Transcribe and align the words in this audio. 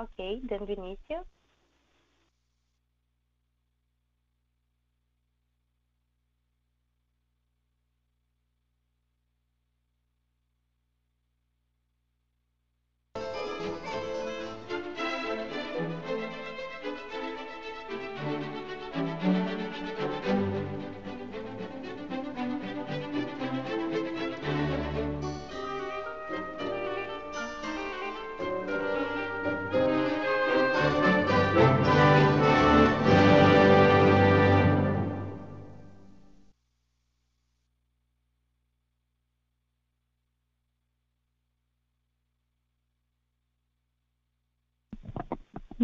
Okay, 0.00 0.40
then 0.48 0.64
Vinicius. 0.66 1.26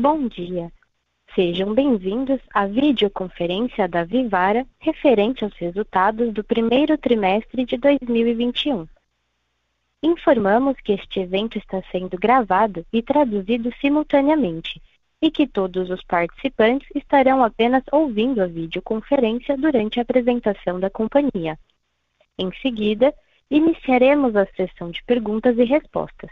Bom 0.09 0.29
dia. 0.29 0.71
Sejam 1.35 1.75
bem-vindos 1.75 2.41
à 2.55 2.65
videoconferência 2.65 3.89
da 3.89 4.05
Vivara 4.05 4.65
referente 4.79 5.43
aos 5.43 5.53
resultados 5.55 6.33
do 6.33 6.45
primeiro 6.45 6.97
trimestre 6.97 7.65
de 7.65 7.77
2021. 7.77 8.87
Informamos 10.01 10.77
que 10.85 10.93
este 10.93 11.19
evento 11.19 11.59
está 11.59 11.83
sendo 11.91 12.17
gravado 12.17 12.87
e 12.93 13.03
traduzido 13.03 13.75
simultaneamente 13.81 14.81
e 15.21 15.29
que 15.29 15.45
todos 15.45 15.91
os 15.91 16.05
participantes 16.05 16.87
estarão 16.95 17.43
apenas 17.43 17.83
ouvindo 17.91 18.41
a 18.41 18.47
videoconferência 18.47 19.57
durante 19.57 19.99
a 19.99 20.03
apresentação 20.03 20.79
da 20.79 20.89
companhia. 20.89 21.59
Em 22.39 22.53
seguida, 22.63 23.13
iniciaremos 23.51 24.37
a 24.37 24.47
sessão 24.55 24.89
de 24.89 25.03
perguntas 25.03 25.59
e 25.59 25.65
respostas. 25.65 26.31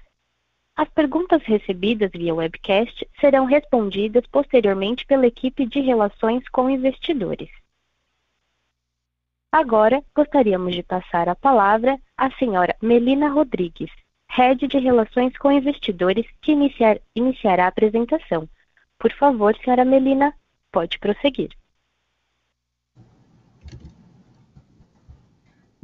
As 0.77 0.89
perguntas 0.89 1.43
recebidas 1.45 2.11
via 2.13 2.35
webcast 2.35 3.09
serão 3.21 3.45
respondidas 3.45 4.27
posteriormente 4.27 5.07
pela 5.07 5.27
equipe 5.27 5.65
de 5.67 5.81
relações 5.81 6.49
com 6.49 6.69
investidores. 6.69 7.49
Agora, 9.53 10.03
gostaríamos 10.13 10.75
de 10.75 10.83
passar 10.83 11.29
a 11.29 11.37
palavra 11.37 11.97
à 12.17 12.29
senhora 12.33 12.75
Melina 12.83 13.29
Rodrigues, 13.29 13.91
Head 14.29 14.67
de 14.67 14.79
Relações 14.79 15.37
com 15.39 15.53
Investidores, 15.53 16.27
que 16.43 16.51
iniciar, 16.51 16.99
iniciará 17.15 17.67
a 17.67 17.69
apresentação. 17.69 18.49
Por 18.99 19.13
favor, 19.13 19.57
senhora 19.59 19.85
Melina, 19.85 20.35
pode 20.73 20.99
prosseguir. 20.99 21.51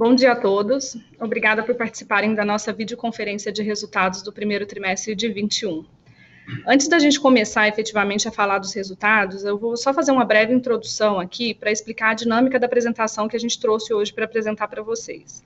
Bom 0.01 0.15
dia 0.15 0.33
a 0.33 0.35
todos. 0.35 0.97
Obrigada 1.21 1.63
por 1.63 1.75
participarem 1.75 2.35
da 2.35 2.43
nossa 2.43 2.73
videoconferência 2.73 3.53
de 3.53 3.63
resultados 3.63 4.23
do 4.23 4.33
primeiro 4.33 4.65
trimestre 4.65 5.15
de 5.15 5.29
21. 5.29 5.85
Antes 6.67 6.89
da 6.89 6.99
gente 6.99 7.21
começar 7.21 7.69
efetivamente 7.69 8.27
a 8.27 8.33
falar 8.33 8.57
dos 8.57 8.73
resultados, 8.73 9.45
eu 9.45 9.59
vou 9.59 9.77
só 9.77 9.93
fazer 9.93 10.11
uma 10.11 10.25
breve 10.25 10.55
introdução 10.55 11.21
aqui 11.21 11.53
para 11.53 11.71
explicar 11.71 12.13
a 12.13 12.15
dinâmica 12.15 12.59
da 12.59 12.65
apresentação 12.65 13.29
que 13.29 13.37
a 13.37 13.39
gente 13.39 13.61
trouxe 13.61 13.93
hoje 13.93 14.11
para 14.11 14.25
apresentar 14.25 14.69
para 14.69 14.83
vocês. 14.83 15.45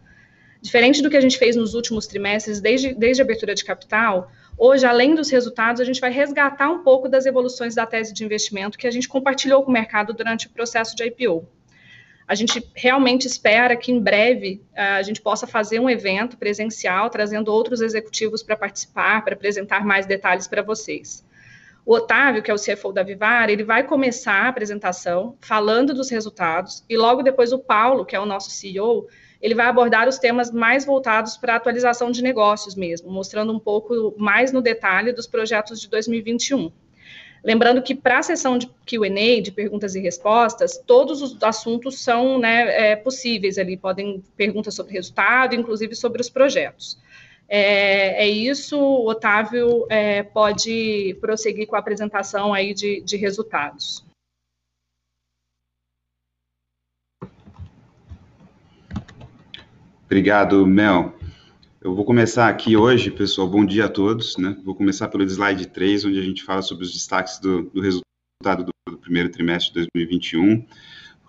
Diferente 0.63 1.03
do 1.03 1.11
que 1.11 1.17
a 1.17 1.21
gente 1.21 1.37
fez 1.37 1.57
nos 1.57 1.75
últimos 1.75 2.07
trimestres, 2.07 2.61
desde, 2.61 2.95
desde 2.95 3.23
a 3.23 3.25
abertura 3.25 3.57
de 3.57 3.65
capital, 3.65 4.31
hoje, 4.57 4.87
além 4.87 5.17
dos 5.17 5.31
resultados, 5.31 5.81
a 5.81 5.85
gente 5.85 6.01
vai 6.01 6.13
resgatar 6.13 6.71
um 6.71 6.85
pouco 6.85 7.09
das 7.09 7.27
evoluções 7.27 7.75
da 7.75 7.87
tese 7.87 8.15
de 8.15 8.25
investimento 8.25 8.79
que 8.79 8.87
a 8.87 8.93
gente 8.93 9.09
compartilhou 9.09 9.65
com 9.65 9.71
o 9.71 9.75
mercado 9.75 10.15
durante 10.15 10.47
o 10.47 10.51
processo 10.51 10.95
de 10.95 11.03
IPO. 11.03 11.45
A 12.27 12.35
gente 12.35 12.67
realmente 12.75 13.27
espera 13.27 13.77
que 13.77 13.93
em 13.93 14.01
breve 14.01 14.63
a 14.75 15.03
gente 15.03 15.21
possa 15.21 15.47
fazer 15.47 15.79
um 15.79 15.91
evento 15.91 16.39
presencial, 16.39 17.11
trazendo 17.11 17.53
outros 17.53 17.81
executivos 17.81 18.43
para 18.43 18.57
participar, 18.57 19.23
para 19.25 19.35
apresentar 19.35 19.85
mais 19.85 20.07
detalhes 20.07 20.49
para 20.49 20.63
vocês. 20.63 21.25
O 21.87 21.95
Otávio, 21.97 22.43
que 22.43 22.51
é 22.51 22.55
o 22.55 22.59
CFO 22.59 22.93
da 22.93 23.03
Vivar, 23.03 23.51
ele 23.51 23.63
vai 23.63 23.83
começar 23.83 24.47
a 24.47 24.49
apresentação 24.49 25.37
falando 25.39 25.93
dos 25.93 26.09
resultados, 26.09 26.83
e 26.89 26.97
logo 26.97 27.23
depois 27.23 27.53
o 27.53 27.59
Paulo, 27.59 28.07
que 28.07 28.17
é 28.17 28.21
o 28.21 28.25
nosso 28.25 28.51
CEO, 28.51 29.07
ele 29.39 29.55
vai 29.55 29.67
abordar 29.67 30.09
os 30.09 30.17
temas 30.17 30.51
mais 30.51 30.87
voltados 30.87 31.37
para 31.37 31.53
a 31.53 31.57
atualização 31.57 32.11
de 32.11 32.23
negócios 32.23 32.75
mesmo, 32.75 33.11
mostrando 33.11 33.53
um 33.53 33.59
pouco 33.59 34.15
mais 34.17 34.51
no 34.51 34.63
detalhe 34.63 35.13
dos 35.13 35.27
projetos 35.27 35.79
de 35.79 35.91
2021. 35.91 36.73
Lembrando 37.45 37.83
que 37.83 37.95
para 37.95 38.21
a 38.21 38.23
sessão 38.23 38.57
de 38.57 38.67
Q&A, 38.87 39.43
de 39.43 39.53
perguntas 39.53 39.95
e 39.95 40.01
respostas, 40.01 40.79
todos 40.79 41.21
os 41.21 41.43
assuntos 41.43 42.01
são 42.01 42.39
né, 42.39 42.93
é, 42.93 42.97
possíveis 42.97 43.59
ali, 43.59 43.77
podem 43.77 44.25
perguntas 44.35 44.75
sobre 44.75 44.95
resultado, 44.95 45.55
inclusive 45.55 45.95
sobre 45.95 46.23
os 46.23 46.31
projetos. 46.31 46.99
É, 47.47 48.25
é 48.25 48.27
isso, 48.27 48.81
o 48.81 49.07
Otávio 49.07 49.87
é, 49.91 50.23
pode 50.23 51.19
prosseguir 51.21 51.67
com 51.67 51.77
a 51.77 51.81
apresentação 51.81 52.55
aí 52.55 52.73
de, 52.73 53.03
de 53.03 53.19
resultados. 53.19 54.03
Obrigado, 60.07 60.67
Mel. 60.67 61.15
Eu 61.85 61.95
vou 61.95 62.07
começar 62.07 62.49
aqui 62.49 62.79
hoje, 62.79 63.11
pessoal, 63.11 63.47
bom 63.47 63.63
dia 63.63 63.85
a 63.85 63.89
todos, 63.91 64.39
né? 64.39 64.57
Vou 64.65 64.75
começar 64.75 65.07
pelo 65.09 65.23
slide 65.23 65.67
3, 65.67 66.07
onde 66.07 66.19
a 66.19 66.23
gente 66.23 66.43
fala 66.43 66.63
sobre 66.63 66.83
os 66.83 66.91
destaques 66.91 67.39
do, 67.39 67.65
do 67.65 67.83
resultado 67.83 68.65
do, 68.65 68.73
do, 68.91 68.97
primeiro 68.97 69.29
trimestre 69.29 69.69
de 69.75 69.87
2021, 69.93 70.65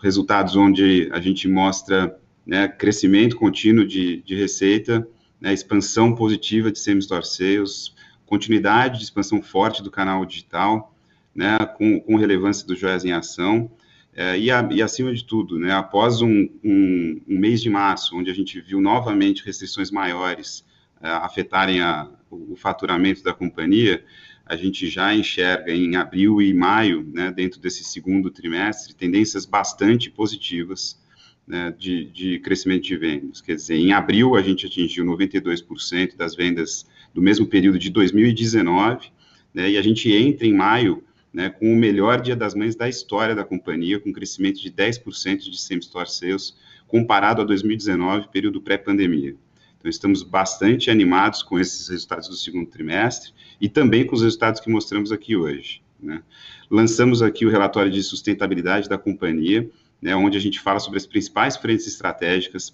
resultados 0.01 0.55
onde 0.55 1.09
a 1.11 1.19
gente 1.19 1.45
mostra 1.49 2.17
né, 2.47 2.69
crescimento 2.69 3.35
contínuo 3.35 3.85
de, 3.85 4.21
de 4.21 4.33
receita, 4.33 5.05
né, 5.41 5.53
expansão 5.53 6.15
positiva 6.15 6.71
de 6.71 6.79
same-store 6.79 7.27
sales, 7.27 7.93
continuidade 8.25 8.99
de 8.99 9.03
expansão 9.03 9.41
forte 9.41 9.83
do 9.83 9.91
canal 9.91 10.25
digital, 10.25 10.95
né, 11.35 11.57
com, 11.77 11.99
com 11.99 12.15
relevância 12.15 12.65
do 12.65 12.77
Joias 12.77 13.03
em 13.03 13.11
Ação, 13.11 13.69
é, 14.15 14.39
e, 14.39 14.49
a, 14.49 14.65
e, 14.71 14.81
acima 14.81 15.13
de 15.13 15.25
tudo, 15.25 15.59
né, 15.59 15.73
após 15.73 16.21
um, 16.21 16.49
um, 16.63 17.21
um, 17.27 17.37
mês 17.37 17.61
de 17.61 17.69
março, 17.69 18.15
onde 18.15 18.31
a 18.31 18.33
gente 18.33 18.61
viu 18.61 18.79
novamente 18.79 19.45
restrições 19.45 19.91
maiores 19.91 20.65
é, 21.01 21.09
afetarem 21.09 21.81
a, 21.81 22.09
o, 22.31 22.53
o, 22.53 22.55
faturamento 22.55 23.21
da 23.21 23.33
companhia, 23.33 24.05
a 24.45 24.55
gente 24.55 24.87
já 24.87 25.13
enxerga 25.13 25.73
em 25.73 25.97
abril 25.97 26.41
e 26.41 26.53
maio, 26.53 27.05
né, 27.13 27.29
dentro 27.29 27.59
desse 27.59 27.83
segundo 27.83 28.31
trimestre, 28.31 28.95
tendências 28.95 29.45
bastante 29.45 30.09
positivas 30.09 30.97
né, 31.45 31.75
de, 31.77 32.05
de, 32.05 32.39
crescimento 32.39 32.83
de 32.83 32.95
vendas. 32.95 33.41
Quer 33.41 33.55
dizer, 33.55 33.75
em 33.75 33.91
abril 33.91 34.35
a 34.35 34.41
gente 34.41 34.65
atingiu 34.65 35.03
92% 35.03 36.15
das 36.15 36.35
vendas 36.35 36.85
do 37.13 37.21
mesmo 37.21 37.47
período 37.47 37.77
de 37.77 37.89
2019, 37.89 39.09
né, 39.53 39.71
e 39.71 39.77
a 39.77 39.81
gente 39.81 40.09
entra 40.09 40.47
em 40.47 40.53
maio 40.53 41.03
né, 41.35 41.49
com 41.49 41.73
o 41.73 41.75
melhor 41.75 42.21
Dia 42.21 42.33
das 42.33 42.55
Mães 42.55 42.77
da 42.77 42.87
história 42.87 43.35
da 43.35 43.43
companhia, 43.43 43.99
com 43.99 44.13
crescimento 44.13 44.61
de 44.61 44.71
10% 44.71 45.49
de 45.49 45.59
same-store 45.59 46.09
sales, 46.09 46.55
comparado 46.87 47.41
a 47.41 47.45
2019, 47.45 48.29
período 48.29 48.61
pré-pandemia. 48.61 49.35
Então, 49.77 49.89
estamos 49.89 50.23
bastante 50.23 50.89
animados 50.89 51.43
com 51.43 51.59
esses 51.59 51.89
resultados 51.89 52.29
do 52.29 52.35
segundo 52.37 52.69
trimestre 52.69 53.33
e 53.59 53.67
também 53.67 54.07
com 54.07 54.15
os 54.15 54.21
resultados 54.21 54.61
que 54.61 54.69
mostramos 54.69 55.11
aqui 55.11 55.35
hoje. 55.35 55.81
Né. 55.99 56.23
Lançamos 56.71 57.21
aqui 57.21 57.45
o 57.45 57.49
relatório 57.49 57.91
de 57.91 58.01
sustentabilidade 58.01 58.87
da 58.87 58.97
companhia, 58.97 59.69
né, 60.01 60.15
onde 60.15 60.37
a 60.37 60.41
gente 60.41 60.61
fala 60.61 60.79
sobre 60.79 60.99
as 60.99 61.05
principais 61.05 61.57
frentes 61.57 61.85
estratégicas. 61.85 62.73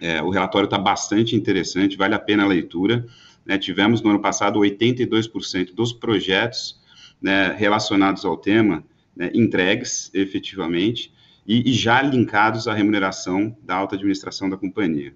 É, 0.00 0.20
o 0.20 0.30
relatório 0.30 0.66
está 0.66 0.76
bastante 0.76 1.36
interessante, 1.36 1.96
vale 1.96 2.16
a 2.16 2.18
pena 2.18 2.42
a 2.42 2.48
leitura. 2.48 3.06
Né, 3.44 3.56
tivemos 3.56 4.02
no 4.02 4.10
ano 4.10 4.20
passado 4.20 4.58
82% 4.58 5.72
dos 5.72 5.92
projetos 5.92 6.84
né, 7.20 7.52
relacionados 7.52 8.24
ao 8.24 8.36
tema, 8.36 8.84
né, 9.16 9.30
entregues 9.34 10.10
efetivamente 10.12 11.12
e, 11.46 11.70
e, 11.70 11.72
já 11.72 12.02
linkados 12.02 12.66
à 12.68 12.74
remuneração 12.74 13.56
da 13.62 13.76
alta 13.76 13.94
administração 13.94 14.50
da 14.50 14.56
companhia. 14.56 15.14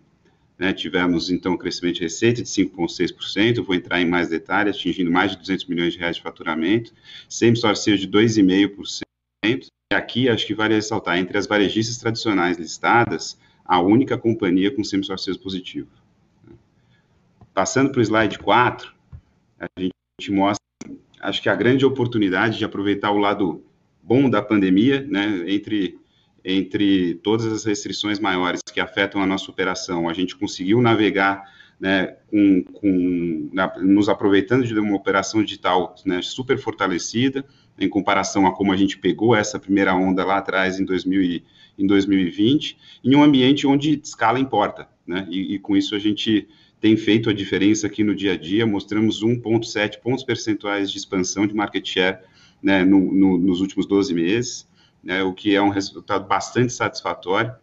Né, 0.58 0.72
tivemos, 0.72 1.30
então, 1.30 1.52
um 1.52 1.56
crescimento 1.56 1.96
de 1.96 2.02
receita 2.02 2.42
de 2.42 2.48
5,6%, 2.48 3.62
vou 3.62 3.74
entrar 3.74 4.00
em 4.00 4.06
mais 4.06 4.28
detalhes, 4.28 4.76
atingindo 4.76 5.10
mais 5.10 5.32
de 5.32 5.38
200 5.38 5.66
milhões 5.66 5.94
de 5.94 5.98
reais 5.98 6.16
de 6.16 6.22
faturamento, 6.22 6.92
same-store 7.28 7.76
sales 7.76 8.00
de 8.00 8.08
2,5%, 8.08 9.02
e 9.92 9.94
aqui 9.94 10.28
acho 10.28 10.46
que 10.46 10.54
vale 10.54 10.74
ressaltar, 10.74 11.18
entre 11.18 11.38
as 11.38 11.46
varejistas 11.46 11.96
tradicionais 11.96 12.58
listadas, 12.58 13.38
a 13.64 13.80
única 13.80 14.18
companhia 14.18 14.70
com 14.70 14.84
sales 14.84 15.36
positivo. 15.38 15.88
Passando 17.54 17.90
para 17.90 18.00
o 18.00 18.02
slide 18.02 18.38
4, 18.38 18.92
a 19.58 19.80
gente 19.80 20.30
mostra 20.30 20.60
acho 21.20 21.42
que 21.42 21.48
a 21.48 21.54
grande 21.54 21.84
oportunidade 21.84 22.58
de 22.58 22.64
aproveitar 22.64 23.10
o 23.10 23.18
lado 23.18 23.62
bom 24.02 24.28
da 24.28 24.42
pandemia, 24.42 25.06
né, 25.08 25.44
entre, 25.46 25.98
entre 26.44 27.14
todas 27.16 27.46
as 27.46 27.64
restrições 27.64 28.18
maiores 28.18 28.62
que 28.62 28.80
afetam 28.80 29.22
a 29.22 29.26
nossa 29.26 29.50
operação, 29.50 30.08
a 30.08 30.12
gente 30.12 30.36
conseguiu 30.36 30.80
navegar 30.80 31.44
né, 31.78 32.16
com, 32.28 32.62
com 32.64 33.50
na, 33.52 33.72
nos 33.78 34.08
aproveitando 34.08 34.66
de 34.66 34.78
uma 34.78 34.96
operação 34.96 35.42
digital 35.42 35.94
né, 36.04 36.20
super 36.22 36.58
fortalecida, 36.58 37.44
em 37.78 37.88
comparação 37.88 38.46
a 38.46 38.52
como 38.54 38.72
a 38.72 38.76
gente 38.76 38.98
pegou 38.98 39.34
essa 39.34 39.58
primeira 39.58 39.94
onda 39.94 40.24
lá 40.24 40.36
atrás 40.36 40.78
em, 40.78 40.84
2000 40.84 41.42
em 41.78 41.86
2020, 41.86 42.76
em 43.02 43.16
um 43.16 43.22
ambiente 43.22 43.66
onde 43.66 43.98
escala 44.04 44.38
importa, 44.38 44.86
né, 45.06 45.26
e, 45.30 45.54
e 45.54 45.58
com 45.58 45.74
isso 45.74 45.94
a 45.94 45.98
gente 45.98 46.46
tem 46.80 46.96
feito 46.96 47.28
a 47.28 47.32
diferença 47.32 47.86
aqui 47.86 48.02
no 48.02 48.14
dia 48.14 48.32
a 48.32 48.36
dia, 48.36 48.66
mostramos 48.66 49.22
1,7 49.22 50.00
pontos 50.00 50.24
percentuais 50.24 50.90
de 50.90 50.96
expansão 50.96 51.46
de 51.46 51.54
market 51.54 51.86
share 51.86 52.18
né, 52.62 52.84
no, 52.84 53.12
no, 53.12 53.38
nos 53.38 53.60
últimos 53.60 53.86
12 53.86 54.14
meses, 54.14 54.68
né, 55.04 55.22
o 55.22 55.34
que 55.34 55.54
é 55.54 55.60
um 55.60 55.68
resultado 55.68 56.26
bastante 56.26 56.72
satisfatório 56.72 57.54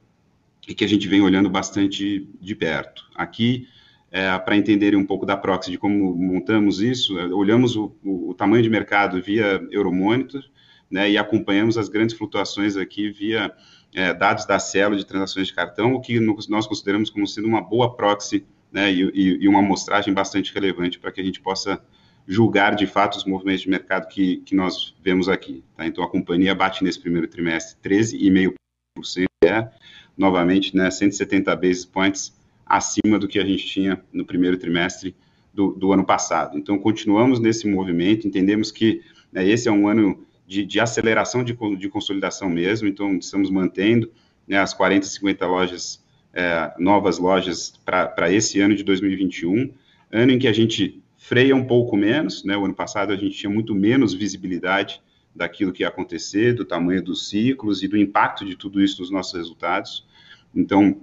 e 0.68 0.76
que 0.76 0.84
a 0.84 0.88
gente 0.88 1.08
vem 1.08 1.22
olhando 1.22 1.50
bastante 1.50 2.28
de 2.40 2.56
perto. 2.56 3.06
Aqui, 3.16 3.68
é, 4.12 4.38
para 4.38 4.56
entenderem 4.56 5.00
um 5.00 5.06
pouco 5.06 5.26
da 5.26 5.36
proxy, 5.36 5.72
de 5.72 5.78
como 5.80 6.16
montamos 6.16 6.80
isso, 6.80 7.18
é, 7.18 7.26
olhamos 7.34 7.76
o, 7.76 7.96
o, 8.04 8.36
tamanho 8.36 8.62
de 8.62 8.70
mercado 8.70 9.22
via 9.22 9.66
Euromonitor, 9.72 10.44
né, 10.92 11.10
e 11.10 11.18
acompanhamos 11.18 11.78
as 11.78 11.90
grandes 11.90 12.16
flutuações 12.16 12.78
aqui 12.78 13.10
via 13.10 13.52
é, 13.96 14.14
dados 14.14 14.46
da 14.46 14.60
Cielo 14.60 14.96
de 14.96 15.06
transações 15.06 15.48
de 15.48 15.54
cartão, 15.54 15.94
o 15.94 16.02
que 16.02 16.20
nós 16.20 16.68
consideramos 16.68 17.10
como 17.10 17.26
sendo 17.26 17.48
uma 17.48 17.62
boa 17.62 17.96
proxy 17.96 18.46
né, 18.78 18.94
e, 18.94 19.40
e, 19.42 19.48
uma 19.48 19.58
amostragem 19.58 20.14
bastante 20.14 20.54
relevante 20.54 21.00
para 21.00 21.12
que 21.12 21.20
a 21.20 21.24
gente 21.24 21.42
possa 21.42 21.82
julgar 22.28 22.76
de 22.76 22.86
fato 22.86 23.18
os 23.18 23.26
movimentos 23.26 23.64
de 23.64 23.70
mercado 23.70 24.08
que, 24.08 24.38
que 24.38 24.56
nós 24.56 24.94
vemos 25.04 25.28
aqui. 25.28 25.64
Tá? 25.76 25.88
Então, 25.88 26.04
a 26.04 26.08
companhia 26.08 26.54
bate 26.54 26.84
nesse 26.84 27.00
primeiro 27.00 27.28
trimestre 27.28 27.76
13,5%, 27.84 29.26
é 29.44 29.68
novamente 30.16 30.76
né, 30.76 30.92
170 30.92 31.56
basis 31.56 31.86
points 31.86 32.38
acima 32.64 33.18
do 33.18 33.28
que 33.28 33.40
a 33.40 33.46
gente 33.46 33.66
tinha 33.66 34.00
no 34.14 34.24
primeiro 34.24 34.58
trimestre 34.60 35.16
do, 35.52 35.72
do 35.72 35.92
ano 35.92 36.06
passado. 36.06 36.56
Então, 36.56 36.78
continuamos 36.78 37.40
nesse 37.40 37.68
movimento, 37.68 38.28
entendemos 38.28 38.72
que 38.72 39.02
né, 39.32 39.44
esse 39.44 39.68
é 39.68 39.72
um 39.72 39.88
ano 39.88 40.24
de, 40.46 40.64
de 40.64 40.80
aceleração 40.80 41.44
de, 41.44 41.58
de, 41.78 41.90
consolidação 41.90 42.48
mesmo, 42.48 42.88
então 42.88 43.16
estamos 43.16 43.50
mantendo 43.50 44.12
né, 44.48 44.60
as 44.60 44.72
40, 44.76 45.08
50 45.08 45.48
lojas, 45.48 46.06
é, 46.38 46.72
novas 46.78 47.18
lojas 47.18 47.74
para 47.84 48.32
esse 48.32 48.62
ano 48.62 48.76
de 48.76 48.84
2021, 48.84 49.74
ano 50.12 50.32
em 50.32 50.38
que 50.38 50.48
a 50.48 50.54
gente 50.54 51.02
freia 51.18 51.56
um 51.56 51.66
pouco 51.66 51.98
menos, 51.98 52.44
né, 52.44 52.56
o 52.56 52.64
ano 52.64 52.76
passado 52.76 53.12
a 53.12 53.16
gente 53.16 53.36
tinha 53.36 53.50
muito 53.50 53.74
menos 53.74 54.14
visibilidade 54.14 55.02
daquilo 55.36 55.74
que 55.74 55.82
ia 55.82 55.88
acontecer, 55.88 56.54
do 56.54 56.64
tamanho 56.64 57.04
dos 57.04 57.28
ciclos 57.28 57.82
e 57.82 57.88
do 57.88 57.98
impacto 57.98 58.46
de 58.46 58.56
tudo 58.56 58.80
isso 58.80 59.02
nos 59.02 59.10
nossos 59.10 59.34
resultados. 59.34 60.06
Então, 60.54 61.02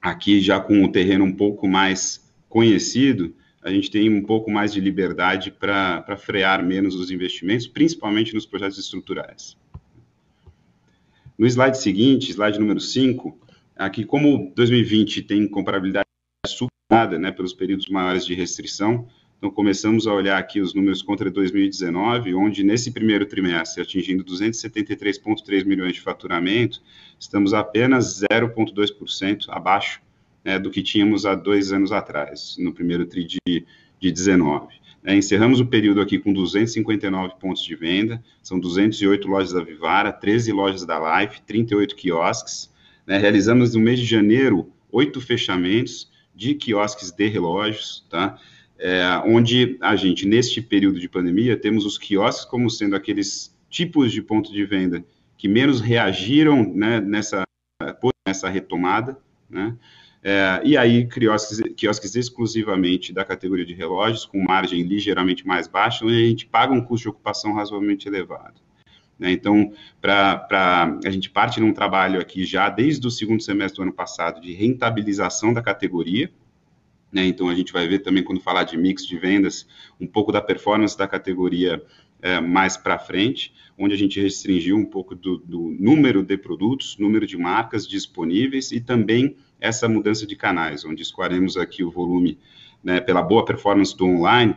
aqui 0.00 0.40
já 0.40 0.60
com 0.60 0.84
o 0.84 0.92
terreno 0.92 1.24
um 1.24 1.34
pouco 1.34 1.66
mais 1.66 2.32
conhecido, 2.48 3.34
a 3.60 3.72
gente 3.72 3.90
tem 3.90 4.08
um 4.08 4.22
pouco 4.22 4.52
mais 4.52 4.72
de 4.72 4.80
liberdade 4.80 5.50
para 5.50 6.16
frear 6.16 6.64
menos 6.64 6.94
os 6.94 7.10
investimentos, 7.10 7.66
principalmente 7.66 8.32
nos 8.34 8.46
projetos 8.46 8.78
estruturais. 8.78 9.56
No 11.36 11.44
slide 11.46 11.76
seguinte, 11.76 12.30
slide 12.30 12.58
número 12.58 12.78
5, 12.80 13.49
aqui 13.80 14.04
como 14.04 14.52
2020 14.54 15.22
tem 15.22 15.48
comparabilidade 15.48 16.06
superada 16.46 17.18
né, 17.18 17.30
pelos 17.30 17.52
períodos 17.52 17.88
maiores 17.88 18.24
de 18.24 18.34
restrição, 18.34 19.08
então, 19.40 19.50
começamos 19.50 20.06
a 20.06 20.12
olhar 20.12 20.38
aqui 20.38 20.60
os 20.60 20.74
números 20.74 21.00
contra 21.00 21.30
2019, 21.30 22.34
onde 22.34 22.62
nesse 22.62 22.90
primeiro 22.90 23.24
trimestre, 23.24 23.82
atingindo 23.82 24.22
273,3 24.22 25.64
milhões 25.64 25.94
de 25.94 26.00
faturamento, 26.02 26.82
estamos 27.18 27.54
apenas 27.54 28.20
0,2% 28.20 29.46
abaixo 29.48 30.02
né, 30.44 30.58
do 30.58 30.70
que 30.70 30.82
tínhamos 30.82 31.24
há 31.24 31.34
dois 31.34 31.72
anos 31.72 31.90
atrás, 31.90 32.56
no 32.58 32.74
primeiro 32.74 33.06
tri 33.06 33.24
de, 33.24 33.38
de 33.98 34.12
19. 34.12 34.74
É, 35.02 35.16
encerramos 35.16 35.58
o 35.58 35.64
período 35.64 36.02
aqui 36.02 36.18
com 36.18 36.34
259 36.34 37.36
pontos 37.40 37.64
de 37.64 37.74
venda, 37.74 38.22
são 38.42 38.60
208 38.60 39.26
lojas 39.26 39.54
da 39.54 39.64
Vivara, 39.64 40.12
13 40.12 40.52
lojas 40.52 40.84
da 40.84 41.22
Life, 41.22 41.40
38 41.46 41.96
quiosques. 41.96 42.69
Né, 43.10 43.18
realizamos 43.18 43.74
no 43.74 43.80
mês 43.80 43.98
de 43.98 44.06
janeiro 44.06 44.72
oito 44.92 45.20
fechamentos 45.20 46.08
de 46.32 46.54
quiosques 46.54 47.10
de 47.10 47.26
relógios, 47.26 48.06
tá? 48.08 48.38
é, 48.78 49.02
onde 49.26 49.76
a 49.80 49.96
gente, 49.96 50.24
neste 50.28 50.62
período 50.62 51.00
de 51.00 51.08
pandemia, 51.08 51.56
temos 51.56 51.84
os 51.84 51.98
quiosques 51.98 52.44
como 52.44 52.70
sendo 52.70 52.94
aqueles 52.94 53.52
tipos 53.68 54.12
de 54.12 54.22
ponto 54.22 54.52
de 54.52 54.64
venda 54.64 55.04
que 55.36 55.48
menos 55.48 55.80
reagiram 55.80 56.62
né, 56.72 57.00
nessa, 57.00 57.42
nessa 58.24 58.48
retomada, 58.48 59.18
né? 59.48 59.76
É, 60.22 60.60
e 60.64 60.76
aí, 60.76 61.08
quiosques, 61.08 61.60
quiosques 61.76 62.14
exclusivamente 62.14 63.12
da 63.12 63.24
categoria 63.24 63.66
de 63.66 63.74
relógios, 63.74 64.24
com 64.24 64.38
margem 64.40 64.82
ligeiramente 64.82 65.44
mais 65.44 65.66
baixa, 65.66 66.04
onde 66.04 66.14
a 66.14 66.28
gente 66.28 66.46
paga 66.46 66.72
um 66.72 66.80
custo 66.80 67.04
de 67.04 67.08
ocupação 67.08 67.54
razoavelmente 67.54 68.06
elevado. 68.06 68.69
Né? 69.20 69.32
Então, 69.32 69.72
para 70.00 70.98
a 71.04 71.10
gente 71.10 71.28
parte 71.28 71.60
num 71.60 71.74
trabalho 71.74 72.18
aqui 72.18 72.44
já 72.46 72.70
desde 72.70 73.06
o 73.06 73.10
segundo 73.10 73.42
semestre 73.42 73.76
do 73.76 73.82
ano 73.82 73.92
passado 73.92 74.40
de 74.40 74.54
rentabilização 74.54 75.52
da 75.52 75.60
categoria, 75.60 76.32
né? 77.12 77.26
Então, 77.26 77.48
a 77.48 77.54
gente 77.54 77.72
vai 77.72 77.88
ver 77.88 77.98
também, 77.98 78.22
quando 78.22 78.40
falar 78.40 78.62
de 78.62 78.76
mix 78.76 79.04
de 79.04 79.18
vendas, 79.18 79.66
um 80.00 80.06
pouco 80.06 80.30
da 80.30 80.40
performance 80.40 80.96
da 80.96 81.08
categoria 81.08 81.84
é, 82.22 82.40
mais 82.40 82.76
para 82.76 82.98
frente, 82.98 83.52
onde 83.76 83.94
a 83.94 83.98
gente 83.98 84.20
restringiu 84.20 84.76
um 84.76 84.84
pouco 84.84 85.14
do, 85.14 85.38
do, 85.38 85.76
número 85.78 86.22
de 86.22 86.36
produtos, 86.36 86.96
número 86.98 87.26
de 87.26 87.36
marcas 87.36 87.86
disponíveis 87.86 88.70
e 88.70 88.80
também 88.80 89.36
essa 89.60 89.88
mudança 89.88 90.26
de 90.26 90.36
canais, 90.36 90.84
onde 90.84 91.02
escoaremos 91.02 91.56
aqui 91.56 91.82
o 91.82 91.90
volume 91.90 92.38
né, 92.82 93.00
pela 93.00 93.22
boa 93.22 93.44
performance 93.44 93.96
do 93.96 94.06
online, 94.06 94.54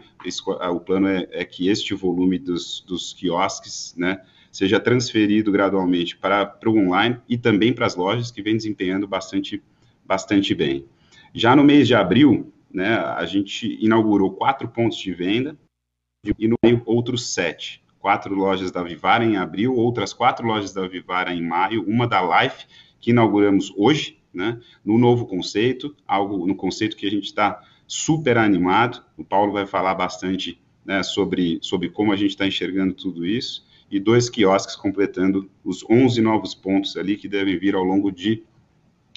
o 0.72 0.80
plano 0.80 1.08
é, 1.08 1.28
é 1.32 1.44
que 1.44 1.68
este 1.68 1.94
volume 1.94 2.38
dos, 2.38 2.82
dos 2.88 3.14
quiosques 3.14 3.96
né, 3.98 4.22
seja 4.54 4.80
transferido 4.80 5.52
gradualmente 5.52 6.16
para, 6.16 6.56
o 6.68 6.78
online 6.78 7.18
e 7.28 7.40
também 7.40 7.74
para 7.74 7.88
as 7.88 7.96
lojas 7.96 8.30
que 8.30 8.44
vem 8.44 8.56
desempenhando 8.56 9.08
bastante, 9.08 9.64
bastante 10.06 10.54
bem. 10.54 10.86
Já 11.34 11.56
no 11.56 11.64
mês 11.64 11.88
de 11.88 11.96
abril, 11.96 12.54
né, 12.72 12.96
a 12.96 13.26
gente 13.26 13.84
inaugurou 13.84 14.32
quatro 14.32 14.68
pontos 14.68 15.00
de 15.00 15.12
venda 15.12 15.58
e 16.38 16.48
no 16.48 16.56
meio 16.64 16.84
outros 16.86 17.34
sete. 17.34 17.84
Quatro 17.98 18.36
lojas 18.36 18.72
da 18.72 18.84
Vivara 18.84 19.26
em 19.26 19.38
abril, 19.38 19.76
outras 19.76 20.14
quatro 20.14 20.46
lojas 20.46 20.72
da 20.72 20.88
Vivara 20.88 21.34
em 21.34 21.42
maio, 21.42 21.84
uma 21.88 22.08
da 22.08 22.22
Life, 22.22 22.68
que 23.00 23.10
inauguramos 23.10 23.74
hoje, 23.76 24.20
né, 24.32 24.60
no 24.86 25.00
novo 25.00 25.26
conceito, 25.26 25.96
algo 26.08 26.46
no 26.46 26.56
conceito 26.56 26.96
que 26.96 27.08
a 27.08 27.12
gente 27.12 27.26
está 27.26 27.64
super 27.88 28.38
animado. 28.38 29.04
O 29.18 29.24
Paulo 29.24 29.52
vai 29.52 29.66
falar 29.66 29.96
bastante 29.96 30.62
né, 30.86 31.02
sobre, 31.02 31.58
sobre 31.62 31.90
como 31.90 32.12
a 32.12 32.16
gente 32.16 32.32
está 32.32 32.46
enxergando 32.46 32.94
tudo 32.94 33.26
isso. 33.26 33.66
E 33.94 34.00
dois 34.00 34.28
quiosques 34.28 34.76
completando 34.76 35.48
os 35.64 35.86
11 35.88 36.20
novos 36.20 36.56
pontos 36.56 36.98
ali 36.98 37.16
que 37.16 37.28
devem 37.28 37.60
vir 37.60 37.76
ao 37.76 37.84
longo 37.84 38.12
de 38.12 38.42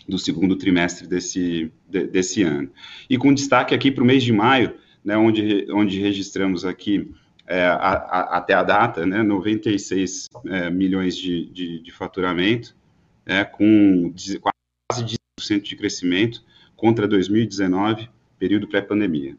do 0.06 0.18
segundo 0.18 0.54
trimestre 0.54 1.06
desse, 1.06 1.72
de, 1.88 2.06
desse 2.06 2.42
ano. 2.42 2.70
E 3.08 3.16
com 3.16 3.32
destaque 3.32 3.74
aqui 3.74 3.90
para 3.90 4.04
o 4.04 4.06
mês 4.06 4.22
de 4.22 4.34
maio, 4.34 4.74
né, 5.02 5.16
onde, 5.16 5.66
onde 5.72 5.98
registramos 5.98 6.62
aqui 6.66 7.10
é, 7.46 7.64
a, 7.64 7.74
a, 7.74 8.36
até 8.36 8.52
a 8.52 8.62
data, 8.62 9.06
né, 9.06 9.22
96 9.22 10.28
é, 10.44 10.68
milhões 10.68 11.16
de, 11.16 11.46
de, 11.46 11.78
de 11.80 11.90
faturamento, 11.90 12.76
é, 13.24 13.44
com 13.44 14.12
quase 14.42 15.16
10% 15.40 15.62
de 15.62 15.74
crescimento 15.74 16.44
contra 16.76 17.08
2019, 17.08 18.10
período 18.38 18.68
pré-pandemia. 18.68 19.38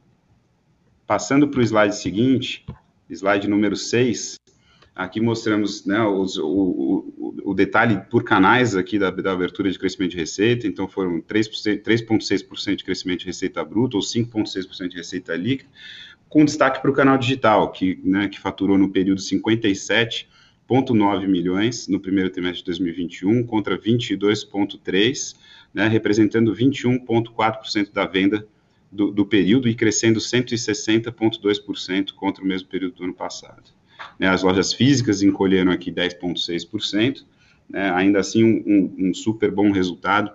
Passando 1.06 1.48
para 1.48 1.60
o 1.60 1.64
slide 1.64 1.96
seguinte, 1.96 2.66
slide 3.08 3.48
número 3.48 3.76
6, 3.76 4.36
Aqui 4.98 5.22
mostramos 5.22 5.86
né, 5.86 6.04
os, 6.04 6.38
o, 6.40 6.48
o, 6.48 7.52
o, 7.52 7.54
detalhe 7.54 8.02
por 8.10 8.24
canais 8.24 8.76
aqui 8.76 8.98
da, 8.98 9.12
da, 9.12 9.32
abertura 9.32 9.70
de 9.70 9.78
crescimento 9.78 10.14
de 10.14 10.18
receita, 10.18 10.66
então 10.66 10.88
foram 10.88 11.22
3,6% 11.22 12.78
de 12.78 12.84
crescimento 12.84 13.20
de 13.20 13.28
receita 13.28 13.64
bruta 13.64 13.96
ou 13.96 14.02
5,6% 14.02 14.88
de 14.88 14.98
receita 14.98 15.36
líquida, 15.36 15.70
com 16.28 16.44
destaque 16.44 16.82
para 16.82 16.90
o 16.90 16.94
canal 16.96 17.16
digital, 17.16 17.72
que, 17.72 18.00
né, 18.04 18.28
que 18.28 18.40
faturou 18.40 18.76
no 18.76 18.90
período 18.90 19.22
57,9 19.22 21.28
milhões 21.28 21.88
no 21.88 22.00
primeiro 22.00 22.32
trimestre 22.32 22.62
de 22.62 22.66
2021 22.66 23.46
contra 23.46 23.78
22,3, 23.78 25.36
né, 25.76 25.88
representando 25.88 26.52
21,4% 26.56 27.94
da 27.94 28.08
venda 28.08 28.48
do, 28.92 29.12
do 29.12 29.28
período 29.28 29.70
e 29.70 29.76
crescendo 29.76 30.20
160,2% 30.20 32.14
contra 32.14 32.44
o 32.44 32.48
mesmo 32.48 32.68
período 32.68 32.96
do 32.96 33.04
ano 33.04 33.14
passado. 33.14 33.78
Né, 34.20 34.28
as 34.28 34.44
lojas 34.44 34.74
físicas 34.74 35.22
encolheram 35.22 35.72
aqui 35.72 35.92
10,6%, 35.92 37.24
né, 37.70 37.92
ainda 37.92 38.20
assim 38.20 38.44
um, 38.44 39.10
um, 39.10 39.14
super 39.14 39.52
bom 39.52 39.72
resultado 39.72 40.32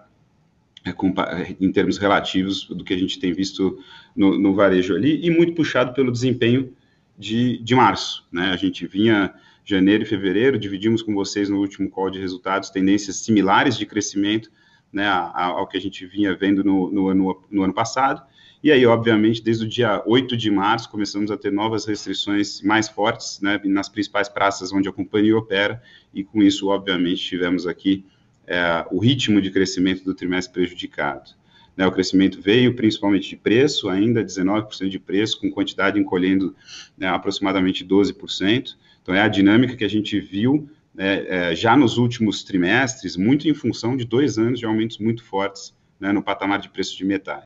é, 0.84 1.56
em 1.60 1.70
termos 1.72 1.98
relativos 1.98 2.66
do 2.66 2.84
que 2.84 2.92
a 2.92 2.98
gente 2.98 3.18
tem 3.18 3.32
visto 3.32 3.78
no, 4.14 4.38
no 4.38 4.54
varejo 4.54 4.94
ali, 4.94 5.24
e 5.24 5.30
muito 5.30 5.54
puxado 5.54 5.92
pelo 5.94 6.10
desempenho 6.12 6.72
de, 7.18 7.58
de 7.58 7.74
março. 7.74 8.26
Né, 8.32 8.50
a 8.50 8.56
gente 8.56 8.86
vinha 8.86 9.32
janeiro 9.64 10.02
e 10.02 10.06
fevereiro, 10.06 10.58
dividimos 10.58 11.02
com 11.02 11.14
vocês 11.14 11.48
no 11.48 11.58
último 11.58 11.88
call 11.88 12.10
de 12.10 12.18
resultados 12.18 12.70
tendências 12.70 13.16
similares 13.16 13.76
de 13.76 13.86
crescimento 13.86 14.50
né, 14.92 15.06
ao 15.06 15.66
que 15.66 15.76
a 15.76 15.80
gente 15.80 16.04
vinha 16.04 16.36
vendo 16.36 16.62
no, 16.62 16.90
no, 16.90 17.42
no 17.50 17.62
ano 17.62 17.72
passado, 17.72 18.22
E 18.62 18.70
aí, 18.70 18.86
obviamente, 18.86 19.42
desde 19.42 19.64
o 19.64 19.68
dia 19.68 20.04
8 20.06 20.36
de 20.36 20.48
março, 20.48 20.88
começamos 20.88 21.32
a 21.32 21.36
ter 21.36 21.50
novas 21.50 21.84
restrições 21.84 22.62
mais 22.62 22.88
fortes 22.88 23.40
né, 23.40 23.60
nas 23.64 23.88
principais 23.88 24.28
praças 24.28 24.72
onde 24.72 24.88
a 24.88 24.92
companhia 24.92 25.36
opera, 25.36 25.82
e 26.14 26.22
com 26.22 26.40
isso, 26.40 26.68
obviamente, 26.68 27.24
tivemos 27.24 27.66
aqui 27.66 28.04
é, 28.46 28.86
o 28.92 29.00
ritmo 29.00 29.40
de 29.40 29.50
crescimento 29.50 30.04
do 30.04 30.14
trimestre 30.14 30.52
prejudicado. 30.52 31.32
Né, 31.76 31.84
o 31.84 31.90
crescimento 31.90 32.40
veio 32.40 32.76
principalmente 32.76 33.30
de 33.30 33.36
preço, 33.36 33.88
ainda 33.88 34.22
19% 34.22 34.88
de 34.88 34.98
preço, 35.00 35.40
com 35.40 35.50
quantidade 35.50 35.98
encolhendo 35.98 36.54
né, 36.96 37.08
aproximadamente 37.08 37.84
12%. 37.84 38.76
Então, 39.02 39.12
é 39.12 39.22
a 39.22 39.28
dinâmica 39.28 39.74
que 39.74 39.84
a 39.84 39.90
gente 39.90 40.20
viu 40.20 40.70
né, 40.94 41.24
é, 41.26 41.56
já 41.56 41.76
nos 41.76 41.98
últimos 41.98 42.44
trimestres, 42.44 43.16
muito 43.16 43.48
em 43.48 43.54
função 43.54 43.96
de 43.96 44.04
dois 44.04 44.38
anos 44.38 44.60
de 44.60 44.66
aumentos 44.66 44.98
muito 44.98 45.24
fortes 45.24 45.74
né, 45.98 46.12
no 46.12 46.22
patamar 46.22 46.60
de 46.60 46.68
preço 46.68 46.96
de 46.96 47.04
metais. 47.04 47.42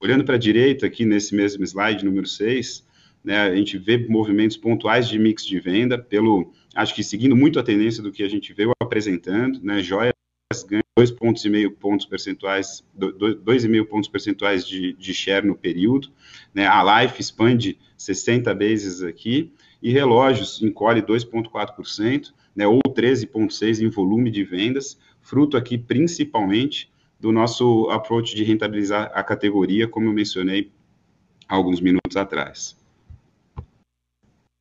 Olhando 0.00 0.24
para 0.24 0.36
a 0.36 0.38
direita, 0.38 0.86
aqui 0.86 1.04
nesse 1.04 1.34
mesmo 1.34 1.64
slide, 1.64 2.04
número 2.04 2.26
6, 2.26 2.86
né, 3.24 3.36
a 3.40 3.54
gente 3.54 3.76
vê 3.76 3.98
movimentos 4.08 4.56
pontuais 4.56 5.08
de 5.08 5.18
mix 5.18 5.44
de 5.44 5.58
venda, 5.58 5.98
pelo, 5.98 6.52
acho 6.72 6.94
que 6.94 7.02
seguindo 7.02 7.34
muito 7.34 7.58
a 7.58 7.64
tendência 7.64 8.00
do 8.00 8.12
que 8.12 8.22
a 8.22 8.28
gente 8.28 8.52
veio 8.52 8.70
apresentando, 8.80 9.60
né, 9.60 9.82
joias 9.82 10.12
ganham 10.68 10.82
2,5 10.96 11.16
pontos, 11.16 11.44
e 11.44 11.50
meio 11.50 11.72
pontos 11.72 12.06
percentuais, 12.06 12.84
2,5 12.96 13.84
pontos 13.86 14.08
percentuais 14.08 14.66
de, 14.66 14.92
de 14.92 15.12
share 15.12 15.44
no 15.44 15.56
período, 15.56 16.10
né, 16.54 16.64
a 16.64 17.02
Life 17.02 17.20
expande 17.20 17.76
60 17.96 18.54
bases 18.54 19.02
aqui, 19.02 19.52
e 19.82 19.90
relógios 19.90 20.62
encolhe 20.62 21.02
2,4%, 21.02 22.32
né, 22.54 22.68
ou 22.68 22.80
13,6% 22.88 23.82
em 23.82 23.88
volume 23.88 24.30
de 24.30 24.44
vendas, 24.44 24.96
fruto 25.20 25.56
aqui 25.56 25.76
principalmente 25.76 26.88
do 27.18 27.32
nosso 27.32 27.88
approach 27.90 28.34
de 28.34 28.44
rentabilizar 28.44 29.10
a 29.14 29.22
categoria, 29.22 29.88
como 29.88 30.06
eu 30.06 30.12
mencionei 30.12 30.70
alguns 31.48 31.80
minutos 31.80 32.16
atrás. 32.16 32.76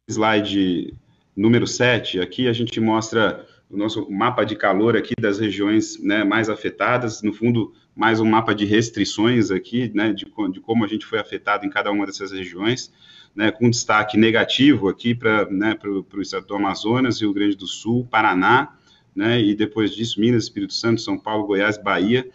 Slide 0.09 0.93
número 1.35 1.67
7, 1.67 2.19
aqui 2.19 2.47
a 2.47 2.53
gente 2.53 2.79
mostra 2.79 3.45
o 3.69 3.77
nosso 3.77 4.09
mapa 4.09 4.43
de 4.45 4.55
calor 4.55 4.95
aqui 4.95 5.13
das 5.19 5.37
regiões 5.39 6.01
né, 6.01 6.23
mais 6.23 6.49
afetadas, 6.49 7.21
no 7.21 7.33
fundo, 7.33 7.73
mais 7.95 8.19
um 8.19 8.25
mapa 8.25 8.55
de 8.55 8.65
restrições 8.65 9.51
aqui, 9.51 9.91
né, 9.93 10.13
de, 10.13 10.25
de 10.51 10.59
como 10.61 10.85
a 10.85 10.87
gente 10.87 11.05
foi 11.05 11.19
afetado 11.19 11.65
em 11.65 11.69
cada 11.69 11.91
uma 11.91 12.05
dessas 12.05 12.31
regiões, 12.31 12.91
né, 13.35 13.51
com 13.51 13.69
destaque 13.69 14.17
negativo 14.17 14.87
aqui 14.87 15.13
para 15.13 15.45
né, 15.49 15.77
o 15.83 16.21
estado 16.21 16.47
do 16.47 16.55
Amazonas, 16.55 17.21
Rio 17.21 17.33
Grande 17.33 17.57
do 17.57 17.67
Sul, 17.67 18.07
Paraná, 18.09 18.73
né, 19.13 19.41
e 19.41 19.53
depois 19.53 19.93
disso 19.93 20.19
Minas, 20.19 20.43
Espírito 20.43 20.73
Santo, 20.73 21.01
São 21.01 21.17
Paulo, 21.17 21.45
Goiás, 21.45 21.77
Bahia, 21.77 22.29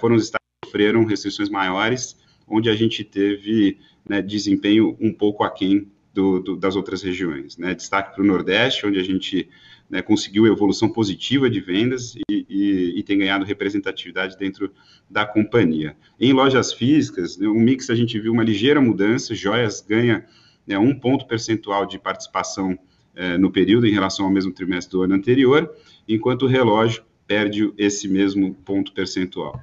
foram 0.00 0.16
os 0.16 0.24
estados 0.24 0.46
que 0.62 0.68
sofreram 0.68 1.04
restrições 1.04 1.48
maiores, 1.48 2.16
onde 2.48 2.68
a 2.68 2.74
gente 2.74 3.04
teve 3.04 3.78
né, 4.08 4.20
desempenho 4.20 4.96
um 5.00 5.12
pouco 5.12 5.44
aquém 5.44 5.86
do, 6.12 6.40
do, 6.40 6.56
das 6.56 6.74
outras 6.74 7.02
regiões. 7.02 7.56
Né? 7.56 7.74
Destaque 7.74 8.14
para 8.14 8.22
o 8.22 8.26
Nordeste, 8.26 8.86
onde 8.86 8.98
a 8.98 9.04
gente 9.04 9.48
né, 9.88 10.02
conseguiu 10.02 10.46
evolução 10.46 10.88
positiva 10.88 11.50
de 11.50 11.60
vendas 11.60 12.14
e, 12.30 12.46
e, 12.48 12.98
e, 12.98 13.02
tem 13.02 13.18
ganhado 13.18 13.44
representatividade 13.44 14.38
dentro 14.38 14.72
da 15.08 15.26
companhia. 15.26 15.96
Em 16.18 16.32
lojas 16.32 16.72
físicas, 16.72 17.36
né, 17.36 17.48
o 17.48 17.54
mix 17.54 17.90
a 17.90 17.94
gente 17.94 18.18
viu 18.18 18.32
uma 18.32 18.44
ligeira 18.44 18.80
mudança, 18.80 19.34
joias 19.34 19.80
ganha 19.80 20.24
né, 20.66 20.78
um 20.78 20.94
ponto 20.94 21.26
percentual 21.26 21.86
de 21.86 21.98
participação 21.98 22.78
é, 23.14 23.36
no 23.36 23.50
período 23.50 23.86
em 23.86 23.92
relação 23.92 24.24
ao 24.24 24.30
mesmo 24.30 24.52
trimestre 24.52 24.92
do 24.92 25.02
ano 25.02 25.14
anterior, 25.14 25.70
enquanto 26.08 26.42
o 26.42 26.48
relógio 26.48 27.02
perde 27.26 27.72
esse 27.76 28.08
mesmo 28.08 28.54
ponto 28.54 28.92
percentual. 28.92 29.60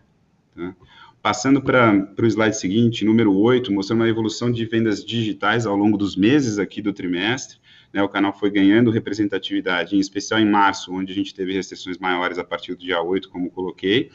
Tá? 0.58 0.76
Passando 1.22 1.62
para 1.62 2.08
o 2.20 2.26
slide 2.26 2.58
seguinte, 2.58 3.06
número 3.06 3.34
8, 3.34 3.72
mostrando 3.72 4.04
a 4.04 4.08
evolução 4.08 4.52
de 4.52 4.66
vendas 4.66 5.06
digitais 5.06 5.66
ao 5.66 5.76
longo 5.76 5.98
dos 5.98 6.16
meses 6.16 6.58
aqui 6.58 6.82
do 6.82 6.92
trimestre. 6.92 7.58
Né, 7.94 8.04
o 8.04 8.10
canal 8.10 8.38
foi 8.38 8.50
ganhando 8.50 8.92
representatividade, 8.92 9.96
em 9.96 10.00
especial 10.00 10.40
em 10.40 10.46
março, 10.46 10.94
onde 10.94 11.12
a 11.12 11.16
gente 11.16 11.34
teve 11.34 11.54
restrições 11.54 11.98
maiores 11.98 12.38
a 12.38 12.44
partir 12.44 12.74
do 12.74 12.80
dia 12.80 13.02
8, 13.02 13.30
como 13.30 13.50
coloquei. 13.50 14.10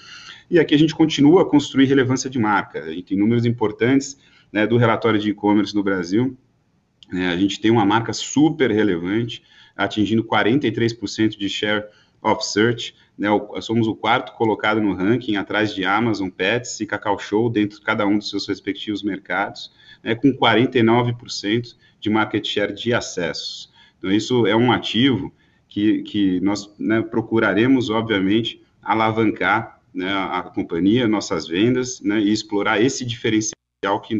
E 0.51 0.59
aqui 0.59 0.75
a 0.75 0.79
gente 0.79 0.95
continua 0.95 1.43
a 1.43 1.45
construir 1.45 1.87
relevância 1.87 2.29
de 2.29 2.39
marca. 2.39 2.83
A 2.83 2.91
gente 2.91 3.05
tem 3.05 3.19
números 3.19 3.47
importantes 3.47 4.19
né, 4.53 4.67
do 4.67 4.77
relatório 4.77 5.19
de 5.19 5.31
e-commerce 5.31 5.75
no 5.75 5.83
Brasil. 5.83 6.37
Né, 7.11 7.29
a 7.29 7.37
gente 7.37 7.61
tem 7.61 7.71
uma 7.71 7.85
marca 7.85 8.13
super 8.13 8.71
relevante, 8.71 9.43
atingindo 9.77 10.23
43% 10.23 11.37
de 11.37 11.49
share 11.49 11.85
of 12.23 12.45
Search, 12.47 12.95
né, 13.17 13.29
somos 13.61 13.87
o 13.87 13.95
quarto 13.95 14.33
colocado 14.33 14.81
no 14.81 14.95
ranking, 14.95 15.37
atrás 15.37 15.75
de 15.75 15.85
Amazon, 15.85 16.29
Pets 16.29 16.81
e 16.81 16.87
Cacau 16.87 17.19
Show, 17.19 17.51
dentro 17.51 17.79
de 17.79 17.85
cada 17.85 18.07
um 18.07 18.19
dos 18.19 18.31
seus 18.31 18.47
respectivos 18.49 19.03
mercados, 19.03 19.73
né, 20.03 20.15
com 20.15 20.33
49% 20.33 21.77
de 22.01 22.11
market 22.11 22.47
share 22.47 22.73
de 22.73 22.93
acessos. 22.93 23.71
Então, 23.99 24.11
isso 24.11 24.47
é 24.47 24.57
um 24.57 24.73
ativo 24.73 25.33
que, 25.69 26.03
que 26.03 26.41
nós 26.41 26.75
né, 26.79 27.01
procuraremos, 27.03 27.91
obviamente, 27.91 28.63
alavancar 28.83 29.81
né, 29.95 30.11
a 30.13 30.43
companhia, 30.43 31.07
nossas 31.07 31.47
vendas, 31.47 32.01
né, 32.01 32.19
e 32.19 32.33
explorar 32.33 32.81
esse 32.81 33.05
diferencial 33.05 34.01
que 34.03 34.19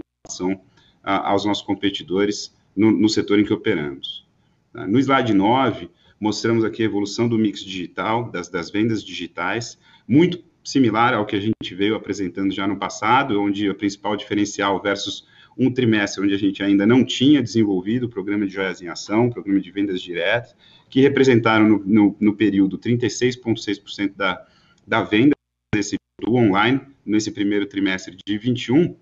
a, 1.03 1.31
aos 1.31 1.45
nossos 1.45 1.65
competidores 1.65 2.55
no, 2.77 2.91
no 2.91 3.09
setor 3.09 3.39
em 3.39 3.45
que 3.45 3.53
operamos. 3.53 4.27
Tá? 4.73 4.87
No 4.87 4.99
slide 4.99 5.35
9, 5.35 5.91
mostramos 6.23 6.65
aqui 6.65 6.83
a 6.83 6.85
evolução 6.85 7.29
do 7.29 7.37
mix 7.37 7.65
digital, 7.65 8.31
das, 8.31 8.49
das 8.49 8.71
vendas 8.71 9.03
digitais, 9.03 9.77
muito 10.07 10.39
similar 10.63 11.15
ao 11.15 11.27
que 11.27 11.35
a 11.35 11.41
gente 11.41 11.75
veio 11.75 11.97
apresentando 11.97 12.55
já 12.55 12.65
no 12.65 12.77
passado, 12.77 13.43
onde 13.43 13.69
o 13.69 13.75
principal 13.75 14.17
diferencial 14.17 14.81
versus 14.81 15.27
um 15.59 15.69
trimestre 15.69 16.23
onde 16.23 16.33
a 16.33 16.39
gente 16.39 16.63
ainda 16.63 16.87
não 16.87 17.05
tinha 17.05 17.43
desenvolvido 17.43 18.07
o 18.07 18.09
programa 18.09 18.47
de 18.47 18.55
joias 18.55 18.81
em 18.81 18.87
ação, 18.87 19.31
programa 19.31 19.61
de 19.61 19.69
vendas 19.73 20.01
diretas, 20.01 20.55
que 20.89 21.01
representaram 21.01 21.69
no, 21.69 21.83
no, 21.85 22.17
no 22.21 22.37
período 22.37 22.79
36,6% 22.79 24.15
da, 24.15 24.47
da 24.87 25.03
venda 25.03 25.35
nesse 25.75 25.97
do 26.21 26.37
online, 26.37 26.81
nesse 27.05 27.33
primeiro 27.33 27.67
trimestre 27.67 28.17
de 28.25 28.39
21, 28.39 28.95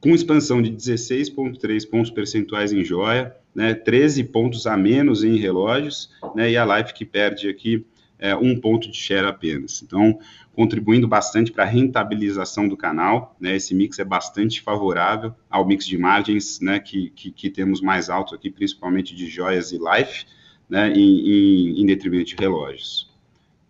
com 0.00 0.14
expansão 0.14 0.62
de 0.62 0.70
16,3 0.70 1.88
pontos 1.88 2.10
percentuais 2.10 2.72
em 2.72 2.82
joia, 2.82 3.36
né, 3.54 3.74
13 3.74 4.24
pontos 4.24 4.66
a 4.66 4.76
menos 4.76 5.22
em 5.22 5.36
relógios, 5.36 6.10
né, 6.34 6.50
e 6.50 6.56
a 6.56 6.64
Life 6.64 6.94
que 6.94 7.04
perde 7.04 7.48
aqui 7.48 7.84
é, 8.18 8.34
um 8.34 8.58
ponto 8.58 8.90
de 8.90 8.96
share 8.96 9.26
apenas. 9.26 9.82
Então, 9.82 10.18
contribuindo 10.54 11.06
bastante 11.06 11.52
para 11.52 11.64
a 11.64 11.66
rentabilização 11.66 12.68
do 12.68 12.76
canal, 12.76 13.36
né, 13.40 13.56
esse 13.56 13.74
mix 13.74 13.98
é 13.98 14.04
bastante 14.04 14.60
favorável 14.60 15.34
ao 15.48 15.66
mix 15.66 15.86
de 15.86 15.98
margens 15.98 16.60
né, 16.60 16.78
que, 16.78 17.10
que, 17.10 17.30
que 17.30 17.50
temos 17.50 17.80
mais 17.80 18.08
alto 18.08 18.34
aqui, 18.34 18.50
principalmente 18.50 19.14
de 19.14 19.26
joias 19.28 19.72
e 19.72 19.78
Life, 19.78 20.24
né, 20.68 20.92
em, 20.92 21.00
em, 21.00 21.82
em 21.82 21.86
detrimento 21.86 22.24
de 22.24 22.36
relógios. 22.36 23.10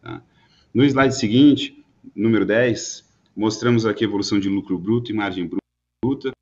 Tá? 0.02 0.22
No 0.72 0.84
slide 0.84 1.14
seguinte, 1.14 1.84
número 2.14 2.44
10, 2.44 3.08
mostramos 3.36 3.86
aqui 3.86 4.04
a 4.04 4.08
evolução 4.08 4.38
de 4.38 4.48
lucro 4.48 4.78
bruto 4.78 5.10
e 5.10 5.14
margem 5.14 5.46
bruta 5.46 5.60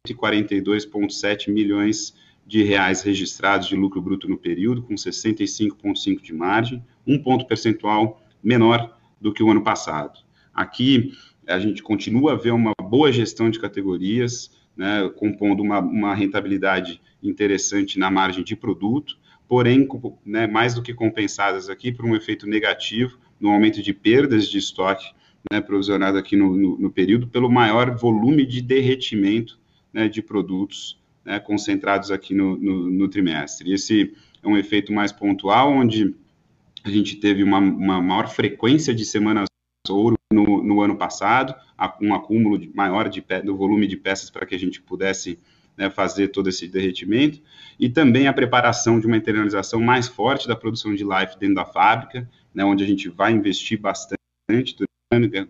de 0.06 0.14
42,7 0.14 1.50
milhões 1.50 2.14
de 2.46 2.62
reais 2.62 3.02
registrados 3.02 3.66
de 3.66 3.74
lucro 3.74 4.00
bruto 4.00 4.28
no 4.28 4.38
período, 4.38 4.82
com 4.82 4.94
65,5 4.94 6.22
de 6.22 6.32
margem, 6.32 6.84
um 7.04 7.18
ponto 7.20 7.44
percentual 7.44 8.22
menor 8.40 8.96
do 9.20 9.32
que 9.32 9.42
o 9.42 9.50
ano 9.50 9.64
passado. 9.64 10.20
Aqui 10.54 11.12
a 11.44 11.58
gente 11.58 11.82
continua 11.82 12.32
a 12.32 12.36
ver 12.36 12.52
uma 12.52 12.72
boa 12.80 13.10
gestão 13.10 13.50
de 13.50 13.58
categorias, 13.58 14.50
né, 14.76 15.10
compondo 15.16 15.60
uma, 15.60 15.80
uma 15.80 16.14
rentabilidade 16.14 17.00
interessante 17.20 17.98
na 17.98 18.12
margem 18.12 18.44
de 18.44 18.54
produto, 18.54 19.18
porém, 19.48 19.88
né, 20.24 20.46
mais 20.46 20.72
do 20.74 20.82
que 20.82 20.94
compensadas 20.94 21.68
aqui 21.68 21.90
por 21.90 22.04
um 22.04 22.14
efeito 22.14 22.46
negativo 22.46 23.18
no 23.40 23.50
aumento 23.50 23.82
de 23.82 23.92
perdas 23.92 24.48
de 24.48 24.58
estoque 24.58 25.12
né, 25.50 25.60
provisionado 25.60 26.18
aqui 26.18 26.36
no, 26.36 26.56
no, 26.56 26.78
no, 26.78 26.90
período 26.90 27.26
pelo 27.26 27.50
maior 27.50 27.96
volume 27.96 28.44
de 28.44 28.60
derretimento 28.60 29.58
né, 29.92 30.08
de 30.08 30.22
produtos 30.22 31.00
né, 31.24 31.38
concentrados 31.40 32.10
aqui 32.10 32.34
no, 32.34 32.56
no, 32.56 33.08
trimestre. 33.08 33.72
Esse 33.72 34.14
é 34.42 34.48
um 34.48 34.56
efeito 34.56 34.92
mais 34.92 35.12
pontual, 35.12 35.70
onde 35.70 36.14
a 36.84 36.90
gente 36.90 37.16
teve 37.16 37.42
uma, 37.42 37.58
uma 37.58 38.00
maior 38.00 38.28
frequência 38.28 38.94
de 38.94 39.04
semanas 39.04 39.46
ouro 39.88 40.16
no, 40.32 40.62
no 40.62 40.80
ano 40.82 40.96
passado, 40.96 41.54
um 42.00 42.14
acúmulo 42.14 42.60
maior 42.74 43.08
de, 43.08 43.24
do 43.44 43.56
volume 43.56 43.86
de 43.86 43.96
peças 43.96 44.30
para 44.30 44.44
que 44.44 44.54
a 44.54 44.58
gente 44.58 44.82
pudesse 44.82 45.38
né, 45.76 45.88
fazer 45.88 46.28
todo 46.28 46.48
esse 46.48 46.66
derretimento, 46.66 47.40
e 47.78 47.88
também 47.88 48.26
a 48.26 48.32
preparação 48.32 48.98
de 48.98 49.06
uma 49.06 49.16
internalização 49.16 49.80
mais 49.80 50.08
forte 50.08 50.48
da 50.48 50.56
produção 50.56 50.92
de 50.94 51.04
life 51.04 51.38
dentro 51.38 51.54
da 51.54 51.64
fábrica, 51.64 52.28
né, 52.52 52.64
onde 52.64 52.82
a 52.82 52.86
gente 52.86 53.08
vai 53.08 53.32
investir 53.32 53.80
bastante 53.80 54.18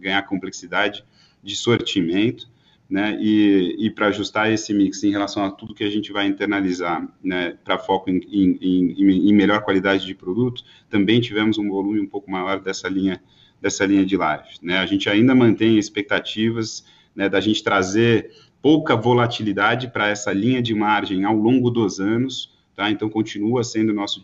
ganhar 0.00 0.22
complexidade 0.22 1.04
de 1.42 1.56
sortimento, 1.56 2.48
né, 2.88 3.18
e, 3.20 3.76
e 3.78 3.90
para 3.90 4.06
ajustar 4.06 4.50
esse 4.50 4.72
mix 4.72 5.02
em 5.02 5.10
relação 5.10 5.44
a 5.44 5.50
tudo 5.50 5.74
que 5.74 5.84
a 5.84 5.90
gente 5.90 6.12
vai 6.12 6.26
internalizar, 6.26 7.06
né, 7.22 7.56
para 7.64 7.76
foco 7.76 8.08
em, 8.08 8.18
em, 8.30 8.58
em, 8.62 9.28
em, 9.28 9.34
melhor 9.34 9.62
qualidade 9.62 10.06
de 10.06 10.14
produto, 10.14 10.62
também 10.88 11.20
tivemos 11.20 11.58
um 11.58 11.68
volume 11.68 12.00
um 12.00 12.06
pouco 12.06 12.30
maior 12.30 12.60
dessa 12.60 12.88
linha, 12.88 13.20
dessa 13.60 13.84
linha 13.84 14.06
de 14.06 14.16
live, 14.16 14.48
né, 14.62 14.78
a 14.78 14.86
gente 14.86 15.08
ainda 15.10 15.34
mantém 15.34 15.76
expectativas, 15.76 16.84
né, 17.14 17.28
da 17.28 17.40
gente 17.40 17.62
trazer 17.62 18.30
pouca 18.62 18.96
volatilidade 18.96 19.88
para 19.88 20.08
essa 20.08 20.32
linha 20.32 20.62
de 20.62 20.74
margem 20.74 21.24
ao 21.24 21.34
longo 21.34 21.70
dos 21.70 22.00
anos, 22.00 22.56
tá? 22.78 22.88
Então, 22.88 23.10
continua 23.10 23.64
sendo 23.64 23.92
nosso, 23.92 24.22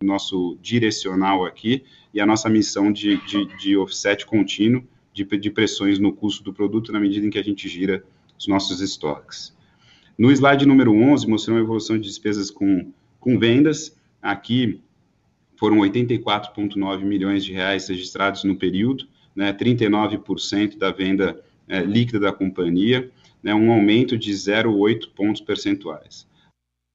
nosso 0.00 0.56
direcional 0.62 1.44
aqui 1.44 1.82
e 2.14 2.20
a 2.20 2.24
nossa 2.24 2.48
missão 2.48 2.92
de, 2.92 3.16
de, 3.26 3.44
de 3.56 3.76
offset 3.76 4.24
contínuo 4.24 4.84
de, 5.12 5.24
de 5.24 5.50
pressões 5.50 5.98
no 5.98 6.12
custo 6.12 6.44
do 6.44 6.52
produto 6.52 6.92
na 6.92 7.00
medida 7.00 7.26
em 7.26 7.30
que 7.30 7.38
a 7.38 7.42
gente 7.42 7.68
gira 7.68 8.04
os 8.38 8.46
nossos 8.46 8.80
estoques. 8.80 9.52
No 10.16 10.30
slide 10.30 10.66
número 10.66 10.94
11, 10.94 11.26
mostrou 11.26 11.58
a 11.58 11.60
evolução 11.60 11.98
de 11.98 12.04
despesas 12.04 12.48
com, 12.48 12.92
com 13.18 13.36
vendas. 13.36 13.98
Aqui 14.22 14.80
foram 15.56 15.78
84,9 15.78 17.02
milhões 17.02 17.44
de 17.44 17.52
reais 17.52 17.88
registrados 17.88 18.44
no 18.44 18.54
período, 18.54 19.08
né, 19.34 19.52
39% 19.52 20.78
da 20.78 20.92
venda 20.92 21.42
é, 21.66 21.82
líquida 21.82 22.20
da 22.20 22.32
companhia, 22.32 23.10
né, 23.42 23.52
um 23.52 23.72
aumento 23.72 24.16
de 24.16 24.30
0,8 24.30 25.08
pontos 25.12 25.40
percentuais. 25.40 26.24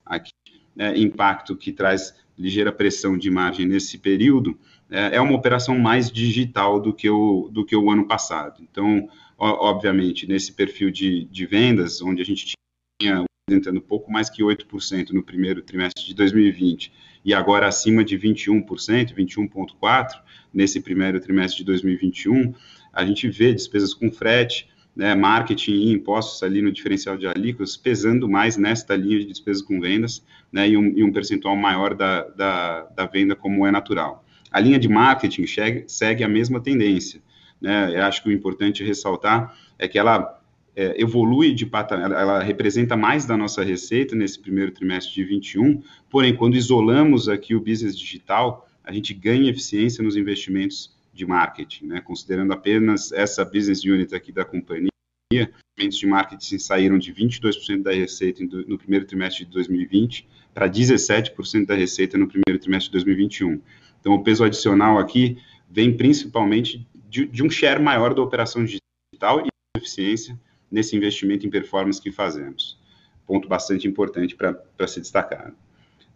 Aqui, 0.06 0.32
é, 0.78 0.98
impacto 0.98 1.56
que 1.56 1.72
traz 1.72 2.14
ligeira 2.38 2.72
pressão 2.72 3.18
de 3.18 3.32
margem 3.32 3.66
nesse 3.66 3.98
período, 3.98 4.58
é, 4.90 5.16
é 5.16 5.22
uma 5.22 5.36
operação 5.36 5.78
mais 5.80 6.12
digital 6.12 6.80
do 6.80 6.94
que 6.94 7.10
o, 7.10 7.50
do 7.52 7.66
que 7.66 7.76
o 7.76 7.90
ano 7.90 8.08
passado. 8.08 8.62
Então, 8.62 9.08
obviamente, 9.38 10.28
nesse 10.28 10.52
perfil 10.54 10.92
de, 10.92 11.26
de 11.26 11.46
vendas, 11.46 12.02
onde 12.02 12.22
a 12.22 12.26
gente 12.26 12.54
tinha 13.02 13.26
apresentando 13.48 13.82
pouco 13.82 14.12
mais 14.12 14.30
que 14.30 14.44
8% 14.44 15.12
no 15.12 15.24
primeiro 15.24 15.62
trimestre 15.62 16.04
de 16.04 16.14
2020 16.16 16.92
e 17.24 17.34
agora 17.34 17.68
acima 17.68 18.04
de 18.04 18.18
21%, 18.18 18.66
21,4% 19.14 20.22
nesse 20.54 20.80
primeiro 20.80 21.20
trimestre 21.20 21.60
de 21.60 21.66
2021, 21.66 22.54
a 22.94 23.06
gente 23.06 23.30
vê 23.30 23.54
despesas 23.54 23.94
com 23.94 24.12
frete, 24.12 24.70
né, 24.96 25.14
marketing 25.14 25.72
e 25.72 25.92
impostos 25.92 26.42
ali 26.42 26.62
no 26.62 26.72
diferencial 26.72 27.18
de 27.18 27.28
alíquotas 27.28 27.76
pesando 27.76 28.30
mais 28.30 28.56
nesta 28.56 28.96
linha 28.96 29.20
de 29.20 29.26
despesas 29.26 29.62
com 29.62 29.80
vendas 29.80 30.24
né, 30.52 30.70
e, 30.70 30.78
um, 30.78 30.88
e 30.96 31.04
um 31.04 31.12
percentual 31.12 31.56
maior 31.56 31.94
da, 31.94 32.24
da, 32.30 32.84
da, 32.96 33.06
venda 33.06 33.36
como 33.36 33.66
é 33.68 33.72
natural. 33.72 34.24
A 34.50 34.60
linha 34.60 34.80
de 34.80 34.88
marketing 34.88 35.46
segue, 35.46 35.84
segue 35.88 36.24
a 36.24 36.30
mesma 36.30 36.62
tendência. 36.62 37.22
Né, 37.60 37.98
eu 37.98 38.04
acho 38.04 38.24
que 38.24 38.30
o 38.30 38.32
importante 38.32 38.84
ressaltar 38.84 39.54
é 39.78 39.88
que 39.88 40.00
ela 40.00 40.42
é, 40.76 41.02
evolui 41.02 41.54
de 41.54 41.66
patamar, 41.66 42.06
ela, 42.06 42.22
ela, 42.22 42.44
representa 42.44 42.96
mais 42.96 43.26
da 43.26 43.36
nossa 43.36 43.64
receita 43.64 44.16
nesse 44.16 44.40
primeiro 44.40 44.72
trimestre 44.72 45.14
de 45.14 45.24
21, 45.24 45.82
porém, 46.10 46.36
quando 46.36 46.56
isolamos 46.56 47.28
aqui 47.28 47.56
o 47.56 47.60
business 47.60 47.98
digital, 47.98 48.68
a 48.84 48.92
gente 48.92 49.14
ganha 49.14 49.50
eficiência 49.50 50.04
nos 50.04 50.16
investimentos 50.16 50.95
de 51.16 51.26
marketing, 51.26 51.88
né? 51.88 52.02
Considerando 52.02 52.52
apenas 52.52 53.12
essa 53.14 53.46
business 53.46 53.84
unit 53.84 54.14
aqui 54.14 54.32
da 54.32 54.44
companhia, 54.44 54.90
investimentos 55.34 55.98
de 55.98 56.08
marketing 56.08 56.60
saíram 56.60 56.98
de 56.98 57.14
22% 57.14 57.82
da 57.82 57.92
receita 57.92 58.44
no 58.68 58.78
primeiro 58.78 59.06
trimestre 59.06 59.46
de 59.46 59.52
2020 59.52 60.28
para 60.54 60.70
17% 60.70 61.66
da 61.66 61.74
receita 61.74 62.18
no 62.18 62.28
primeiro 62.28 62.60
trimestre 62.60 62.88
de 62.88 62.94
2021. 62.94 63.62
Então, 64.00 64.14
o 64.14 64.24
peso 64.24 64.44
adicional 64.44 65.00
aqui 65.00 65.38
vem 65.70 65.96
principalmente 65.96 66.86
de, 67.10 67.26
de 67.26 67.44
um 67.44 67.50
share 67.50 67.82
maior 67.82 68.14
da 68.14 68.22
operação 68.22 68.64
digital 68.64 69.46
e 69.46 69.48
eficiência 69.78 70.40
nesse 70.70 70.96
investimento 70.96 71.48
em 71.48 71.50
performance 71.50 72.02
que 72.02 72.12
fazemos. 72.12 72.78
Ponto 73.26 73.48
bastante 73.48 73.88
importante 73.88 74.36
para 74.36 74.88
se 74.88 75.00
destacar. 75.00 75.54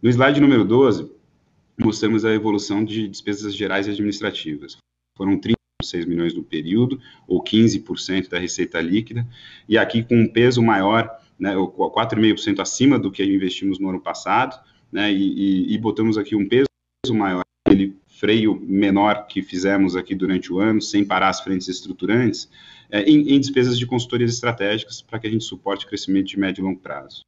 No 0.00 0.08
slide 0.08 0.40
número 0.40 0.64
12, 0.64 1.10
mostramos 1.78 2.24
a 2.24 2.32
evolução 2.32 2.84
de 2.84 3.08
despesas 3.08 3.54
gerais 3.54 3.86
e 3.86 3.90
administrativas 3.90 4.78
foram 5.20 5.38
36 5.38 6.06
milhões 6.06 6.34
no 6.34 6.42
período, 6.42 6.98
ou 7.28 7.44
15% 7.44 8.30
da 8.30 8.38
receita 8.38 8.80
líquida, 8.80 9.26
e 9.68 9.76
aqui 9.76 10.02
com 10.02 10.16
um 10.16 10.26
peso 10.26 10.62
maior, 10.62 11.10
né, 11.38 11.54
4,5% 11.54 12.58
acima 12.60 12.98
do 12.98 13.10
que 13.10 13.22
investimos 13.22 13.78
no 13.78 13.90
ano 13.90 14.00
passado, 14.00 14.58
né, 14.90 15.12
e, 15.12 15.66
e, 15.68 15.74
e 15.74 15.78
botamos 15.78 16.16
aqui 16.16 16.34
um 16.34 16.48
peso 16.48 16.64
maior, 17.10 17.42
aquele 17.66 17.94
freio 18.06 18.58
menor 18.66 19.26
que 19.26 19.42
fizemos 19.42 19.94
aqui 19.94 20.14
durante 20.14 20.50
o 20.50 20.58
ano, 20.58 20.80
sem 20.80 21.04
parar 21.04 21.28
as 21.28 21.40
frentes 21.40 21.68
estruturantes, 21.68 22.50
é, 22.90 23.02
em, 23.02 23.34
em 23.34 23.38
despesas 23.38 23.78
de 23.78 23.86
consultorias 23.86 24.32
estratégicas 24.32 25.02
para 25.02 25.18
que 25.18 25.26
a 25.26 25.30
gente 25.30 25.44
suporte 25.44 25.84
o 25.84 25.88
crescimento 25.88 26.28
de 26.28 26.38
médio 26.38 26.62
e 26.62 26.64
longo 26.64 26.80
prazo. 26.80 27.26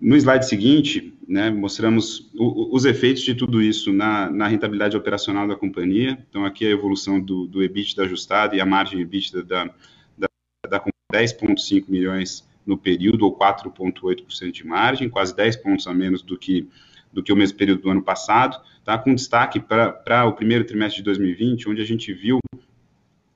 No 0.00 0.14
slide 0.14 0.46
seguinte, 0.46 1.16
né, 1.26 1.50
mostramos 1.50 2.30
o, 2.34 2.74
os 2.74 2.84
efeitos 2.84 3.22
de 3.22 3.34
tudo 3.34 3.62
isso 3.62 3.92
na, 3.92 4.30
na, 4.30 4.46
rentabilidade 4.46 4.96
operacional 4.96 5.48
da 5.48 5.56
companhia. 5.56 6.18
Então, 6.28 6.44
aqui 6.44 6.66
a 6.66 6.70
evolução 6.70 7.18
do, 7.18 7.46
do 7.46 7.62
EBITDA 7.62 8.02
ajustado 8.02 8.54
e 8.54 8.60
a 8.60 8.66
margem 8.66 9.00
EBITDA 9.00 9.42
da, 9.42 9.64
da, 10.16 10.28
da 10.68 10.84
10,5 11.12 11.84
milhões 11.88 12.46
no 12.66 12.76
período, 12.76 13.24
ou 13.24 13.38
4,8% 13.38 14.50
de 14.50 14.66
margem, 14.66 15.08
quase 15.08 15.34
10 15.34 15.56
pontos 15.56 15.86
a 15.86 15.94
menos 15.94 16.20
do 16.20 16.36
que, 16.36 16.68
do 17.12 17.22
que 17.22 17.32
o 17.32 17.36
mesmo 17.36 17.56
período 17.56 17.82
do 17.82 17.90
ano 17.90 18.02
passado, 18.02 18.60
tá? 18.84 18.98
com 18.98 19.14
destaque 19.14 19.60
para 19.60 20.26
o 20.26 20.32
primeiro 20.32 20.64
trimestre 20.64 20.98
de 20.98 21.04
2020, 21.04 21.68
onde 21.68 21.80
a 21.80 21.86
gente 21.86 22.12
viu 22.12 22.38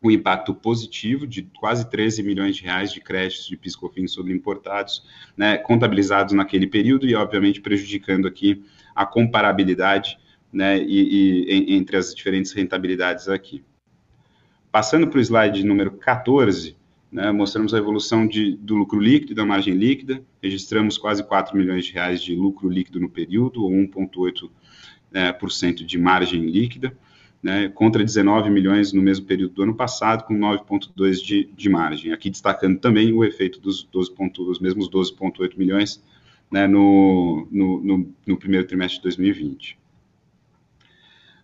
o 0.02 0.10
impacto 0.10 0.54
positivo 0.54 1.26
de 1.26 1.42
quase 1.58 1.88
13 1.90 2.22
milhões 2.22 2.56
de 2.56 2.62
reais 2.62 2.92
de 2.92 3.00
créditos 3.00 3.46
de 3.46 3.56
piscofins 3.56 4.12
sobre 4.12 4.32
importados, 4.32 5.04
né, 5.36 5.58
contabilizados 5.58 6.32
naquele 6.32 6.66
período 6.66 7.06
e, 7.06 7.14
obviamente, 7.14 7.60
prejudicando 7.60 8.26
aqui 8.26 8.64
a 8.94 9.04
comparabilidade 9.04 10.18
né, 10.52 10.78
e, 10.78 11.70
e, 11.70 11.74
entre 11.74 11.96
as 11.96 12.14
diferentes 12.14 12.52
rentabilidades 12.52 13.28
aqui. 13.28 13.62
Passando 14.72 15.06
para 15.06 15.18
o 15.18 15.20
slide 15.20 15.64
número 15.64 15.90
14, 15.92 16.76
né, 17.12 17.30
mostramos 17.30 17.74
a 17.74 17.78
evolução 17.78 18.26
de, 18.26 18.56
do 18.56 18.76
lucro 18.76 18.98
líquido 18.98 19.32
e 19.32 19.34
da 19.34 19.44
margem 19.44 19.74
líquida, 19.74 20.22
registramos 20.42 20.96
quase 20.96 21.22
4 21.22 21.56
milhões 21.56 21.84
de 21.84 21.92
reais 21.92 22.22
de 22.22 22.34
lucro 22.34 22.68
líquido 22.70 23.00
no 23.00 23.10
período, 23.10 23.64
ou 23.64 23.70
1,8% 23.70 24.50
né, 25.12 25.36
cento 25.50 25.84
de 25.84 25.98
margem 25.98 26.46
líquida, 26.46 26.96
né, 27.42 27.68
contra 27.68 28.04
19 28.04 28.50
milhões 28.50 28.92
no 28.92 29.00
mesmo 29.00 29.26
período 29.26 29.54
do 29.54 29.62
ano 29.62 29.74
passado, 29.74 30.24
com 30.24 30.34
9,2 30.34 31.24
de, 31.24 31.44
de 31.56 31.68
margem. 31.68 32.12
Aqui 32.12 32.28
destacando 32.28 32.78
também 32.78 33.12
o 33.12 33.24
efeito 33.24 33.60
dos, 33.60 33.82
12 33.84 34.14
ponto, 34.14 34.44
dos 34.44 34.60
mesmos 34.60 34.90
12,8 34.90 35.56
milhões 35.56 36.02
né, 36.50 36.66
no, 36.66 37.48
no, 37.50 37.80
no, 37.80 38.14
no, 38.26 38.36
primeiro 38.36 38.66
trimestre 38.66 38.98
de 38.98 39.04
2020. 39.04 39.78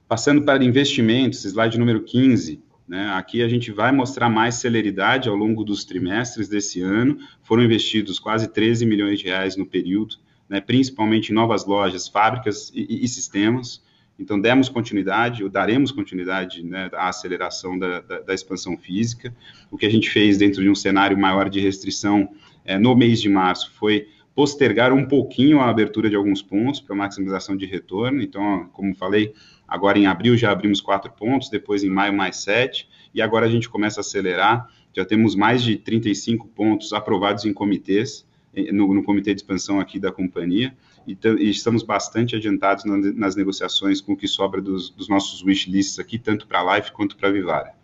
Passando 0.09 0.43
para 0.43 0.63
investimentos, 0.63 1.45
slide 1.45 1.79
número 1.79 2.03
15, 2.03 2.63
né, 2.87 3.11
aqui 3.15 3.43
a 3.43 3.49
gente 3.49 3.73
vai 3.73 3.91
mostrar 3.91 4.29
mais 4.29 4.57
celeridade 4.57 5.29
ao 5.29 5.35
longo 5.35 5.65
dos 5.65 5.85
trimestres 5.85 6.49
desse 6.49 6.81
ano. 6.81 7.19
Foram 7.43 7.65
investidos 7.65 8.19
quase 8.19 8.49
13 8.49 8.85
milhões 8.85 9.19
de 9.19 9.27
reais 9.27 9.57
no 9.57 9.67
período, 9.67 10.17
né, 10.49 10.61
principalmente 10.61 11.31
em 11.31 11.35
novas 11.35 11.65
lojas, 11.65 12.07
fábricas 12.07 12.71
e, 12.75 13.05
e 13.05 13.09
sistemas. 13.09 13.83
Então, 14.18 14.40
demos 14.40 14.68
continuidade, 14.68 15.44
ou 15.44 15.50
daremos 15.50 15.92
continuidade 15.92 16.62
né, 16.64 16.88
à 16.94 17.09
aceleração 17.09 17.79
da, 17.79 18.00
da, 18.00 18.20
da, 18.20 18.35
expansão 18.35 18.76
física. 18.76 19.35
O 19.70 19.76
que 19.76 19.85
a 19.85 19.90
gente 19.90 20.09
fez 20.09 20.38
dentro 20.38 20.62
de 20.62 20.70
um 20.70 20.74
cenário 20.74 21.18
maior 21.18 21.50
de 21.50 21.61
restrição 21.61 22.31
é, 22.64 22.79
no 22.79 22.96
mês 22.96 23.20
de 23.20 23.29
março 23.29 23.72
foi 23.74 24.09
postergar 24.35 24.92
um 24.92 25.07
pouquinho 25.07 25.61
a 25.61 25.68
abertura 25.68 26.09
de 26.09 26.16
alguns 26.16 26.42
pontos 26.42 26.81
para 26.81 26.96
maximização 26.96 27.57
de 27.57 27.66
retorno. 27.66 28.22
Então, 28.22 28.68
como 28.72 28.94
falei, 28.94 29.35
agora 29.68 29.98
em 29.98 30.07
abril 30.07 30.37
já 30.37 30.50
abrimos 30.50 30.81
quatro 30.81 31.12
pontos, 31.12 31.50
depois 31.50 31.85
em 31.85 31.90
maio 31.90 32.12
mais 32.12 32.37
sete, 32.37 32.88
e 33.14 33.20
agora 33.20 33.46
a 33.46 33.48
gente 33.48 33.68
começa 33.68 34.00
a 34.00 34.02
acelerar. 34.02 34.68
Já 34.94 35.05
temos 35.05 35.35
mais 35.35 35.62
de 35.62 35.76
35 35.76 36.48
pontos 36.48 36.92
aprovados 36.94 37.44
em 37.44 37.52
comitês, 37.52 38.26
no, 38.72 38.94
no 38.94 39.02
comitê 39.02 39.35
de 39.35 39.40
expansão 39.40 39.79
aqui 39.79 39.98
da 39.98 40.11
companhia 40.11 40.74
e, 41.07 41.16
e 41.38 41.51
estamos 41.51 41.83
bastante 41.83 42.37
adiantados 42.37 42.85
na, 42.85 42.97
nas 42.97 43.37
negociações 43.37 44.01
com 44.01 44.12
o 44.12 44.16
que 44.16 44.27
sobra 44.27 44.61
dos, 44.61 44.90
dos 44.90 45.09
nossos 45.09 45.42
wishlists 45.42 45.99
aqui, 45.99 46.19
tanto 46.19 46.47
para 46.47 46.61
a 46.61 46.77
Life 46.77 46.92
quanto 46.92 47.16
para 47.16 47.29
a 47.29 47.33
Vivara. 47.33 47.75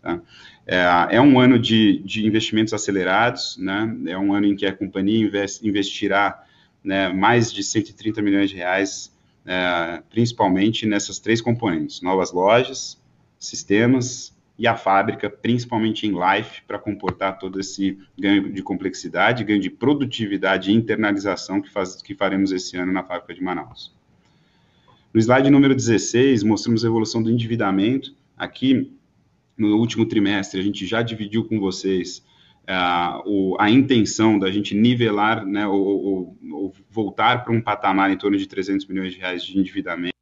Tá? 0.00 0.20
É, 0.66 1.16
é, 1.16 1.20
um 1.20 1.38
ano 1.38 1.58
de, 1.58 1.98
de, 1.98 2.26
investimentos 2.26 2.72
acelerados, 2.72 3.56
né? 3.58 3.96
é 4.06 4.18
um 4.18 4.32
ano 4.32 4.46
em 4.46 4.56
que 4.56 4.64
a 4.64 4.72
companhia 4.72 5.26
invest, 5.26 5.66
investirá 5.66 6.44
né, 6.82 7.12
mais 7.12 7.52
de 7.52 7.62
130 7.62 8.22
milhões 8.22 8.50
de 8.50 8.56
reais, 8.56 9.14
é, 9.44 10.02
principalmente 10.08 10.86
nessas 10.86 11.18
três 11.18 11.40
componentes, 11.40 12.00
novas 12.00 12.32
lojas, 12.32 13.00
sistemas 13.38 14.34
e 14.60 14.66
a 14.66 14.76
fábrica, 14.76 15.30
principalmente 15.30 16.06
em 16.06 16.10
life, 16.10 16.60
para 16.68 16.78
comportar 16.78 17.38
todo 17.38 17.58
esse 17.58 17.96
ganho 18.18 18.52
de 18.52 18.62
complexidade, 18.62 19.42
ganho 19.42 19.58
de 19.58 19.70
produtividade 19.70 20.70
e 20.70 20.74
internalização 20.74 21.62
que, 21.62 21.70
faz, 21.70 22.02
que 22.02 22.14
faremos 22.14 22.52
esse 22.52 22.76
ano 22.76 22.92
na 22.92 23.02
fábrica 23.02 23.32
de 23.32 23.42
Manaus. 23.42 23.96
No 25.14 25.18
slide 25.18 25.48
número 25.48 25.74
16, 25.74 26.42
mostramos 26.42 26.84
a 26.84 26.88
evolução 26.88 27.22
do 27.22 27.30
endividamento. 27.30 28.14
Aqui, 28.36 28.92
no 29.56 29.78
último 29.78 30.04
trimestre, 30.04 30.60
a 30.60 30.62
gente 30.62 30.84
já 30.84 31.00
dividiu 31.00 31.44
com 31.46 31.58
vocês 31.58 32.22
uh, 32.68 33.22
o, 33.24 33.56
a 33.58 33.70
intenção 33.70 34.38
da 34.38 34.50
gente 34.50 34.74
nivelar, 34.74 35.42
né, 35.46 35.66
ou, 35.66 35.82
ou, 35.82 36.38
ou 36.52 36.74
voltar 36.90 37.44
para 37.44 37.54
um 37.54 37.62
patamar 37.62 38.10
em 38.10 38.16
torno 38.18 38.36
de 38.36 38.46
300 38.46 38.86
milhões 38.86 39.14
de 39.14 39.20
reais 39.20 39.42
de 39.42 39.58
endividamento 39.58 40.12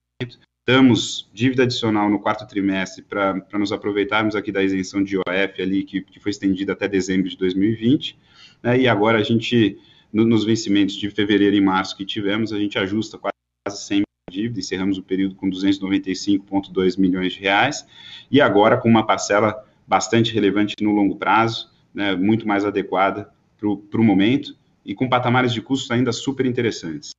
captamos 0.68 1.26
dívida 1.32 1.62
adicional 1.62 2.10
no 2.10 2.20
quarto 2.20 2.46
trimestre 2.46 3.02
para 3.02 3.58
nos 3.58 3.72
aproveitarmos 3.72 4.36
aqui 4.36 4.52
da 4.52 4.62
isenção 4.62 5.02
de 5.02 5.14
IOF 5.14 5.62
ali, 5.62 5.82
que, 5.82 6.02
que 6.02 6.20
foi 6.20 6.28
estendida 6.28 6.74
até 6.74 6.86
dezembro 6.86 7.26
de 7.26 7.38
2020, 7.38 8.18
né, 8.62 8.78
e 8.78 8.86
agora 8.86 9.18
a 9.18 9.22
gente, 9.22 9.78
no, 10.12 10.26
nos 10.26 10.44
vencimentos 10.44 10.94
de 10.96 11.08
fevereiro 11.08 11.56
e 11.56 11.60
março 11.60 11.96
que 11.96 12.04
tivemos, 12.04 12.52
a 12.52 12.58
gente 12.58 12.78
ajusta 12.78 13.16
quase 13.16 13.82
100 13.82 14.02
dívida, 14.30 14.60
encerramos 14.60 14.98
o 14.98 15.02
período 15.02 15.36
com 15.36 15.48
295,2 15.48 16.98
milhões 16.98 17.32
de 17.32 17.40
reais, 17.40 17.86
e 18.30 18.38
agora 18.38 18.76
com 18.76 18.90
uma 18.90 19.06
parcela 19.06 19.64
bastante 19.86 20.34
relevante 20.34 20.74
no 20.82 20.92
longo 20.92 21.16
prazo, 21.16 21.70
né, 21.94 22.14
muito 22.14 22.46
mais 22.46 22.66
adequada 22.66 23.30
para 23.58 24.00
o 24.00 24.04
momento, 24.04 24.54
e 24.84 24.94
com 24.94 25.08
patamares 25.08 25.54
de 25.54 25.62
custos 25.62 25.90
ainda 25.90 26.12
super 26.12 26.44
interessantes. 26.44 27.12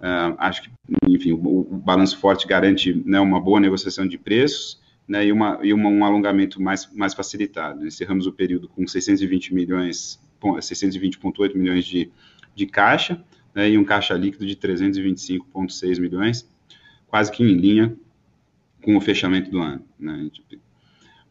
Uh, 0.00 0.36
acho 0.38 0.62
que, 0.62 0.70
enfim, 1.08 1.32
o, 1.32 1.60
o, 1.60 1.76
balanço 1.76 2.18
forte 2.18 2.46
garante 2.46 2.92
né, 3.06 3.18
uma 3.20 3.40
boa 3.40 3.58
negociação 3.58 4.06
de 4.06 4.18
preços 4.18 4.80
né, 5.08 5.24
e, 5.24 5.32
uma, 5.32 5.58
e 5.62 5.72
uma, 5.72 5.88
um 5.88 6.04
alongamento 6.04 6.60
mais, 6.60 6.92
mais 6.92 7.14
facilitado. 7.14 7.86
Encerramos 7.86 8.26
o 8.26 8.32
período 8.32 8.68
com 8.68 8.86
620 8.86 9.54
milhões, 9.54 10.20
620,8 10.42 11.54
milhões 11.54 11.84
de, 11.86 12.10
de 12.54 12.66
caixa 12.66 13.22
né, 13.54 13.70
e 13.70 13.78
um 13.78 13.84
caixa 13.84 14.14
líquido 14.14 14.44
de 14.44 14.56
325,6 14.56 16.00
milhões, 16.00 16.48
quase 17.06 17.32
que 17.32 17.42
em 17.42 17.54
linha 17.54 17.96
com 18.82 18.96
o 18.96 19.00
fechamento 19.00 19.50
do 19.50 19.60
ano. 19.60 19.84
Né. 19.98 20.28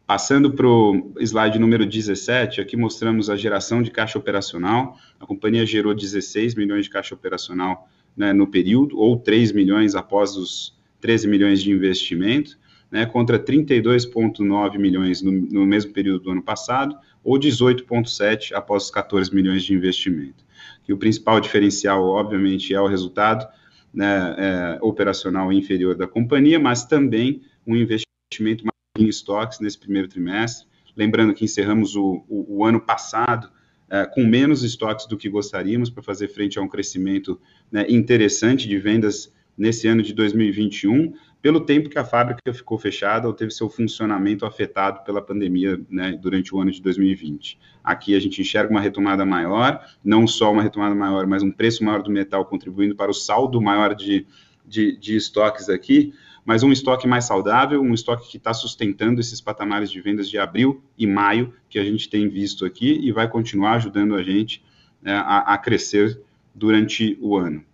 Passando 0.06 0.52
para 0.52 0.66
o 0.66 1.14
slide 1.20 1.58
número 1.58 1.86
17, 1.86 2.60
aqui 2.60 2.76
mostramos 2.76 3.30
a 3.30 3.36
geração 3.36 3.82
de 3.82 3.90
caixa 3.90 4.18
operacional. 4.18 4.98
A 5.18 5.26
companhia 5.26 5.64
gerou 5.64 5.94
16 5.94 6.54
milhões 6.54 6.84
de 6.84 6.90
caixa 6.90 7.14
operacional 7.14 7.88
né, 8.16 8.32
no 8.32 8.46
período, 8.46 8.98
ou 8.98 9.18
3 9.18 9.52
milhões 9.52 9.94
após 9.94 10.36
os 10.36 10.74
13 11.00 11.28
milhões 11.28 11.62
de 11.62 11.70
investimento, 11.70 12.58
né, 12.90 13.04
contra 13.04 13.38
32,9 13.38 14.78
milhões 14.78 15.20
no, 15.20 15.32
no, 15.32 15.66
mesmo 15.66 15.92
período 15.92 16.24
do 16.24 16.30
ano 16.30 16.42
passado, 16.42 16.96
ou 17.22 17.38
18,7 17.38 18.52
após 18.52 18.84
os 18.84 18.90
14 18.90 19.34
milhões 19.34 19.64
de 19.64 19.74
investimento. 19.74 20.44
E 20.88 20.92
o 20.92 20.96
principal 20.96 21.40
diferencial, 21.40 22.04
obviamente, 22.04 22.72
é 22.72 22.80
o 22.80 22.86
resultado 22.86 23.46
né, 23.92 24.34
é, 24.38 24.78
operacional 24.80 25.52
inferior 25.52 25.94
da 25.94 26.06
companhia, 26.06 26.58
mas 26.58 26.84
também 26.84 27.42
um 27.66 27.74
investimento 27.74 28.64
em 28.98 29.08
estoques 29.08 29.60
nesse 29.60 29.78
primeiro 29.78 30.08
trimestre. 30.08 30.66
Lembrando 30.96 31.34
que 31.34 31.44
encerramos 31.44 31.96
o, 31.96 32.24
o, 32.28 32.58
o 32.58 32.64
ano 32.64 32.80
passado 32.80 33.50
é, 33.94 34.04
com 34.06 34.24
menos 34.24 34.64
estoques 34.64 35.06
do 35.06 35.16
que 35.16 35.28
gostaríamos 35.28 35.88
para 35.88 36.02
fazer 36.02 36.26
frente 36.26 36.58
a 36.58 36.62
um 36.62 36.66
crescimento 36.66 37.40
né, 37.70 37.86
interessante 37.88 38.66
de 38.66 38.76
vendas 38.76 39.32
nesse 39.56 39.86
ano 39.86 40.02
de 40.02 40.12
2021, 40.12 41.12
pelo 41.40 41.60
tempo 41.60 41.88
que 41.88 41.96
a 41.96 42.04
fábrica 42.04 42.52
ficou 42.52 42.76
fechada 42.76 43.28
ou 43.28 43.32
teve 43.32 43.52
seu 43.52 43.70
funcionamento 43.70 44.44
afetado 44.44 45.04
pela 45.04 45.22
pandemia 45.22 45.80
né, 45.88 46.18
durante 46.20 46.52
o 46.52 46.60
ano 46.60 46.72
de 46.72 46.82
2020. 46.82 47.56
Aqui 47.84 48.16
a 48.16 48.20
gente 48.20 48.40
enxerga 48.40 48.68
uma 48.68 48.80
retomada 48.80 49.24
maior, 49.24 49.80
não 50.02 50.26
só 50.26 50.50
uma 50.50 50.62
retomada 50.62 50.92
maior, 50.96 51.24
mas 51.28 51.44
um 51.44 51.52
preço 51.52 51.84
maior 51.84 52.02
do 52.02 52.10
metal 52.10 52.44
contribuindo 52.46 52.96
para 52.96 53.12
o 53.12 53.14
saldo 53.14 53.62
maior 53.62 53.94
de, 53.94 54.26
de, 54.66 54.98
de 54.98 55.14
estoques 55.14 55.68
aqui, 55.68 56.12
mas 56.44 56.62
um 56.62 56.70
estoque 56.70 57.06
mais 57.06 57.24
saudável, 57.24 57.80
um 57.80 57.94
estoque 57.94 58.30
que 58.30 58.36
está 58.36 58.52
sustentando 58.52 59.20
esses 59.20 59.40
patamares 59.40 59.90
de 59.90 60.00
vendas 60.00 60.28
de 60.28 60.38
abril 60.38 60.82
e 60.96 61.06
maio 61.06 61.54
que 61.68 61.78
a 61.78 61.84
gente 61.84 62.08
tem 62.08 62.28
visto 62.28 62.64
aqui 62.64 62.98
e 63.02 63.10
vai 63.10 63.28
continuar 63.28 63.74
ajudando 63.74 64.14
a 64.14 64.22
gente 64.22 64.62
né, 65.00 65.14
a, 65.14 65.54
a 65.54 65.58
crescer 65.58 66.20
durante 66.54 67.18
o 67.20 67.36
ano. 67.36 67.64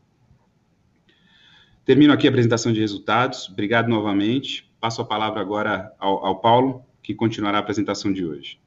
Termino 1.84 2.12
aqui 2.12 2.26
a 2.26 2.30
apresentação 2.30 2.72
de 2.72 2.78
resultados. 2.78 3.48
Obrigado 3.48 3.88
novamente. 3.88 4.70
Passo 4.80 5.02
a 5.02 5.04
palavra 5.04 5.40
agora 5.40 5.92
ao, 5.98 6.24
ao 6.24 6.40
Paulo, 6.40 6.84
que 7.02 7.14
continuará 7.14 7.58
a 7.58 7.60
apresentação 7.60 8.12
de 8.12 8.24
hoje. 8.24 8.60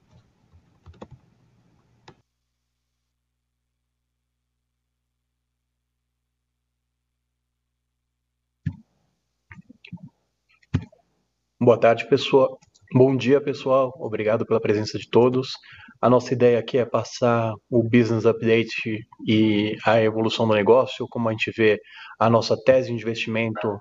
Boa 11.63 11.77
tarde, 11.77 12.05
pessoal. 12.09 12.59
Bom 12.93 13.15
dia, 13.15 13.39
pessoal. 13.39 13.93
Obrigado 13.97 14.45
pela 14.45 14.59
presença 14.59 14.99
de 14.99 15.09
todos. 15.09 15.53
A 16.01 16.09
nossa 16.09 16.33
ideia 16.33 16.59
aqui 16.59 16.77
é 16.77 16.83
passar 16.83 17.53
o 17.69 17.81
business 17.81 18.25
update 18.25 18.99
e 19.25 19.77
a 19.85 20.01
evolução 20.01 20.45
do 20.45 20.53
negócio, 20.53 21.07
como 21.09 21.29
a 21.29 21.31
gente 21.31 21.53
vê 21.55 21.79
a 22.19 22.29
nossa 22.29 22.61
tese 22.61 22.89
de 22.89 22.95
investimento 22.95 23.79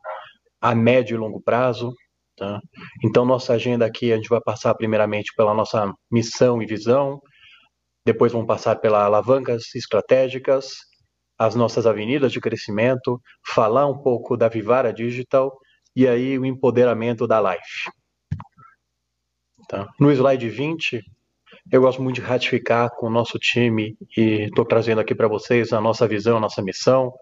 a 0.60 0.76
médio 0.76 1.16
e 1.16 1.18
longo 1.18 1.42
prazo. 1.42 1.92
Tá? 2.36 2.60
Então, 3.04 3.24
nossa 3.24 3.54
agenda 3.54 3.84
aqui, 3.84 4.12
a 4.12 4.16
gente 4.16 4.28
vai 4.28 4.40
passar 4.40 4.72
primeiramente 4.76 5.32
pela 5.36 5.52
nossa 5.52 5.92
missão 6.08 6.62
e 6.62 6.66
visão, 6.66 7.20
depois 8.06 8.30
vamos 8.30 8.46
passar 8.46 8.76
pelas 8.76 9.02
alavancas 9.02 9.74
estratégicas, 9.74 10.68
as 11.36 11.56
nossas 11.56 11.84
avenidas 11.84 12.30
de 12.30 12.40
crescimento, 12.40 13.20
falar 13.44 13.88
um 13.88 13.98
pouco 14.00 14.36
da 14.36 14.48
Vivara 14.48 14.92
Digital 14.92 15.52
e 15.94 16.08
aí 16.08 16.38
o 16.38 16.44
empoderamento 16.44 17.26
da 17.26 17.40
Life. 17.40 17.90
Tá? 19.68 19.88
No 19.98 20.10
slide 20.10 20.48
20, 20.48 21.02
eu 21.70 21.80
gosto 21.80 22.02
muito 22.02 22.16
de 22.16 22.22
ratificar 22.22 22.90
com 22.90 23.06
o 23.06 23.10
nosso 23.10 23.38
time 23.38 23.96
e 24.16 24.44
estou 24.44 24.64
trazendo 24.64 25.00
aqui 25.00 25.14
para 25.14 25.28
vocês 25.28 25.72
a 25.72 25.80
nossa 25.80 26.06
visão, 26.06 26.36
a 26.36 26.40
nossa 26.40 26.62
missão. 26.62 27.12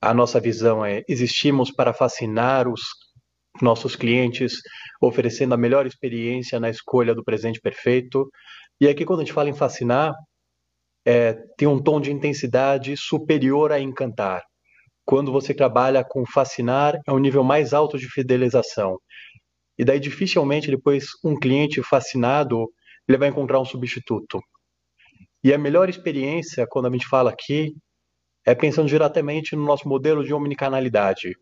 A 0.00 0.14
nossa 0.14 0.40
visão 0.40 0.84
é 0.84 1.04
existimos 1.06 1.70
para 1.70 1.92
fascinar 1.92 2.66
os 2.66 2.80
nossos 3.60 3.94
clientes, 3.94 4.54
oferecendo 5.00 5.52
a 5.52 5.58
melhor 5.58 5.86
experiência 5.86 6.58
na 6.58 6.70
escolha 6.70 7.14
do 7.14 7.22
presente 7.22 7.60
perfeito. 7.60 8.30
E 8.80 8.88
aqui, 8.88 9.04
quando 9.04 9.20
a 9.20 9.24
gente 9.24 9.34
fala 9.34 9.50
em 9.50 9.54
fascinar, 9.54 10.14
é, 11.04 11.34
tem 11.56 11.68
um 11.68 11.82
tom 11.82 12.00
de 12.00 12.10
intensidade 12.10 12.96
superior 12.96 13.72
a 13.72 13.80
encantar 13.80 14.42
quando 15.10 15.32
você 15.32 15.52
trabalha 15.52 16.04
com 16.04 16.24
fascinar, 16.24 16.94
é 17.04 17.10
um 17.10 17.18
nível 17.18 17.42
mais 17.42 17.74
alto 17.74 17.98
de 17.98 18.08
fidelização. 18.08 18.96
E 19.76 19.84
daí 19.84 19.98
dificilmente 19.98 20.70
depois 20.70 21.06
um 21.24 21.34
cliente 21.36 21.82
fascinado 21.82 22.70
ele 23.08 23.18
vai 23.18 23.28
encontrar 23.28 23.58
um 23.58 23.64
substituto. 23.64 24.38
E 25.42 25.52
a 25.52 25.58
melhor 25.58 25.88
experiência, 25.88 26.64
quando 26.64 26.86
a 26.86 26.90
gente 26.92 27.08
fala 27.08 27.28
aqui, 27.28 27.74
é 28.46 28.54
pensando 28.54 28.86
diretamente 28.86 29.56
no 29.56 29.64
nosso 29.64 29.88
modelo 29.88 30.22
de 30.22 30.32
omnicanalidade. 30.32 31.34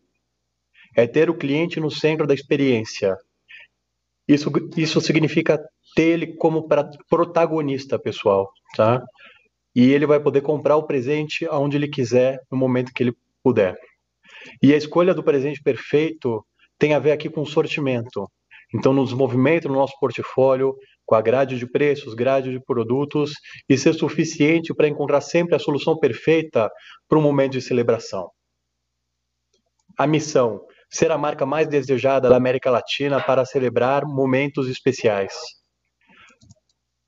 É 0.97 1.05
ter 1.05 1.29
o 1.29 1.37
cliente 1.37 1.79
no 1.79 1.91
centro 1.91 2.25
da 2.25 2.33
experiência. 2.33 3.15
Isso, 4.27 4.51
isso 4.75 4.99
significa 4.99 5.63
ter 5.95 6.13
ele 6.13 6.35
como 6.37 6.67
protagonista, 7.07 7.99
pessoal, 7.99 8.51
tá? 8.75 8.99
E 9.75 9.91
ele 9.91 10.07
vai 10.07 10.19
poder 10.19 10.41
comprar 10.41 10.75
o 10.75 10.87
presente 10.87 11.45
aonde 11.45 11.77
ele 11.77 11.87
quiser, 11.87 12.39
no 12.51 12.57
momento 12.57 12.91
que 12.91 13.03
ele 13.03 13.15
puder. 13.49 13.75
E 14.61 14.73
a 14.73 14.77
escolha 14.77 15.13
do 15.13 15.23
presente 15.23 15.61
perfeito 15.61 16.45
tem 16.77 16.93
a 16.93 16.99
ver 16.99 17.11
aqui 17.11 17.29
com 17.29 17.43
sortimento. 17.45 18.29
Então, 18.73 18.93
nos 18.93 19.11
movimentos 19.11 19.69
no 19.69 19.75
nosso 19.75 19.93
portfólio, 19.99 20.75
com 21.03 21.15
a 21.15 21.21
grade 21.21 21.57
de 21.57 21.65
preços, 21.65 22.13
grade 22.13 22.51
de 22.51 22.63
produtos, 22.63 23.31
e 23.67 23.75
ser 23.75 23.93
suficiente 23.93 24.73
para 24.75 24.87
encontrar 24.87 25.21
sempre 25.21 25.55
a 25.55 25.59
solução 25.59 25.97
perfeita 25.97 26.69
para 27.07 27.17
um 27.17 27.21
momento 27.21 27.53
de 27.53 27.61
celebração. 27.61 28.29
A 29.97 30.05
missão: 30.05 30.61
ser 30.91 31.11
a 31.11 31.17
marca 31.17 31.47
mais 31.47 31.67
desejada 31.67 32.29
da 32.29 32.37
América 32.37 32.69
Latina 32.69 33.19
para 33.19 33.43
celebrar 33.43 34.05
momentos 34.05 34.69
especiais. 34.69 35.33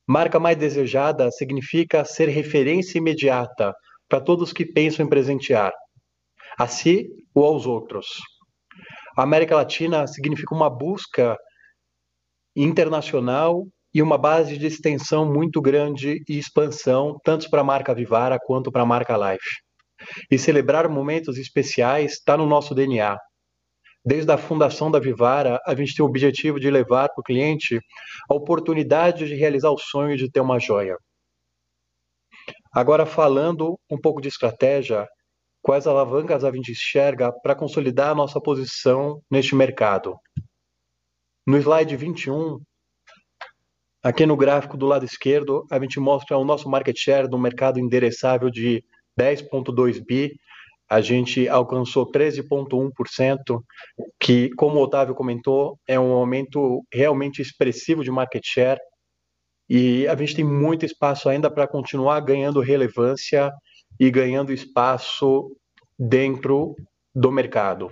Marca 0.08 0.39
mais 0.39 0.58
desejada 0.58 1.30
significa 1.30 2.04
ser 2.04 2.27
referência 2.27 2.97
imediata 2.97 3.71
para 4.10 4.19
todos 4.19 4.51
que 4.51 4.65
pensam 4.65 5.06
em 5.06 5.10
presentear 5.10 5.71
a 6.62 6.67
si 6.67 7.10
ou 7.34 7.45
aos 7.45 7.65
outros. 7.65 8.06
A 9.17 9.24
América 9.24 9.56
Latina 9.56 10.06
significa 10.06 10.54
uma 10.54 10.69
busca 10.69 11.36
internacional 12.56 13.65
e 13.93 14.02
uma 14.02 14.17
base 14.17 14.58
de 14.58 14.67
extensão 14.67 15.26
muito 15.26 15.60
grande 15.60 16.24
e 16.30 16.38
expansão, 16.38 17.19
tanto 17.24 17.50
para 17.50 17.62
a 17.62 17.63
marca 17.63 17.95
Vivara 17.95 18.39
quanto 18.39 18.71
para 18.71 18.84
a 18.84 18.86
marca 18.86 19.17
Life. 19.17 19.50
E 20.30 20.38
celebrar 20.38 20.88
momentos 20.88 21.38
especiais 21.38 22.13
está 22.13 22.38
no 22.38 22.45
nosso 22.45 22.76
DNA. 22.76 23.17
Desde 24.06 24.32
a 24.32 24.38
fundação 24.38 24.89
da 24.89 25.00
Vivara, 25.00 25.60
a 25.65 25.76
gente 25.76 25.95
tem 25.95 26.06
o 26.06 26.08
objetivo 26.08 26.60
de 26.60 26.69
levar 26.69 27.10
para 27.10 27.21
o 27.21 27.24
cliente 27.24 27.80
a 28.30 28.34
oportunidade 28.36 29.28
de 29.28 29.36
realizar 29.36 29.71
o 29.71 29.78
sonho 29.78 30.15
de 30.15 30.30
ter 30.30 30.39
uma 30.39 30.60
joia. 30.60 30.95
Agora, 32.74 33.06
falando 33.06 33.80
um 33.89 34.00
pouco 34.00 34.21
de 34.21 34.30
estratégia, 34.30 35.08
quais 35.62 35.86
alavancas 35.86 36.43
a 36.43 36.52
gente 36.52 36.71
enxerga 36.71 37.32
para 37.32 37.56
consolidar 37.56 38.10
a 38.10 38.15
nossa 38.15 38.41
posição 38.41 39.21
neste 39.30 39.56
mercado. 39.56 40.17
No 41.45 41.58
slide 41.58 41.95
21, 41.95 42.60
aqui 44.04 44.26
no 44.26 44.36
gráfico 44.36 44.78
do 44.78 44.86
lado 44.86 45.06
esquerdo, 45.06 45.65
a 45.71 45.80
gente 45.80 46.00
mostra 46.00 46.38
o 46.38 46.45
nosso 46.45 46.69
market 46.69 46.97
share 46.97 47.30
no 47.30 47.38
mercado 47.38 47.80
endereçável 47.80 48.50
de 48.50 48.84
10.2 49.19 50.04
bi. 50.04 50.36
a 50.89 51.00
gente 51.00 51.47
alcançou 51.47 52.12
13,1%, 52.12 53.63
que, 54.19 54.50
como 54.56 54.78
o 54.78 54.84
Otávio 54.84 55.15
comentou, 55.15 55.80
é 55.88 55.97
um 55.97 56.12
aumento 56.12 56.86
realmente 56.93 57.41
expressivo 57.41 58.04
de 58.04 58.12
market 58.12 58.43
share. 58.45 58.80
E 59.69 60.06
a 60.08 60.15
gente 60.17 60.36
tem 60.36 60.43
muito 60.43 60.86
espaço 60.86 61.30
ainda 61.30 61.50
para 61.50 61.65
continuar 61.65 62.19
ganhando 62.19 62.60
relevância 62.60 63.54
e 64.01 64.11
ganhando 64.11 64.51
espaço 64.51 65.55
dentro 65.97 66.75
do 67.15 67.31
mercado. 67.31 67.89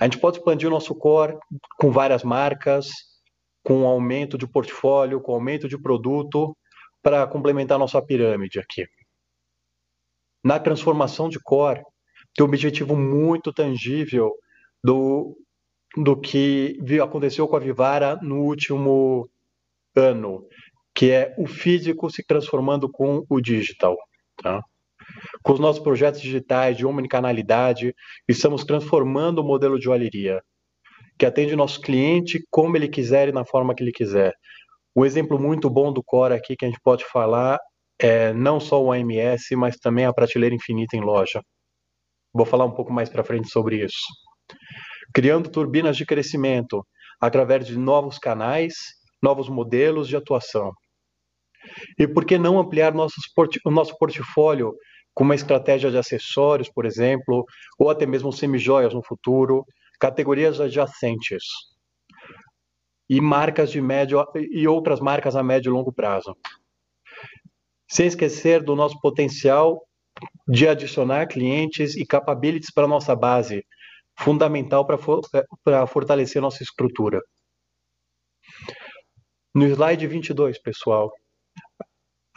A 0.00 0.04
gente 0.04 0.18
pode 0.18 0.38
expandir 0.38 0.68
o 0.68 0.72
nosso 0.72 0.94
core 0.94 1.38
com 1.78 1.90
várias 1.90 2.24
marcas, 2.24 2.88
com 3.62 3.86
aumento 3.86 4.36
de 4.36 4.46
portfólio, 4.46 5.20
com 5.20 5.32
aumento 5.32 5.68
de 5.68 5.80
produto, 5.80 6.56
para 7.02 7.26
complementar 7.26 7.78
nossa 7.78 8.02
pirâmide 8.02 8.58
aqui 8.58 8.86
na 10.42 10.58
transformação 10.58 11.28
de 11.28 11.38
core, 11.38 11.82
tem 12.34 12.44
um 12.44 12.48
objetivo 12.48 12.96
muito 12.96 13.52
tangível 13.52 14.32
do, 14.82 15.36
do 15.96 16.18
que 16.18 16.78
aconteceu 17.02 17.46
com 17.46 17.56
a 17.56 17.60
Vivara 17.60 18.18
no 18.22 18.42
último 18.42 19.28
ano, 19.94 20.46
que 20.94 21.10
é 21.10 21.34
o 21.38 21.46
físico 21.46 22.10
se 22.10 22.24
transformando 22.24 22.90
com 22.90 23.24
o 23.28 23.40
digital. 23.40 23.96
Tá? 24.36 24.62
Com 25.42 25.52
os 25.52 25.60
nossos 25.60 25.82
projetos 25.82 26.20
digitais 26.20 26.76
de 26.76 26.86
omnicanalidade, 26.86 27.94
estamos 28.28 28.64
transformando 28.64 29.40
o 29.40 29.44
modelo 29.44 29.78
de 29.78 29.84
joalheria, 29.84 30.42
que 31.18 31.26
atende 31.26 31.54
o 31.54 31.56
nosso 31.56 31.80
cliente 31.80 32.44
como 32.50 32.76
ele 32.76 32.88
quiser 32.88 33.28
e 33.28 33.32
na 33.32 33.44
forma 33.44 33.74
que 33.74 33.82
ele 33.82 33.92
quiser. 33.92 34.32
Um 34.94 35.04
exemplo 35.04 35.38
muito 35.38 35.70
bom 35.70 35.92
do 35.92 36.02
Core 36.02 36.34
aqui 36.34 36.56
que 36.56 36.64
a 36.64 36.68
gente 36.68 36.80
pode 36.82 37.04
falar 37.04 37.58
é, 37.98 38.32
não 38.32 38.58
só 38.58 38.82
o 38.82 38.92
AMS, 38.92 39.42
mas 39.56 39.76
também 39.76 40.06
a 40.06 40.12
prateleira 40.12 40.54
infinita 40.54 40.96
em 40.96 41.00
loja. 41.00 41.42
Vou 42.32 42.46
falar 42.46 42.64
um 42.64 42.74
pouco 42.74 42.92
mais 42.92 43.08
para 43.08 43.24
frente 43.24 43.48
sobre 43.50 43.84
isso. 43.84 44.00
Criando 45.12 45.50
turbinas 45.50 45.96
de 45.96 46.06
crescimento 46.06 46.84
através 47.20 47.66
de 47.66 47.78
novos 47.78 48.18
canais, 48.18 48.74
novos 49.22 49.48
modelos 49.48 50.08
de 50.08 50.16
atuação. 50.16 50.72
E 51.98 52.08
por 52.08 52.24
que 52.24 52.38
não 52.38 52.58
ampliar 52.58 52.94
o 52.94 53.70
nosso 53.70 53.94
portfólio 53.98 54.72
com 55.20 55.24
uma 55.24 55.34
estratégia 55.34 55.90
de 55.90 55.98
acessórios, 55.98 56.70
por 56.70 56.86
exemplo, 56.86 57.44
ou 57.78 57.90
até 57.90 58.06
mesmo 58.06 58.32
semijoias 58.32 58.94
no 58.94 59.02
futuro, 59.02 59.66
categorias 60.00 60.58
adjacentes 60.58 61.44
e 63.06 63.20
marcas 63.20 63.70
de 63.70 63.82
médio 63.82 64.24
e 64.50 64.66
outras 64.66 64.98
marcas 64.98 65.36
a 65.36 65.42
médio 65.42 65.68
e 65.68 65.74
longo 65.74 65.92
prazo 65.92 66.34
sem 67.86 68.06
esquecer 68.06 68.62
do 68.62 68.74
nosso 68.74 68.98
potencial 68.98 69.86
de 70.48 70.66
adicionar 70.66 71.26
clientes 71.26 71.96
e 71.96 72.06
capabilities 72.06 72.72
para 72.72 72.88
nossa 72.88 73.14
base, 73.14 73.62
fundamental 74.18 74.86
para 74.86 75.86
fortalecer 75.86 76.40
nossa 76.40 76.62
estrutura. 76.62 77.20
No 79.54 79.66
slide 79.66 80.06
22, 80.06 80.58
pessoal, 80.62 81.12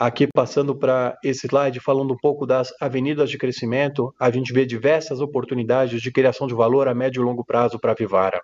aqui 0.05 0.27
passando 0.27 0.75
para 0.75 1.17
esse 1.23 1.47
slide, 1.47 1.79
falando 1.79 2.13
um 2.13 2.17
pouco 2.17 2.45
das 2.45 2.73
avenidas 2.81 3.29
de 3.29 3.37
crescimento, 3.37 4.13
a 4.19 4.29
gente 4.29 4.51
vê 4.51 4.65
diversas 4.65 5.21
oportunidades 5.21 6.01
de 6.01 6.11
criação 6.11 6.45
de 6.45 6.53
valor 6.53 6.89
a 6.89 6.93
médio 6.93 7.21
e 7.21 7.25
longo 7.25 7.45
prazo 7.45 7.79
para 7.79 7.93
a 7.93 7.95
Vivara. 7.95 8.41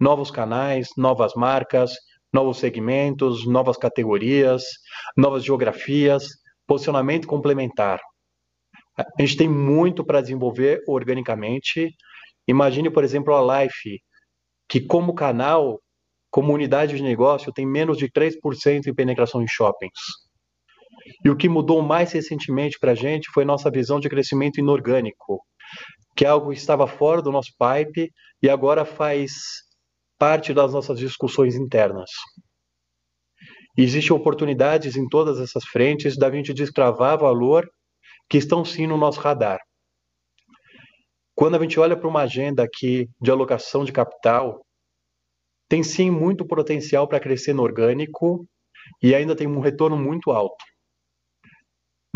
Novos 0.00 0.30
canais, 0.30 0.88
novas 0.96 1.34
marcas, 1.34 1.92
novos 2.32 2.58
segmentos, 2.58 3.46
novas 3.46 3.76
categorias, 3.76 4.62
novas 5.14 5.44
geografias, 5.44 6.26
posicionamento 6.66 7.28
complementar. 7.28 8.00
A 8.96 9.04
gente 9.20 9.36
tem 9.36 9.48
muito 9.48 10.02
para 10.02 10.22
desenvolver 10.22 10.82
organicamente. 10.88 11.94
Imagine, 12.46 12.88
por 12.88 13.04
exemplo, 13.04 13.34
a 13.34 13.62
Life, 13.62 14.00
que 14.66 14.80
como 14.80 15.14
canal, 15.14 15.78
como 16.30 16.54
unidade 16.54 16.96
de 16.96 17.02
negócio, 17.02 17.52
tem 17.52 17.66
menos 17.66 17.98
de 17.98 18.08
3% 18.10 18.86
em 18.86 18.94
penetração 18.94 19.42
em 19.42 19.46
shoppings. 19.46 20.27
E 21.24 21.30
o 21.30 21.36
que 21.36 21.48
mudou 21.48 21.82
mais 21.82 22.12
recentemente 22.12 22.78
para 22.78 22.92
a 22.92 22.94
gente 22.94 23.30
foi 23.32 23.44
nossa 23.44 23.70
visão 23.70 24.00
de 24.00 24.08
crescimento 24.08 24.58
inorgânico, 24.58 25.42
que 26.16 26.24
é 26.24 26.28
algo 26.28 26.50
que 26.50 26.58
estava 26.58 26.86
fora 26.86 27.22
do 27.22 27.32
nosso 27.32 27.50
pipe 27.58 28.10
e 28.42 28.48
agora 28.48 28.84
faz 28.84 29.32
parte 30.18 30.52
das 30.52 30.72
nossas 30.72 30.98
discussões 30.98 31.54
internas. 31.54 32.10
Existem 33.76 34.14
oportunidades 34.14 34.96
em 34.96 35.08
todas 35.08 35.38
essas 35.38 35.64
frentes 35.64 36.16
da 36.16 36.30
gente 36.30 36.52
destravar 36.52 37.18
valor 37.18 37.68
que 38.28 38.36
estão 38.36 38.64
sim 38.64 38.86
no 38.86 38.96
nosso 38.96 39.20
radar. 39.20 39.60
Quando 41.34 41.54
a 41.56 41.60
gente 41.60 41.78
olha 41.78 41.96
para 41.96 42.08
uma 42.08 42.22
agenda 42.22 42.64
aqui 42.64 43.08
de 43.20 43.30
alocação 43.30 43.84
de 43.84 43.92
capital, 43.92 44.60
tem 45.68 45.84
sim 45.84 46.10
muito 46.10 46.44
potencial 46.44 47.06
para 47.06 47.20
crescer 47.20 47.52
no 47.52 47.62
orgânico 47.62 48.44
e 49.00 49.14
ainda 49.14 49.36
tem 49.36 49.46
um 49.46 49.60
retorno 49.60 49.96
muito 49.96 50.32
alto. 50.32 50.64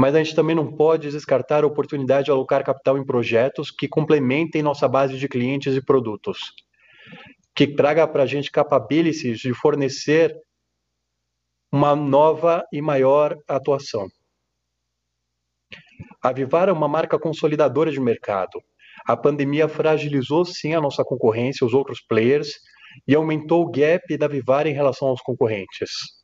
Mas 0.02 0.16
a 0.16 0.18
gente 0.18 0.34
também 0.34 0.56
não 0.56 0.68
pode 0.72 1.12
descartar 1.12 1.62
a 1.62 1.66
oportunidade 1.68 2.24
de 2.24 2.32
alocar 2.32 2.64
capital 2.64 2.98
em 2.98 3.06
projetos 3.06 3.70
que 3.70 3.86
complementem 3.86 4.60
nossa 4.60 4.88
base 4.88 5.16
de 5.16 5.28
clientes 5.28 5.76
e 5.76 5.80
produtos 5.80 6.40
que 7.54 7.68
traga 7.68 8.08
para 8.08 8.24
a 8.24 8.26
gente 8.26 8.50
capabilities 8.50 9.38
de 9.38 9.54
fornecer 9.54 10.34
uma 11.70 11.94
nova 11.94 12.64
e 12.72 12.82
maior 12.82 13.38
atuação. 13.46 14.08
A 16.20 16.32
Vivar 16.32 16.68
é 16.68 16.72
uma 16.72 16.88
marca 16.88 17.16
consolidadora 17.16 17.92
de 17.92 18.00
mercado. 18.00 18.60
A 19.06 19.16
pandemia 19.16 19.68
fragilizou 19.68 20.44
sim 20.44 20.74
a 20.74 20.80
nossa 20.80 21.04
concorrência, 21.04 21.64
os 21.64 21.74
outros 21.74 22.00
players, 22.00 22.50
e 23.06 23.14
aumentou 23.14 23.62
o 23.62 23.70
gap 23.70 24.18
da 24.18 24.26
Vivar 24.26 24.66
em 24.66 24.74
relação 24.74 25.06
aos 25.06 25.20
concorrentes. 25.20 26.21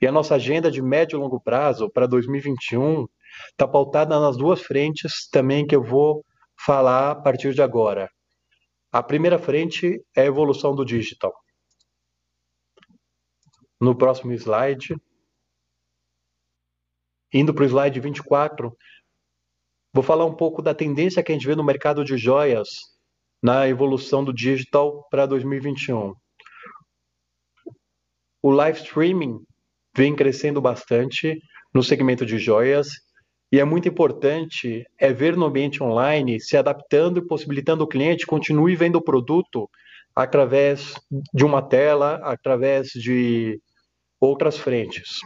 E 0.00 0.06
a 0.06 0.12
nossa 0.12 0.34
agenda 0.34 0.70
de 0.70 0.82
médio 0.82 1.16
e 1.16 1.20
longo 1.20 1.40
prazo 1.40 1.90
para 1.90 2.06
2021 2.06 3.06
está 3.50 3.66
pautada 3.66 4.18
nas 4.18 4.36
duas 4.36 4.60
frentes 4.62 5.28
também 5.30 5.66
que 5.66 5.76
eu 5.76 5.82
vou 5.82 6.24
falar 6.64 7.12
a 7.12 7.14
partir 7.14 7.54
de 7.54 7.62
agora. 7.62 8.10
A 8.90 9.02
primeira 9.02 9.38
frente 9.38 10.02
é 10.16 10.22
a 10.22 10.26
evolução 10.26 10.74
do 10.74 10.84
digital. 10.84 11.32
No 13.80 13.96
próximo 13.96 14.32
slide, 14.32 14.96
indo 17.32 17.54
para 17.54 17.62
o 17.62 17.66
slide 17.66 18.00
24, 18.00 18.76
vou 19.92 20.02
falar 20.02 20.24
um 20.24 20.34
pouco 20.34 20.62
da 20.62 20.74
tendência 20.74 21.22
que 21.22 21.30
a 21.30 21.34
gente 21.34 21.46
vê 21.46 21.54
no 21.54 21.62
mercado 21.62 22.04
de 22.04 22.16
joias 22.16 22.68
na 23.42 23.68
evolução 23.68 24.24
do 24.24 24.32
digital 24.32 25.06
para 25.10 25.26
2021. 25.26 26.14
O 28.42 28.50
live 28.50 28.78
streaming 28.78 29.44
vem 29.96 30.14
crescendo 30.14 30.60
bastante 30.60 31.40
no 31.74 31.82
segmento 31.82 32.24
de 32.24 32.38
joias 32.38 32.88
e 33.50 33.58
é 33.58 33.64
muito 33.64 33.88
importante 33.88 34.84
é 34.98 35.12
ver 35.12 35.36
no 35.36 35.46
ambiente 35.46 35.82
online 35.82 36.40
se 36.40 36.56
adaptando 36.56 37.18
e 37.18 37.26
possibilitando 37.26 37.82
o 37.82 37.88
cliente 37.88 38.26
continue 38.26 38.76
vendo 38.76 38.96
o 38.96 39.02
produto 39.02 39.68
através 40.14 40.94
de 41.32 41.44
uma 41.44 41.62
tela, 41.62 42.16
através 42.24 42.88
de 42.88 43.60
outras 44.20 44.58
frentes. 44.58 45.18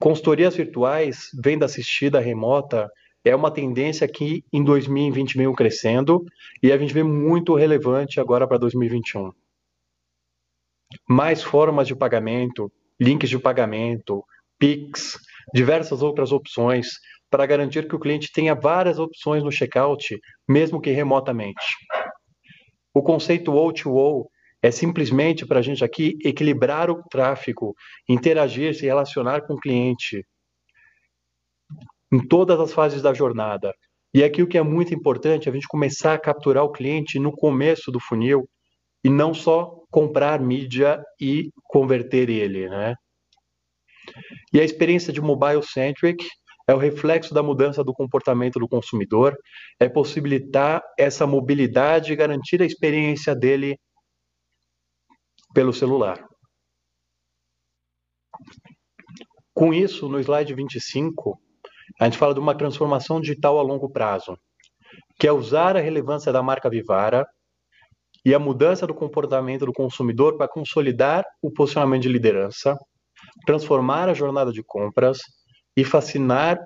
Consultorias 0.00 0.54
virtuais, 0.54 1.28
venda 1.42 1.64
assistida 1.64 2.20
remota, 2.20 2.90
é 3.24 3.34
uma 3.34 3.50
tendência 3.50 4.06
que 4.06 4.44
em 4.52 4.62
2020 4.62 5.36
veio 5.36 5.54
crescendo 5.54 6.24
e 6.62 6.70
a 6.70 6.78
gente 6.78 6.92
vê 6.92 7.02
muito 7.02 7.54
relevante 7.54 8.20
agora 8.20 8.46
para 8.46 8.58
2021. 8.58 9.32
Mais 11.08 11.42
formas 11.42 11.86
de 11.86 11.94
pagamento, 11.94 12.72
links 13.00 13.30
de 13.30 13.38
pagamento, 13.38 14.24
Pix, 14.58 15.18
diversas 15.54 16.02
outras 16.02 16.32
opções, 16.32 16.88
para 17.30 17.46
garantir 17.46 17.86
que 17.86 17.94
o 17.94 17.98
cliente 17.98 18.32
tenha 18.32 18.54
várias 18.54 18.98
opções 18.98 19.42
no 19.42 19.52
checkout, 19.52 20.18
mesmo 20.48 20.80
que 20.80 20.90
remotamente. 20.90 21.76
O 22.94 23.02
conceito 23.02 23.52
O2O 23.52 24.26
é 24.62 24.70
simplesmente 24.70 25.46
para 25.46 25.60
a 25.60 25.62
gente 25.62 25.84
aqui 25.84 26.18
equilibrar 26.24 26.90
o 26.90 27.02
tráfego, 27.08 27.74
interagir, 28.08 28.74
se 28.74 28.86
relacionar 28.86 29.42
com 29.42 29.54
o 29.54 29.60
cliente 29.60 30.24
em 32.12 32.26
todas 32.26 32.58
as 32.58 32.72
fases 32.72 33.02
da 33.02 33.14
jornada. 33.14 33.72
E 34.12 34.24
aqui 34.24 34.42
o 34.42 34.48
que 34.48 34.58
é 34.58 34.62
muito 34.62 34.94
importante 34.94 35.48
é 35.48 35.52
a 35.52 35.54
gente 35.54 35.68
começar 35.68 36.14
a 36.14 36.18
capturar 36.18 36.64
o 36.64 36.72
cliente 36.72 37.18
no 37.18 37.30
começo 37.30 37.92
do 37.92 38.00
funil 38.00 38.48
e 39.04 39.10
não 39.10 39.34
só 39.34 39.77
comprar 39.90 40.40
mídia 40.40 41.02
e 41.20 41.50
converter 41.64 42.28
ele, 42.28 42.68
né? 42.68 42.94
E 44.52 44.60
a 44.60 44.64
experiência 44.64 45.12
de 45.12 45.20
mobile 45.20 45.62
centric 45.62 46.26
é 46.66 46.74
o 46.74 46.78
reflexo 46.78 47.32
da 47.32 47.42
mudança 47.42 47.82
do 47.82 47.94
comportamento 47.94 48.58
do 48.58 48.68
consumidor, 48.68 49.36
é 49.80 49.88
possibilitar 49.88 50.82
essa 50.98 51.26
mobilidade 51.26 52.12
e 52.12 52.16
garantir 52.16 52.60
a 52.60 52.66
experiência 52.66 53.34
dele 53.34 53.78
pelo 55.54 55.72
celular. 55.72 56.22
Com 59.54 59.72
isso, 59.72 60.08
no 60.08 60.20
slide 60.20 60.54
25, 60.54 61.40
A 62.00 62.04
gente 62.04 62.18
fala 62.18 62.34
de 62.34 62.40
uma 62.40 62.56
transformação 62.56 63.20
digital 63.20 63.58
a 63.58 63.62
longo 63.62 63.90
prazo, 63.90 64.38
que 65.18 65.26
é 65.26 65.32
usar 65.32 65.76
a 65.76 65.80
relevância 65.80 66.32
da 66.32 66.42
marca 66.42 66.68
Vivara 66.68 67.26
e 68.28 68.34
a 68.34 68.38
mudança 68.38 68.86
do 68.86 68.92
comportamento 68.92 69.64
do 69.64 69.72
consumidor 69.72 70.36
para 70.36 70.46
consolidar 70.46 71.24
o 71.40 71.50
posicionamento 71.50 72.02
de 72.02 72.10
liderança, 72.10 72.76
transformar 73.46 74.06
a 74.10 74.12
jornada 74.12 74.52
de 74.52 74.62
compras 74.62 75.18
e 75.74 75.82
fascinar 75.82 76.58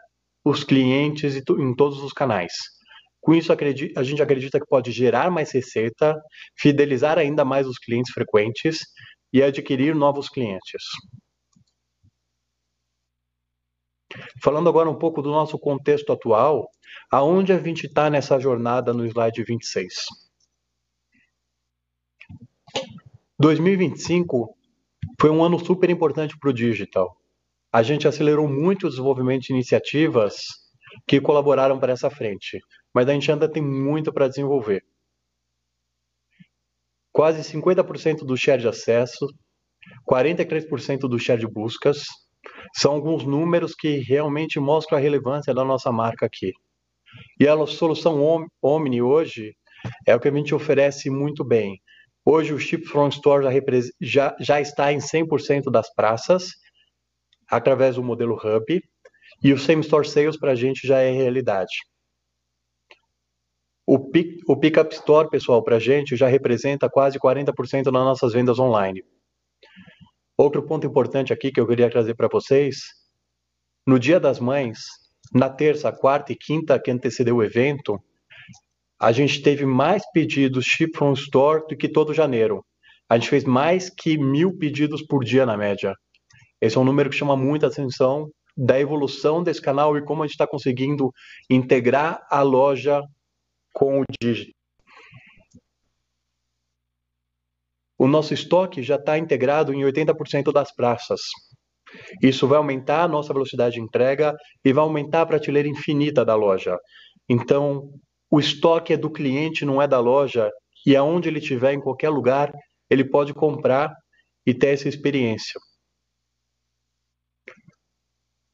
os 0.45 0.65
clientes 0.65 1.37
em 1.37 1.77
todos 1.77 2.03
os 2.03 2.13
canais. 2.13 2.53
Com 3.21 3.33
isso, 3.33 3.53
a 3.53 4.03
gente 4.03 4.21
acredita 4.21 4.59
que 4.59 4.67
pode 4.67 4.91
gerar 4.91 5.31
mais 5.31 5.53
receita, 5.53 6.21
fidelizar 6.59 7.17
ainda 7.17 7.45
mais 7.45 7.65
os 7.69 7.79
clientes 7.79 8.13
frequentes 8.13 8.81
e 9.33 9.41
adquirir 9.41 9.95
novos 9.95 10.29
clientes. 10.29 10.83
Falando 14.43 14.69
agora 14.69 14.91
um 14.91 14.99
pouco 14.99 15.23
do 15.23 15.31
nosso 15.31 15.57
contexto 15.57 16.13
atual, 16.13 16.69
aonde 17.09 17.53
a 17.53 17.59
gente 17.61 17.87
está 17.87 18.11
nessa 18.11 18.41
jornada 18.41 18.93
no 18.93 19.07
slide 19.07 19.45
26? 19.45 20.32
2025 23.39 24.57
foi 25.21 25.31
um 25.31 25.43
ano 25.43 25.59
super 25.59 25.91
importante 25.91 26.39
para 26.39 26.51
o 26.51 26.53
digital. 26.53 27.17
A 27.73 27.83
gente 27.83 28.07
acelerou 28.07 28.49
muito 28.49 28.87
o 28.87 28.91
desenvolvimento 28.91 29.43
de 29.43 29.53
iniciativas 29.53 30.45
que 31.07 31.21
colaboraram 31.21 31.79
para 31.79 31.93
essa 31.93 32.11
frente, 32.11 32.61
mas 32.95 33.09
a 33.09 33.13
gente 33.13 33.31
ainda 33.31 33.49
tem 33.51 33.63
muito 33.63 34.13
para 34.13 34.29
desenvolver. 34.29 34.85
Quase 37.11 37.43
50% 37.43 38.25
do 38.25 38.37
share 38.37 38.61
de 38.61 38.69
acesso, 38.69 39.27
43% 40.09 41.01
do 41.01 41.19
share 41.19 41.41
de 41.41 41.47
buscas, 41.47 42.05
são 42.75 42.93
alguns 42.93 43.25
números 43.25 43.75
que 43.75 43.99
realmente 43.99 44.59
mostram 44.61 44.99
a 44.99 45.01
relevância 45.01 45.53
da 45.53 45.65
nossa 45.65 45.91
marca 45.93 46.27
aqui. 46.27 46.53
E 47.39 47.47
a 47.47 47.67
solução 47.67 48.47
Omni 48.63 49.03
hoje 49.03 49.55
é 50.07 50.15
o 50.15 50.21
que 50.21 50.29
a 50.29 50.33
gente 50.33 50.55
oferece 50.55 51.11
muito 51.11 51.45
bem. 51.45 51.81
Hoje 52.25 52.55
o 52.55 52.59
Ship 52.59 52.85
From 52.85 53.09
Store 53.09 53.45
já, 53.45 53.51
já, 54.01 54.37
já 54.39 54.61
está 54.61 54.93
em 54.93 54.99
100% 54.99 55.71
das 55.71 55.93
praças, 55.93 56.51
através 57.49 57.97
do 57.97 58.03
modelo 58.03 58.35
Hub, 58.35 58.83
e 59.43 59.53
o 59.53 59.59
Same 59.59 59.81
Store 59.81 60.07
Sales 60.07 60.39
para 60.39 60.53
a 60.53 60.55
gente 60.55 60.87
já 60.87 60.99
é 60.99 61.11
realidade. 61.11 61.73
O, 63.85 64.11
pick, 64.11 64.41
o 64.49 64.57
Pickup 64.57 64.95
Store, 64.95 65.29
pessoal, 65.29 65.65
para 65.65 65.77
a 65.77 65.81
gente 65.81 66.15
já 66.15 66.29
representa 66.29 66.89
quase 66.89 67.19
40% 67.19 67.85
das 67.85 67.93
nossas 67.93 68.33
vendas 68.33 68.59
online. 68.59 69.03
Outro 70.39 70.65
ponto 70.65 70.87
importante 70.87 71.33
aqui 71.33 71.51
que 71.51 71.61
eu 71.61 71.67
queria 71.67 71.91
trazer 71.91 72.15
para 72.15 72.29
vocês, 72.29 72.77
no 73.87 73.99
Dia 73.99 74.21
das 74.21 74.39
Mães, 74.39 74.79
na 75.35 75.51
terça, 75.51 75.91
quarta 75.91 76.33
e 76.33 76.37
quinta 76.37 76.79
que 76.79 76.91
antecedeu 76.91 77.37
o 77.37 77.43
evento, 77.43 78.01
a 79.03 79.11
gente 79.11 79.43
teve 79.43 79.67
mais 79.67 80.09
pedidos 80.13 80.65
ship 80.65 80.97
from 80.97 81.13
store 81.15 81.67
do 81.69 81.77
que 81.77 81.89
todo 81.89 82.15
janeiro. 82.15 82.65
A 83.09 83.19
gente 83.19 83.29
fez 83.29 83.43
mais 83.43 83.91
que 83.91 84.17
mil 84.17 84.57
pedidos 84.57 85.03
por 85.03 85.25
dia 85.25 85.45
na 85.45 85.57
média. 85.57 85.93
Esse 86.61 86.77
é 86.77 86.81
um 86.81 86.85
número 86.85 87.11
que 87.11 87.17
chama 87.17 87.37
muita 87.37 87.67
atenção 87.67 88.31
da 88.57 88.79
evolução 88.79 89.43
desse 89.43 89.61
canal 89.61 89.99
e 89.99 90.05
como 90.05 90.23
a 90.23 90.27
gente 90.27 90.35
está 90.35 90.47
conseguindo 90.47 91.11
integrar 91.51 92.25
a 92.31 92.43
loja 92.43 93.03
com 93.75 94.03
o 94.03 94.05
dígito. 94.23 94.53
O 97.99 98.07
nosso 98.07 98.33
estoque 98.33 98.85
já 98.85 98.95
está 98.95 99.19
integrado 99.19 99.75
em 99.75 99.81
80% 99.83 100.53
das 100.53 100.73
praças. 100.73 101.23
Isso 102.23 102.47
vai 102.47 102.59
aumentar 102.59 103.03
a 103.03 103.09
nossa 103.09 103.33
velocidade 103.33 103.75
de 103.75 103.81
entrega 103.81 104.33
e 104.65 104.73
vai 104.73 104.85
aumentar 104.85 105.23
a 105.23 105.27
prateleira 105.27 105.69
infinita 105.69 106.25
da 106.25 106.37
loja. 106.37 106.79
Então, 107.29 107.93
o 108.33 108.41
estoque 108.41 108.95
é 108.95 108.97
do 108.97 109.11
cliente, 109.11 109.63
não 109.63 109.83
é 109.83 109.87
da 109.87 110.01
loja, 110.01 110.51
e 110.87 110.97
aonde 110.97 111.29
ele 111.29 111.39
estiver, 111.39 111.75
em 111.75 111.81
qualquer 111.81 112.09
lugar, 112.09 112.51
ele 112.89 113.05
pode 113.05 113.35
comprar 113.35 113.95
e 114.47 114.55
ter 114.55 114.69
essa 114.69 114.89
experiência. 114.89 115.61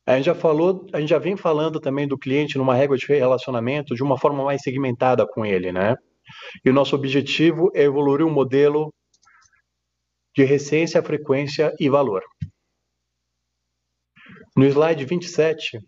A 0.04 0.16
gente 0.16 0.24
já 0.24 0.34
falou, 0.34 0.84
a 0.92 0.98
gente 0.98 1.10
já 1.10 1.18
vem 1.20 1.36
falando 1.36 1.78
também 1.78 2.08
do 2.08 2.18
cliente 2.18 2.58
numa 2.58 2.74
régua 2.74 2.96
de 2.96 3.06
relacionamento 3.06 3.94
de 3.94 4.02
uma 4.02 4.18
forma 4.18 4.42
mais 4.42 4.62
segmentada 4.62 5.24
com 5.24 5.46
ele, 5.46 5.70
né? 5.70 5.94
E 6.64 6.70
o 6.70 6.72
nosso 6.72 6.96
objetivo 6.96 7.70
é 7.72 7.82
evoluir 7.82 8.26
um 8.26 8.32
modelo 8.32 8.92
de 10.34 10.42
recência, 10.42 11.00
frequência 11.04 11.72
e 11.78 11.88
valor. 11.88 12.24
No 14.56 14.64
slide 14.64 15.04
27, 15.04 15.78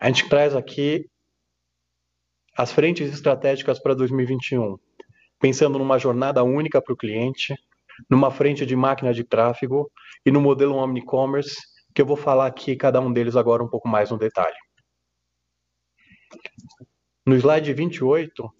a 0.00 0.08
gente 0.08 0.28
traz 0.28 0.56
aqui 0.56 1.06
as 2.56 2.72
frentes 2.72 3.12
estratégicas 3.12 3.78
para 3.78 3.94
2021, 3.94 4.78
pensando 5.40 5.78
numa 5.78 5.98
jornada 5.98 6.42
única 6.44 6.80
para 6.80 6.94
o 6.94 6.96
cliente, 6.96 7.54
numa 8.08 8.30
frente 8.30 8.64
de 8.64 8.76
máquina 8.76 9.12
de 9.12 9.24
tráfego 9.24 9.90
e 10.24 10.30
no 10.30 10.40
modelo 10.40 10.76
omnicommerce, 10.76 11.56
que 11.94 12.02
eu 12.02 12.06
vou 12.06 12.16
falar 12.16 12.46
aqui 12.46 12.76
cada 12.76 13.00
um 13.00 13.12
deles 13.12 13.36
agora 13.36 13.62
um 13.62 13.68
pouco 13.68 13.88
mais 13.88 14.10
no 14.10 14.18
detalhe. 14.18 14.56
No 17.26 17.34
slide 17.36 17.72
28, 17.72 18.50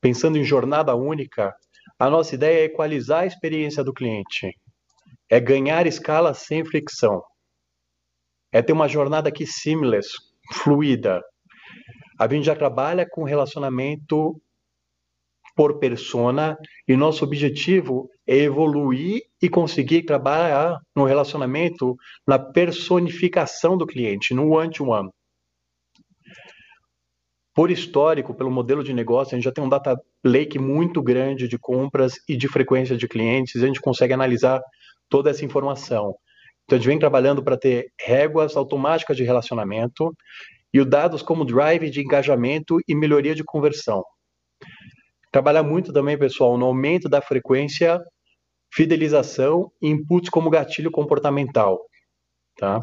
pensando 0.00 0.36
em 0.36 0.44
jornada 0.44 0.94
única, 0.94 1.54
a 1.98 2.10
nossa 2.10 2.34
ideia 2.34 2.60
é 2.60 2.64
equalizar 2.64 3.22
a 3.22 3.26
experiência 3.26 3.84
do 3.84 3.92
cliente, 3.92 4.54
é 5.28 5.38
ganhar 5.38 5.86
escala 5.86 6.34
sem 6.34 6.64
fricção, 6.64 7.22
é 8.52 8.60
ter 8.62 8.72
uma 8.72 8.88
jornada 8.88 9.28
aqui 9.28 9.46
seamless, 9.46 10.08
fluida, 10.52 11.22
a 12.20 12.28
gente 12.28 12.44
já 12.44 12.54
trabalha 12.54 13.08
com 13.08 13.24
relacionamento 13.24 14.38
por 15.56 15.78
persona 15.78 16.58
e 16.86 16.94
nosso 16.94 17.24
objetivo 17.24 18.10
é 18.26 18.36
evoluir 18.36 19.22
e 19.40 19.48
conseguir 19.48 20.02
trabalhar 20.02 20.78
no 20.94 21.06
relacionamento 21.06 21.96
na 22.26 22.38
personificação 22.38 23.76
do 23.76 23.86
cliente, 23.86 24.34
no 24.34 24.50
one-to-one. 24.50 25.08
-one. 25.08 25.10
Por 27.54 27.70
histórico, 27.70 28.34
pelo 28.34 28.50
modelo 28.50 28.84
de 28.84 28.92
negócio, 28.92 29.34
a 29.34 29.38
gente 29.38 29.44
já 29.44 29.52
tem 29.52 29.64
um 29.64 29.68
data 29.68 29.98
lake 30.22 30.58
muito 30.58 31.02
grande 31.02 31.48
de 31.48 31.58
compras 31.58 32.16
e 32.28 32.36
de 32.36 32.48
frequência 32.48 32.98
de 32.98 33.08
clientes, 33.08 33.62
a 33.62 33.66
gente 33.66 33.80
consegue 33.80 34.12
analisar 34.12 34.60
toda 35.08 35.30
essa 35.30 35.44
informação. 35.44 36.14
Então, 36.64 36.76
a 36.76 36.78
gente 36.78 36.88
vem 36.88 36.98
trabalhando 36.98 37.42
para 37.42 37.56
ter 37.56 37.90
réguas 37.98 38.56
automáticas 38.56 39.16
de 39.16 39.24
relacionamento 39.24 40.14
e 40.72 40.80
o 40.80 40.84
dados 40.84 41.22
como 41.22 41.44
drive 41.44 41.90
de 41.90 42.00
engajamento 42.00 42.78
e 42.86 42.94
melhoria 42.94 43.34
de 43.34 43.44
conversão. 43.44 44.04
Trabalhar 45.32 45.62
muito 45.62 45.92
também, 45.92 46.18
pessoal, 46.18 46.56
no 46.58 46.66
aumento 46.66 47.08
da 47.08 47.20
frequência, 47.20 48.00
fidelização 48.72 49.70
e 49.80 49.88
inputs 49.88 50.30
como 50.30 50.50
gatilho 50.50 50.90
comportamental, 50.90 51.80
tá? 52.56 52.80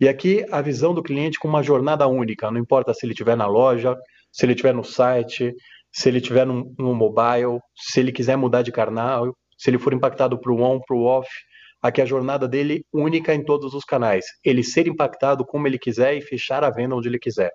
E 0.00 0.08
aqui 0.08 0.46
a 0.50 0.62
visão 0.62 0.94
do 0.94 1.02
cliente 1.02 1.38
com 1.38 1.48
uma 1.48 1.62
jornada 1.62 2.06
única, 2.06 2.50
não 2.50 2.60
importa 2.60 2.94
se 2.94 3.04
ele 3.04 3.12
estiver 3.12 3.36
na 3.36 3.46
loja, 3.46 3.96
se 4.32 4.44
ele 4.44 4.52
estiver 4.52 4.72
no 4.72 4.84
site, 4.84 5.52
se 5.92 6.08
ele 6.08 6.18
estiver 6.18 6.46
no, 6.46 6.72
no 6.78 6.94
mobile, 6.94 7.60
se 7.76 7.98
ele 8.00 8.12
quiser 8.12 8.36
mudar 8.36 8.62
de 8.62 8.70
canal, 8.70 9.34
se 9.56 9.68
ele 9.68 9.78
for 9.78 9.92
impactado 9.92 10.38
para 10.38 10.52
o 10.52 10.62
on, 10.62 10.78
para 10.80 10.96
o 10.96 11.04
off, 11.04 11.28
aqui 11.80 12.02
a 12.02 12.06
jornada 12.06 12.48
dele 12.48 12.84
única 12.92 13.34
em 13.34 13.44
todos 13.44 13.74
os 13.74 13.84
canais. 13.84 14.24
Ele 14.44 14.62
ser 14.62 14.86
impactado 14.86 15.44
como 15.44 15.66
ele 15.66 15.78
quiser 15.78 16.16
e 16.16 16.20
fechar 16.20 16.64
a 16.64 16.70
venda 16.70 16.94
onde 16.96 17.08
ele 17.08 17.18
quiser. 17.18 17.50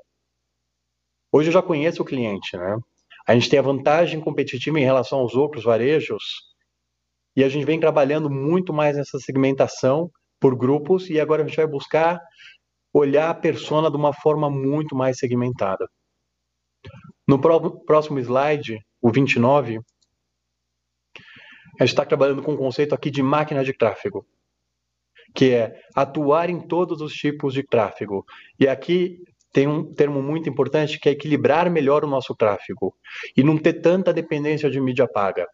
Hoje 1.32 1.50
eu 1.50 1.54
já 1.54 1.62
conheço 1.62 2.02
o 2.02 2.06
cliente, 2.06 2.56
né? 2.58 2.78
A 3.28 3.34
gente 3.34 3.50
tem 3.50 3.60
a 3.60 3.64
vantagem 3.64 4.20
competitiva 4.20 4.80
em 4.80 4.84
relação 4.84 5.20
aos 5.20 5.34
outros 5.34 5.64
varejos 5.64 6.24
e 7.36 7.44
a 7.44 7.50
gente 7.50 7.66
vem 7.66 7.80
trabalhando 7.80 8.30
muito 8.30 8.74
mais 8.74 8.96
nessa 8.96 9.18
segmentação 9.20 10.12
por 10.40 10.56
grupos 10.56 11.10
e 11.10 11.20
agora 11.20 11.44
a 11.44 11.48
gente 11.48 11.56
vai 11.56 11.68
buscar 11.68 12.20
olhar 12.94 13.30
a 13.30 13.34
persona 13.34 13.90
de 13.90 13.98
uma 13.98 14.14
forma 14.14 14.50
muito 14.50 14.96
mais 14.96 15.18
segmentada. 15.18 15.88
No 17.28 17.40
próximo 17.40 18.20
slide, 18.20 18.78
o 19.02 19.10
29, 19.10 19.80
a 21.80 21.86
gente 21.86 21.94
está 21.94 22.06
trabalhando 22.06 22.44
com 22.44 22.54
um 22.54 22.58
conceito 22.58 22.94
aqui 22.94 23.10
de 23.10 23.24
máquina 23.24 23.64
de 23.64 23.74
tráfego, 23.74 24.26
que 25.34 25.52
é 25.52 25.82
atuar 25.96 26.50
em 26.50 26.60
todos 26.60 27.02
os 27.02 27.14
tipos 27.14 27.54
de 27.54 27.64
tráfego. 27.64 28.26
E 28.60 28.68
aqui 28.68 29.24
tem 29.52 29.68
um 29.68 29.94
termo 29.94 30.22
muito 30.22 30.50
importante 30.50 31.00
que 31.00 31.10
é 31.10 31.12
equilibrar 31.12 31.70
melhor 31.70 32.04
o 32.04 32.08
nosso 32.08 32.36
tráfego 32.36 32.96
e 33.36 33.44
não 33.44 33.58
ter 33.58 33.74
tanta 33.74 34.14
dependência 34.14 34.70
de 34.70 34.80
mídia 34.80 35.08
paga. 35.08 35.48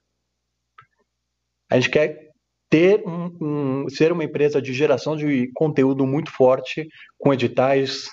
A 1.70 1.76
gente 1.76 1.90
quer 1.90 2.30
ter 2.70 3.04
um, 3.08 3.38
um, 3.42 3.90
ser 3.90 4.12
uma 4.12 4.24
empresa 4.24 4.62
de 4.62 4.74
geração 4.74 5.16
de 5.16 5.52
conteúdo 5.54 6.06
muito 6.06 6.32
forte, 6.32 6.88
com 7.18 7.34
editais 7.34 8.08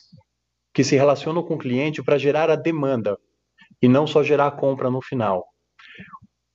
que 0.72 0.84
se 0.84 0.96
relacionam 0.96 1.42
com 1.42 1.54
o 1.54 1.58
cliente 1.58 2.02
para 2.02 2.18
gerar 2.18 2.50
a 2.50 2.56
demanda 2.56 3.18
e 3.80 3.88
não 3.88 4.06
só 4.06 4.22
gerar 4.22 4.46
a 4.46 4.50
compra 4.50 4.90
no 4.90 5.02
final 5.02 5.46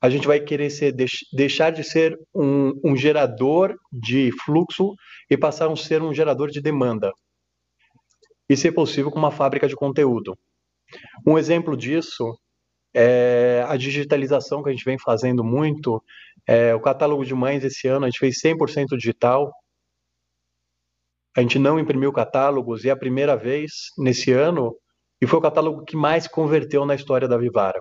a 0.02 0.10
gente 0.10 0.26
vai 0.26 0.40
querer 0.40 0.68
ser, 0.68 0.92
deixar 1.32 1.70
de 1.70 1.84
ser 1.84 2.18
um, 2.34 2.72
um 2.84 2.96
gerador 2.96 3.76
de 3.92 4.32
fluxo 4.44 4.96
e 5.30 5.38
passar 5.38 5.70
a 5.70 5.76
ser 5.76 6.02
um 6.02 6.12
gerador 6.12 6.50
de 6.50 6.60
demanda. 6.60 7.12
e, 8.50 8.56
se 8.56 8.72
possível, 8.72 9.12
com 9.12 9.18
uma 9.18 9.30
fábrica 9.30 9.68
de 9.68 9.76
conteúdo. 9.76 10.36
Um 11.24 11.38
exemplo 11.38 11.76
disso 11.76 12.36
é 12.92 13.64
a 13.68 13.76
digitalização 13.76 14.62
que 14.62 14.68
a 14.68 14.72
gente 14.72 14.84
vem 14.84 14.98
fazendo 14.98 15.44
muito. 15.44 16.02
É, 16.46 16.74
o 16.74 16.80
catálogo 16.80 17.24
de 17.24 17.34
mães 17.34 17.62
esse 17.62 17.86
ano 17.86 18.04
a 18.04 18.10
gente 18.10 18.18
fez 18.18 18.42
100% 18.42 18.96
digital. 18.96 19.52
A 21.36 21.40
gente 21.40 21.60
não 21.60 21.78
imprimiu 21.78 22.12
catálogos 22.12 22.84
e 22.84 22.88
é 22.88 22.92
a 22.92 22.96
primeira 22.96 23.36
vez 23.36 23.70
nesse 23.96 24.32
ano 24.32 24.76
e 25.20 25.26
foi 25.26 25.38
o 25.38 25.42
catálogo 25.42 25.84
que 25.84 25.96
mais 25.96 26.26
converteu 26.26 26.84
na 26.84 26.96
história 26.96 27.28
da 27.28 27.38
Vivara. 27.38 27.80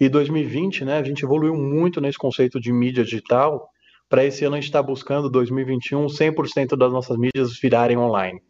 E 0.00 0.08
2020, 0.08 0.86
né, 0.86 0.96
a 0.96 1.02
gente 1.02 1.24
evoluiu 1.24 1.54
muito 1.54 2.00
nesse 2.00 2.16
conceito 2.16 2.58
de 2.58 2.72
mídia 2.72 3.04
digital. 3.04 3.68
Para 4.08 4.24
esse 4.24 4.42
ano 4.46 4.56
a 4.56 4.58
gente 4.58 4.70
está 4.70 4.82
buscando 4.82 5.28
2021 5.28 6.06
100% 6.06 6.74
das 6.74 6.90
nossas 6.90 7.18
mídias 7.18 7.58
virarem 7.60 7.98
online. 7.98 8.40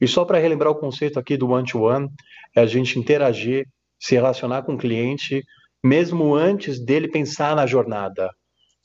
E 0.00 0.08
só 0.08 0.24
para 0.24 0.38
relembrar 0.38 0.72
o 0.72 0.78
conceito 0.78 1.18
aqui 1.18 1.36
do 1.36 1.50
one-to-one, 1.50 2.06
-one, 2.06 2.12
é 2.56 2.62
a 2.62 2.66
gente 2.66 2.98
interagir, 2.98 3.66
se 4.00 4.14
relacionar 4.14 4.62
com 4.62 4.74
o 4.74 4.78
cliente, 4.78 5.44
mesmo 5.84 6.34
antes 6.34 6.82
dele 6.82 7.06
pensar 7.06 7.54
na 7.54 7.66
jornada. 7.66 8.30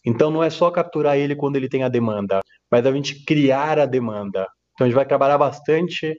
Então 0.05 0.29
não 0.29 0.43
é 0.43 0.49
só 0.49 0.69
capturar 0.69 1.17
ele 1.17 1.37
quando 1.37 1.55
ele 1.55 1.69
tem 1.69 1.83
a 1.83 1.89
demanda, 1.89 2.41
mas 2.69 2.85
a 2.85 2.91
gente 2.91 3.23
criar 3.23 3.79
a 3.79 3.85
demanda. 3.85 4.45
Então 4.73 4.85
a 4.85 4.89
gente 4.89 4.95
vai 4.95 5.05
trabalhar 5.05 5.37
bastante 5.37 6.15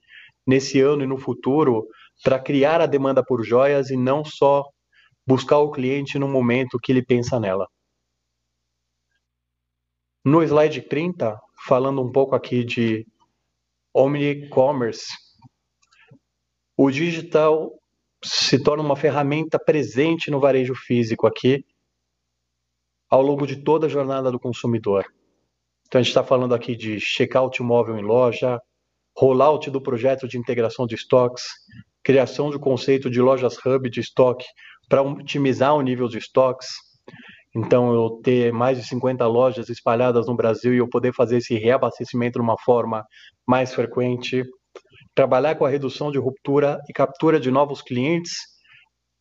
nesse 0.46 0.80
ano 0.80 1.04
e 1.04 1.06
no 1.06 1.18
futuro 1.18 1.86
para 2.24 2.38
criar 2.38 2.80
a 2.80 2.86
demanda 2.86 3.22
por 3.22 3.44
joias 3.44 3.90
e 3.90 3.96
não 3.96 4.24
só 4.24 4.64
buscar 5.28 5.58
o 5.58 5.70
cliente 5.70 6.18
no 6.18 6.26
momento 6.26 6.78
que 6.82 6.90
ele 6.90 7.04
pensa 7.04 7.38
nela. 7.38 7.68
No 10.24 10.42
slide 10.42 10.80
30, 10.80 11.38
falando 11.66 12.02
um 12.02 12.10
pouco 12.10 12.34
aqui 12.34 12.64
de 12.64 13.06
omni-commerce, 13.92 15.06
o 16.74 16.90
digital 16.90 17.70
se 18.24 18.62
torna 18.62 18.82
uma 18.82 18.96
ferramenta 18.96 19.58
presente 19.58 20.30
no 20.30 20.40
varejo 20.40 20.74
físico 20.74 21.26
aqui, 21.26 21.62
ao 23.10 23.20
longo 23.20 23.46
de 23.46 23.62
toda 23.62 23.84
a 23.86 23.90
jornada 23.90 24.32
do 24.32 24.40
consumidor. 24.40 25.04
Então, 25.86 25.98
a 25.98 26.02
gente 26.02 26.10
está 26.10 26.24
falando 26.24 26.54
aqui 26.54 26.74
de 26.74 26.98
checkout 26.98 27.62
móvel 27.62 27.98
em 27.98 28.02
loja, 28.02 28.58
rollout 29.14 29.70
do 29.70 29.80
projeto 29.80 30.26
de 30.26 30.38
integração 30.38 30.86
de 30.86 30.94
estoques, 30.94 31.44
criação 32.02 32.48
do 32.48 32.58
conceito 32.58 33.10
de 33.10 33.20
lojas 33.20 33.58
hub 33.64 33.90
de 33.90 34.00
estoque 34.00 34.46
para 34.88 35.02
otimizar 35.02 35.74
o 35.74 35.82
nível 35.82 36.08
de 36.08 36.18
estoques. 36.18 36.68
Então, 37.54 37.92
eu 37.92 38.20
ter 38.22 38.52
mais 38.52 38.78
de 38.78 38.86
50 38.86 39.26
lojas 39.26 39.68
espalhadas 39.68 40.26
no 40.26 40.36
Brasil 40.36 40.74
e 40.74 40.78
eu 40.78 40.88
poder 40.88 41.12
fazer 41.14 41.38
esse 41.38 41.54
reabastecimento 41.54 42.38
de 42.38 42.44
uma 42.44 42.58
forma 42.58 43.04
mais 43.46 43.74
frequente. 43.74 44.44
Trabalhar 45.14 45.56
com 45.56 45.64
a 45.64 45.68
redução 45.68 46.10
de 46.10 46.18
ruptura 46.18 46.78
e 46.88 46.92
captura 46.92 47.40
de 47.40 47.50
novos 47.50 47.82
clientes, 47.82 48.32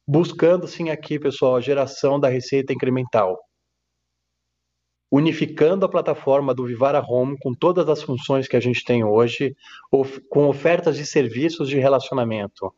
buscando, 0.08 0.68
sim, 0.68 0.90
aqui, 0.90 1.20
pessoal, 1.20 1.56
a 1.56 1.62
geração 1.62 2.20
da 2.20 2.30
receita 2.30 2.74
incremental. 2.74 3.38
Unificando 5.10 5.86
a 5.86 5.90
plataforma 5.90 6.54
do 6.54 6.66
Vivara 6.66 7.02
Home 7.02 7.38
com 7.42 7.54
todas 7.54 7.88
as 7.88 8.04
funções 8.04 8.48
que 8.48 8.58
a 8.58 8.60
gente 8.60 8.84
tem 8.84 9.06
hoje, 9.06 9.56
com 10.30 10.48
ofertas 10.48 10.98
de 10.98 11.06
serviços 11.06 11.70
de 11.70 11.80
relacionamento 11.80 12.74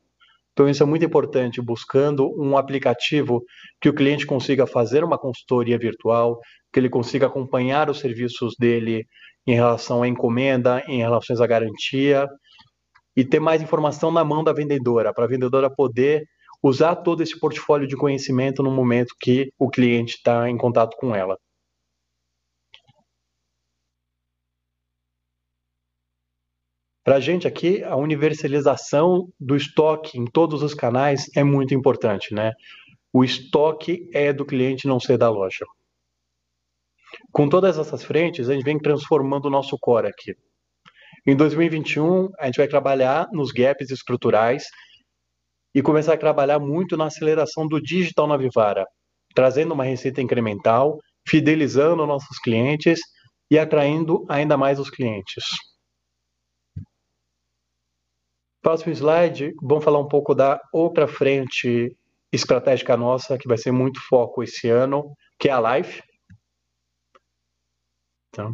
então, 0.54 0.68
isso 0.68 0.84
é 0.84 0.86
muito 0.86 1.06
importante, 1.06 1.62
buscando 1.62 2.30
um 2.38 2.58
aplicativo 2.58 3.44
que 3.80 3.88
o 3.88 3.94
cliente 3.94 4.26
consiga 4.26 4.68
fazer 4.68 5.04
uma 5.04 5.18
consultoria 5.18 5.78
virtual, 5.78 6.38
que 6.74 6.80
ele 6.80 6.90
consiga 6.90 7.28
acompanhar 7.28 7.90
os 7.90 8.00
serviços 8.00 8.56
dele 8.60 9.06
em 9.48 9.54
relação 9.54 10.04
à 10.04 10.08
encomenda, 10.08 10.84
em 10.88 10.98
relação 10.98 11.42
à 11.42 11.48
garantia, 11.48 12.28
e 13.16 13.24
ter 13.24 13.40
mais 13.40 13.62
informação 13.62 14.12
na 14.12 14.24
mão 14.24 14.44
da 14.44 14.54
vendedora, 14.54 15.14
para 15.14 15.26
a 15.26 15.28
vendedora 15.28 15.70
poder 15.70 16.24
usar 16.62 16.98
todo 16.98 17.24
esse 17.24 17.40
portfólio 17.40 17.88
de 17.88 17.96
conhecimento 17.96 18.62
no 18.62 18.72
momento 18.72 19.16
que 19.20 19.52
o 19.58 19.70
cliente 19.70 20.16
está 20.16 20.50
em 20.50 20.58
contato 20.58 20.96
com 20.98 21.16
ela. 21.16 21.38
Para 27.04 27.16
a 27.16 27.20
gente 27.20 27.48
aqui, 27.48 27.84
a 27.84 27.96
universalização 27.96 29.30
do 29.40 29.56
estoque 29.56 30.18
em 30.18 30.26
todos 30.26 30.62
os 30.62 30.74
canais 30.74 31.26
é 31.36 31.44
muito 31.44 31.74
importante, 31.74 32.34
né? 32.34 32.52
O 33.12 33.24
estoque 33.24 34.10
é 34.14 34.32
do 34.32 34.46
cliente, 34.46 34.88
não 34.88 35.00
ser 35.00 35.18
da 35.18 35.30
loja. 35.30 35.66
Com 37.32 37.50
todas 37.50 37.78
essas 37.78 38.04
frentes, 38.04 38.50
a 38.50 38.54
gente 38.54 38.64
vem 38.64 38.78
transformando 38.78 39.46
o 39.46 39.50
nosso 39.50 39.78
core 39.80 40.08
aqui. 40.08 40.36
Em 41.26 41.36
2021, 41.36 42.30
a 42.40 42.46
gente 42.46 42.58
vai 42.58 42.68
trabalhar 42.68 43.28
nos 43.32 43.52
gaps 43.52 43.90
estruturais 43.90 44.66
e 45.74 45.82
começar 45.82 46.14
a 46.14 46.18
trabalhar 46.18 46.60
muito 46.60 46.98
na 46.98 47.06
aceleração 47.06 47.68
do 47.68 47.82
digital 47.82 48.28
na 48.28 48.38
Vivara, 48.38 48.86
trazendo 49.34 49.74
uma 49.74 49.84
receita 49.84 50.22
incremental, 50.22 50.98
fidelizando 51.28 52.06
nossos 52.06 52.40
clientes 52.40 53.00
e 53.50 53.58
atraindo 53.58 54.26
ainda 54.30 54.58
mais 54.58 54.80
os 54.80 54.90
clientes. 54.90 55.44
Próximo 58.62 58.92
slide, 58.94 59.54
vamos 59.62 59.84
falar 59.84 60.00
um 60.00 60.08
pouco 60.08 60.36
da 60.36 60.62
outra 60.74 61.08
frente 61.08 61.96
estratégica 62.32 62.98
nossa, 62.98 63.38
que 63.38 63.48
vai 63.48 63.58
ser 63.58 63.72
muito 63.72 64.02
foco 64.02 64.44
esse 64.44 64.70
ano, 64.70 65.16
que 65.38 65.48
é 65.48 65.52
a 65.52 65.78
Life. 65.78 66.04
Então, 68.30 68.54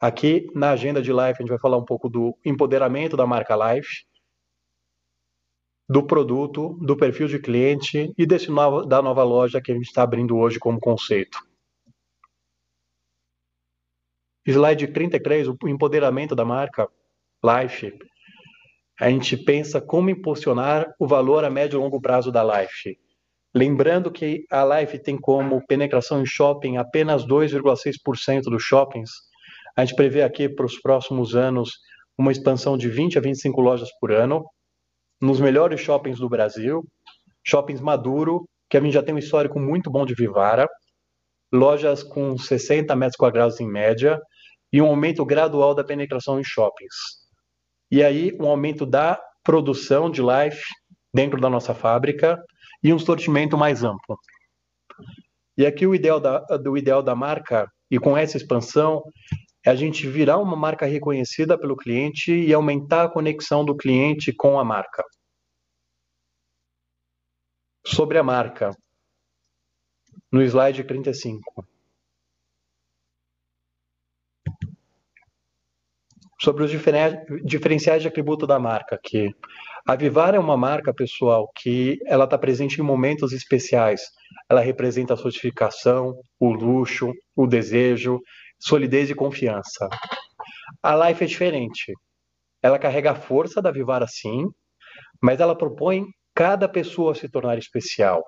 aqui 0.00 0.46
na 0.54 0.70
agenda 0.70 1.02
de 1.02 1.10
Life, 1.10 1.36
a 1.38 1.42
gente 1.42 1.48
vai 1.48 1.58
falar 1.58 1.76
um 1.76 1.84
pouco 1.84 2.08
do 2.08 2.38
empoderamento 2.44 3.16
da 3.16 3.26
marca 3.26 3.56
Life, 3.56 4.06
do 5.88 6.06
produto, 6.06 6.78
do 6.80 6.96
perfil 6.96 7.26
de 7.26 7.38
cliente 7.40 8.14
e 8.16 8.24
desse 8.24 8.50
novo, 8.50 8.86
da 8.86 9.02
nova 9.02 9.24
loja 9.24 9.60
que 9.60 9.72
a 9.72 9.74
gente 9.74 9.86
está 9.86 10.02
abrindo 10.04 10.36
hoje 10.36 10.58
como 10.60 10.80
conceito. 10.80 11.38
Slide 14.46 14.88
33, 14.88 15.48
o 15.48 15.56
empoderamento 15.66 16.34
da 16.36 16.44
marca 16.44 16.88
Life 17.42 17.98
a 19.00 19.10
gente 19.10 19.36
pensa 19.36 19.80
como 19.80 20.10
impulsionar 20.10 20.94
o 20.98 21.06
valor 21.06 21.44
a 21.44 21.50
médio 21.50 21.78
e 21.78 21.80
longo 21.80 22.00
prazo 22.00 22.30
da 22.30 22.42
Life. 22.42 22.96
Lembrando 23.52 24.10
que 24.10 24.44
a 24.50 24.64
Life 24.64 24.98
tem 25.00 25.16
como 25.18 25.64
penetração 25.66 26.20
em 26.20 26.26
shopping 26.26 26.76
apenas 26.76 27.26
2,6% 27.26 28.42
dos 28.42 28.62
shoppings, 28.62 29.10
a 29.76 29.84
gente 29.84 29.96
prevê 29.96 30.22
aqui 30.22 30.48
para 30.48 30.66
os 30.66 30.80
próximos 30.80 31.34
anos 31.34 31.70
uma 32.16 32.30
expansão 32.30 32.76
de 32.76 32.88
20 32.88 33.18
a 33.18 33.20
25 33.20 33.60
lojas 33.60 33.90
por 34.00 34.12
ano, 34.12 34.44
nos 35.20 35.40
melhores 35.40 35.80
shoppings 35.80 36.18
do 36.18 36.28
Brasil, 36.28 36.84
shoppings 37.44 37.80
maduro, 37.80 38.48
que 38.70 38.76
a 38.76 38.80
gente 38.80 38.92
já 38.92 39.02
tem 39.02 39.14
um 39.14 39.18
histórico 39.18 39.58
muito 39.58 39.90
bom 39.90 40.06
de 40.06 40.14
Vivara, 40.14 40.68
lojas 41.52 42.02
com 42.04 42.38
60 42.38 42.94
metros 42.94 43.16
quadrados 43.16 43.58
em 43.60 43.66
média 43.66 44.20
e 44.72 44.80
um 44.80 44.86
aumento 44.86 45.24
gradual 45.24 45.74
da 45.74 45.82
penetração 45.82 46.38
em 46.38 46.44
shoppings 46.44 47.23
e 47.94 48.02
aí 48.02 48.36
um 48.40 48.48
aumento 48.48 48.84
da 48.84 49.22
produção 49.44 50.10
de 50.10 50.20
life 50.20 50.64
dentro 51.14 51.40
da 51.40 51.48
nossa 51.48 51.72
fábrica 51.72 52.44
e 52.82 52.92
um 52.92 52.98
sortimento 52.98 53.56
mais 53.56 53.84
amplo. 53.84 54.18
E 55.56 55.64
aqui 55.64 55.86
o 55.86 55.94
ideal 55.94 56.18
da, 56.18 56.40
do 56.40 56.76
ideal 56.76 57.04
da 57.04 57.14
marca, 57.14 57.70
e 57.88 58.00
com 58.00 58.18
essa 58.18 58.36
expansão, 58.36 59.00
é 59.64 59.70
a 59.70 59.76
gente 59.76 60.08
virar 60.08 60.38
uma 60.38 60.56
marca 60.56 60.84
reconhecida 60.86 61.56
pelo 61.56 61.76
cliente 61.76 62.32
e 62.32 62.52
aumentar 62.52 63.04
a 63.04 63.08
conexão 63.08 63.64
do 63.64 63.76
cliente 63.76 64.32
com 64.32 64.58
a 64.58 64.64
marca. 64.64 65.04
Sobre 67.86 68.18
a 68.18 68.24
marca, 68.24 68.76
no 70.32 70.42
slide 70.42 70.82
35. 70.82 71.64
Sobre 76.44 76.62
os 76.62 76.70
diferenciais 76.70 78.02
de 78.02 78.08
atributo 78.08 78.46
da 78.46 78.58
marca, 78.58 78.98
que 79.02 79.30
a 79.86 79.96
Vivar 79.96 80.34
é 80.34 80.38
uma 80.38 80.56
marca, 80.56 80.92
pessoal, 80.92 81.50
que 81.56 81.98
ela 82.06 82.24
está 82.24 82.36
presente 82.36 82.78
em 82.80 82.84
momentos 82.84 83.32
especiais. 83.32 84.02
Ela 84.48 84.60
representa 84.60 85.14
a 85.14 85.16
sofisticação, 85.16 86.14
o 86.38 86.52
luxo, 86.52 87.12
o 87.34 87.46
desejo, 87.46 88.20
solidez 88.58 89.08
e 89.08 89.14
confiança. 89.14 89.88
A 90.82 91.08
Life 91.08 91.24
é 91.24 91.26
diferente. 91.26 91.92
Ela 92.62 92.78
carrega 92.78 93.12
a 93.12 93.14
força 93.14 93.60
da 93.62 93.70
Vivara, 93.70 94.06
sim, 94.06 94.46
mas 95.22 95.40
ela 95.40 95.56
propõe 95.56 96.04
cada 96.34 96.68
pessoa 96.68 97.14
se 97.14 97.28
tornar 97.28 97.56
especial. 97.58 98.22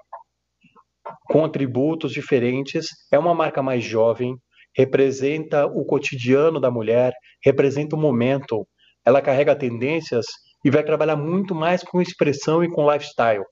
Com 1.25 1.45
atributos 1.45 2.13
diferentes, 2.13 2.87
é 3.13 3.19
uma 3.19 3.35
marca 3.35 3.63
mais 3.63 3.85
jovem, 3.85 4.35
representa 4.77 5.67
o 5.67 5.85
cotidiano 5.85 6.61
da 6.61 6.71
mulher, 6.71 7.15
representa 7.43 7.97
o 7.97 7.99
momento. 7.99 8.69
Ela 9.05 9.23
carrega 9.23 9.57
tendências 9.57 10.27
e 10.63 10.71
vai 10.71 10.85
trabalhar 10.85 11.17
muito 11.17 11.55
mais 11.55 11.83
com 11.83 12.03
expressão 12.03 12.63
e 12.63 12.69
com 12.69 12.91
lifestyle. 12.91 13.45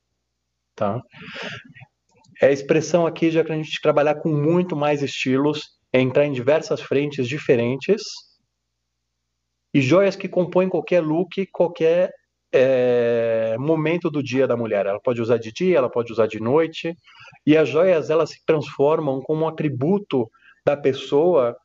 Tá? 0.76 1.00
É 2.42 2.48
a 2.48 2.52
expressão 2.52 3.06
aqui 3.06 3.30
já 3.30 3.42
que 3.42 3.52
a 3.52 3.56
gente 3.56 3.80
trabalhar 3.80 4.16
com 4.16 4.28
muito 4.28 4.76
mais 4.76 5.02
estilos, 5.02 5.62
é 5.92 6.00
entrar 6.00 6.26
em 6.26 6.32
diversas 6.32 6.80
frentes 6.80 7.26
diferentes 7.26 8.02
e 9.72 9.80
joias 9.80 10.16
que 10.16 10.28
compõem 10.28 10.68
qualquer 10.68 11.00
look, 11.00 11.46
qualquer 11.52 12.10
é, 12.52 13.56
momento 13.58 14.10
do 14.10 14.22
dia 14.22 14.46
da 14.46 14.56
mulher. 14.56 14.86
Ela 14.86 15.00
pode 15.00 15.22
usar 15.22 15.38
de 15.38 15.52
dia, 15.52 15.78
ela 15.78 15.90
pode 15.90 16.12
usar 16.12 16.26
de 16.26 16.40
noite, 16.40 16.94
e 17.46 17.56
as 17.56 17.68
joias 17.68 18.10
elas 18.10 18.30
se 18.30 18.44
transformam 18.44 19.20
como 19.22 19.44
um 19.44 19.48
atributo 19.48 20.28
da 20.66 20.76
pessoa 20.76 21.56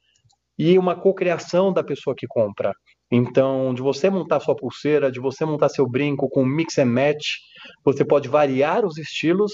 e 0.57 0.77
uma 0.77 0.95
cocriação 0.95 1.71
da 1.71 1.83
pessoa 1.83 2.15
que 2.15 2.27
compra. 2.27 2.73
Então, 3.11 3.73
de 3.73 3.81
você 3.81 4.09
montar 4.09 4.39
sua 4.39 4.55
pulseira, 4.55 5.11
de 5.11 5.19
você 5.19 5.45
montar 5.45 5.69
seu 5.69 5.87
brinco 5.87 6.29
com 6.29 6.45
mix 6.45 6.77
and 6.77 6.85
match, 6.85 7.37
você 7.83 8.05
pode 8.05 8.27
variar 8.27 8.85
os 8.85 8.97
estilos 8.97 9.53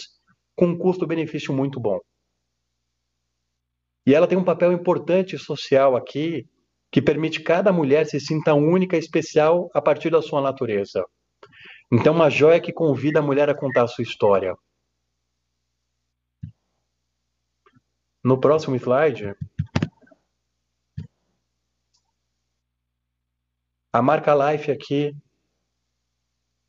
com 0.55 0.67
um 0.67 0.77
custo-benefício 0.77 1.53
muito 1.53 1.79
bom. 1.79 1.99
E 4.05 4.13
ela 4.13 4.27
tem 4.27 4.37
um 4.37 4.43
papel 4.43 4.71
importante 4.71 5.37
social 5.37 5.95
aqui, 5.95 6.45
que 6.91 7.01
permite 7.01 7.41
cada 7.41 7.71
mulher 7.71 8.05
se 8.05 8.19
sinta 8.19 8.53
única 8.53 8.95
e 8.95 8.99
especial 8.99 9.69
a 9.73 9.81
partir 9.81 10.09
da 10.09 10.21
sua 10.21 10.41
natureza. 10.41 11.03
Então, 11.91 12.13
uma 12.13 12.29
joia 12.29 12.59
que 12.59 12.73
convida 12.73 13.19
a 13.19 13.23
mulher 13.23 13.49
a 13.49 13.55
contar 13.55 13.83
a 13.83 13.87
sua 13.87 14.03
história. 14.03 14.55
No 18.25 18.39
próximo 18.39 18.75
slide, 18.75 19.35
a 23.93 24.01
marca 24.01 24.33
Life 24.33 24.71
aqui, 24.71 25.15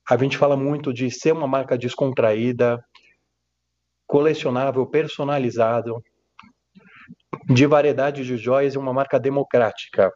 a 0.07 0.19
gente 0.19 0.37
fala 0.37 0.55
muito 0.55 0.93
de 0.93 1.11
ser 1.11 1.33
uma 1.33 1.49
marca 1.49 1.79
descontraída, 1.79 2.79
colecionável, 4.07 4.87
personalizado, 4.87 6.05
de 7.47 7.67
variedade 7.67 8.23
de 8.23 8.37
joias 8.37 8.75
e 8.75 8.79
uma 8.79 8.93
marca 8.93 9.19
democrática, 9.19 10.13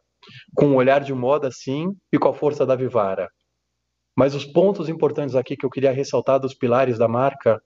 com 0.54 0.66
um 0.66 0.76
olhar 0.76 1.02
de 1.02 1.14
moda 1.14 1.50
sim 1.50 1.86
e 2.12 2.18
com 2.18 2.28
a 2.28 2.34
força 2.34 2.66
da 2.66 2.76
Vivara. 2.76 3.30
Mas 4.14 4.34
os 4.34 4.44
pontos 4.44 4.90
importantes 4.90 5.34
aqui 5.34 5.56
que 5.56 5.64
eu 5.64 5.70
queria 5.70 5.90
ressaltar 5.90 6.38
dos 6.38 6.52
pilares 6.52 6.98
da 6.98 7.08
marca 7.08 7.62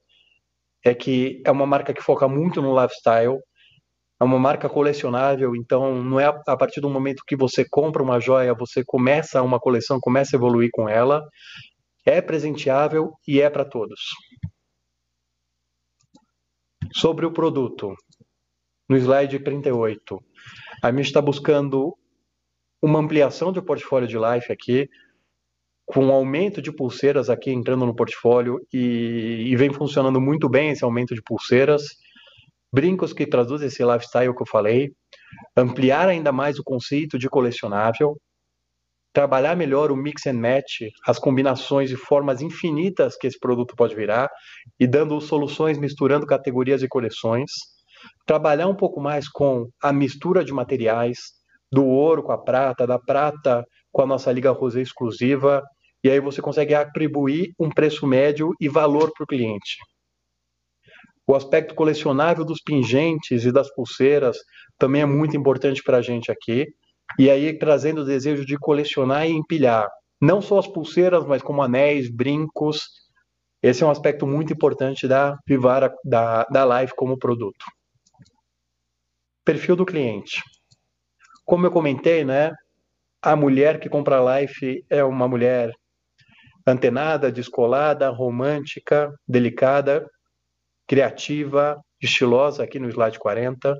é 0.81 0.95
que 0.95 1.43
é 1.45 1.51
uma 1.51 1.65
marca 1.65 1.93
que 1.93 2.01
foca 2.01 2.25
muito 2.25 2.61
no 2.61 2.81
lifestyle, 2.81 3.41
é 4.19 4.23
uma 4.23 4.39
marca 4.39 4.69
colecionável, 4.69 5.55
então 5.55 6.01
não 6.03 6.19
é 6.19 6.25
a 6.25 6.57
partir 6.57 6.79
do 6.79 6.89
momento 6.89 7.23
que 7.27 7.35
você 7.35 7.65
compra 7.69 8.01
uma 8.01 8.19
joia, 8.19 8.53
você 8.53 8.83
começa 8.83 9.41
uma 9.41 9.59
coleção, 9.59 9.99
começa 9.99 10.35
a 10.35 10.37
evoluir 10.37 10.69
com 10.71 10.87
ela. 10.87 11.21
É 12.05 12.21
presenteável 12.21 13.13
e 13.27 13.41
é 13.41 13.49
para 13.49 13.65
todos. 13.65 13.99
Sobre 16.93 17.25
o 17.25 17.31
produto, 17.31 17.93
no 18.87 18.95
slide 18.95 19.39
38, 19.39 20.19
a 20.81 20.91
gente 20.91 21.05
está 21.05 21.21
buscando 21.21 21.97
uma 22.81 22.99
ampliação 22.99 23.51
do 23.51 23.63
portfólio 23.63 24.07
de 24.07 24.17
Life 24.17 24.51
aqui, 24.51 24.87
com 25.85 26.05
um 26.05 26.11
aumento 26.11 26.61
de 26.61 26.71
pulseiras 26.71 27.29
aqui 27.29 27.51
entrando 27.51 27.85
no 27.85 27.95
portfólio 27.95 28.59
e, 28.73 29.43
e, 29.47 29.55
vem 29.55 29.71
funcionando 29.71 30.19
muito 30.21 30.49
bem 30.49 30.69
esse 30.69 30.83
aumento 30.83 31.13
de 31.13 31.21
pulseiras. 31.21 31.83
Brincos 32.73 33.13
que 33.13 33.25
traduzem 33.25 33.67
esse 33.67 33.83
lifestyle 33.83 34.35
que 34.35 34.41
eu 34.41 34.47
falei, 34.47 34.91
ampliar 35.55 36.07
ainda 36.09 36.31
mais 36.31 36.59
o 36.59 36.63
conceito 36.63 37.17
de 37.17 37.29
colecionável, 37.29 38.17
trabalhar 39.13 39.55
melhor 39.55 39.91
o 39.91 39.95
mix 39.95 40.27
and 40.27 40.33
match, 40.33 40.81
as 41.07 41.17
combinações 41.17 41.89
e 41.89 41.95
formas 41.95 42.41
infinitas 42.41 43.15
que 43.15 43.25
esse 43.25 43.39
produto 43.39 43.73
pode 43.73 43.95
virar 43.95 44.29
e 44.77 44.85
dando 44.85 45.19
soluções 45.21 45.77
misturando 45.77 46.25
categorias 46.25 46.83
e 46.83 46.87
coleções, 46.87 47.49
trabalhar 48.25 48.67
um 48.67 48.75
pouco 48.75 48.99
mais 48.99 49.29
com 49.29 49.69
a 49.81 49.93
mistura 49.93 50.43
de 50.43 50.51
materiais, 50.51 51.17
do 51.71 51.85
ouro 51.85 52.23
com 52.23 52.33
a 52.33 52.37
prata, 52.37 52.85
da 52.85 52.99
prata 52.99 53.63
com 53.91 54.01
a 54.01 54.05
nossa 54.05 54.31
Liga 54.33 54.51
Rosé 54.51 54.81
exclusiva, 54.81 55.63
e 56.03 56.09
aí 56.09 56.19
você 56.19 56.41
consegue 56.41 56.75
atribuir 56.75 57.53
um 57.57 57.69
preço 57.69 58.05
médio 58.05 58.51
e 58.59 58.67
valor 58.67 59.11
para 59.15 59.23
o 59.23 59.27
cliente. 59.27 59.77
O 61.27 61.33
aspecto 61.35 61.73
colecionável 61.73 62.45
dos 62.45 62.61
pingentes 62.61 63.45
e 63.45 63.51
das 63.51 63.73
pulseiras 63.73 64.37
também 64.77 65.01
é 65.01 65.05
muito 65.05 65.35
importante 65.35 65.81
para 65.81 65.97
a 65.97 66.01
gente 66.01 66.31
aqui. 66.31 66.67
E 67.17 67.29
aí 67.29 67.57
trazendo 67.57 68.01
o 68.01 68.05
desejo 68.05 68.45
de 68.45 68.57
colecionar 68.57 69.27
e 69.27 69.31
empilhar. 69.31 69.89
Não 70.21 70.41
só 70.41 70.59
as 70.59 70.67
pulseiras, 70.67 71.25
mas 71.25 71.41
como 71.41 71.61
anéis, 71.61 72.09
brincos. 72.09 72.87
Esse 73.61 73.83
é 73.83 73.85
um 73.85 73.91
aspecto 73.91 74.27
muito 74.27 74.53
importante 74.53 75.07
da 75.07 75.37
Vivara, 75.47 75.93
da, 76.03 76.43
da 76.45 76.87
como 76.95 77.17
produto. 77.17 77.65
Perfil 79.43 79.75
do 79.75 79.85
cliente. 79.85 80.41
Como 81.43 81.65
eu 81.65 81.71
comentei, 81.71 82.23
né? 82.23 82.51
A 83.21 83.35
mulher 83.35 83.79
que 83.79 83.89
compra 83.89 84.39
Life 84.39 84.83
é 84.89 85.03
uma 85.03 85.27
mulher 85.27 85.71
antenada, 86.65 87.31
descolada, 87.31 88.09
romântica, 88.09 89.11
delicada, 89.27 90.07
criativa, 90.87 91.79
estilosa, 92.01 92.63
aqui 92.63 92.79
no 92.79 92.89
slide 92.89 93.19
40. 93.19 93.77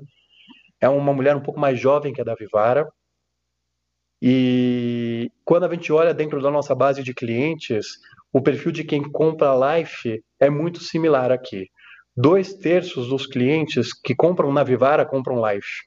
É 0.80 0.88
uma 0.88 1.12
mulher 1.12 1.36
um 1.36 1.42
pouco 1.42 1.60
mais 1.60 1.78
jovem 1.78 2.12
que 2.12 2.20
a 2.20 2.24
da 2.24 2.34
Vivara. 2.34 2.86
E 4.20 5.30
quando 5.44 5.64
a 5.64 5.74
gente 5.74 5.92
olha 5.92 6.14
dentro 6.14 6.40
da 6.40 6.50
nossa 6.50 6.74
base 6.74 7.02
de 7.02 7.14
clientes, 7.14 7.86
o 8.32 8.40
perfil 8.40 8.72
de 8.72 8.84
quem 8.84 9.02
compra 9.02 9.78
Life 9.78 10.22
é 10.40 10.50
muito 10.50 10.82
similar 10.82 11.30
aqui. 11.30 11.66
Dois 12.16 12.54
terços 12.54 13.08
dos 13.08 13.26
clientes 13.26 13.92
que 13.92 14.14
compram 14.14 14.52
na 14.52 14.64
Vivara 14.64 15.04
compram 15.04 15.42
Life. 15.46 15.84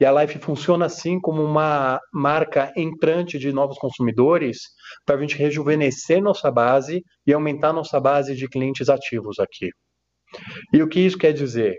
E 0.00 0.06
a 0.06 0.22
Life 0.22 0.38
funciona 0.38 0.86
assim 0.86 1.20
como 1.20 1.42
uma 1.44 2.00
marca 2.10 2.72
entrante 2.74 3.38
de 3.38 3.52
novos 3.52 3.76
consumidores 3.76 4.60
para 5.04 5.16
a 5.16 5.20
gente 5.20 5.36
rejuvenescer 5.36 6.22
nossa 6.22 6.50
base 6.50 7.04
e 7.26 7.32
aumentar 7.34 7.74
nossa 7.74 8.00
base 8.00 8.34
de 8.34 8.48
clientes 8.48 8.88
ativos 8.88 9.38
aqui. 9.38 9.68
E 10.72 10.82
o 10.82 10.88
que 10.88 11.00
isso 11.00 11.18
quer 11.18 11.32
dizer? 11.32 11.76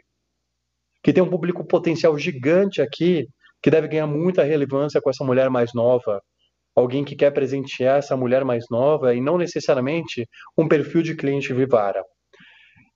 Que 1.03 1.13
tem 1.13 1.23
um 1.23 1.29
público 1.29 1.65
potencial 1.65 2.17
gigante 2.17 2.81
aqui 2.81 3.27
que 3.61 3.69
deve 3.69 3.87
ganhar 3.87 4.07
muita 4.07 4.43
relevância 4.43 5.01
com 5.01 5.09
essa 5.09 5.23
mulher 5.23 5.49
mais 5.49 5.71
nova, 5.73 6.21
alguém 6.75 7.03
que 7.03 7.15
quer 7.15 7.31
presentear 7.31 7.99
essa 7.99 8.17
mulher 8.17 8.43
mais 8.43 8.65
nova 8.69 9.13
e 9.13 9.21
não 9.21 9.37
necessariamente 9.37 10.27
um 10.57 10.67
perfil 10.67 11.01
de 11.01 11.15
cliente 11.15 11.53
Vivara. 11.53 12.03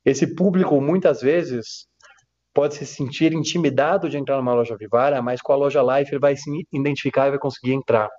Esse 0.03 0.35
público 0.35 0.79
muitas 0.81 1.21
vezes 1.21 1.87
pode 2.53 2.75
se 2.75 2.85
sentir 2.85 3.33
intimidado 3.33 4.09
de 4.09 4.17
entrar 4.17 4.37
numa 4.37 4.53
loja 4.53 4.77
Vivara, 4.77 5.21
mas 5.21 5.41
com 5.41 5.51
a 5.51 5.57
loja 5.57 5.81
Life 5.81 6.11
ele 6.11 6.19
vai 6.19 6.35
se 6.35 6.49
identificar 6.71 7.27
e 7.27 7.31
vai 7.31 7.39
conseguir 7.39 7.73
entrar. 7.73 8.09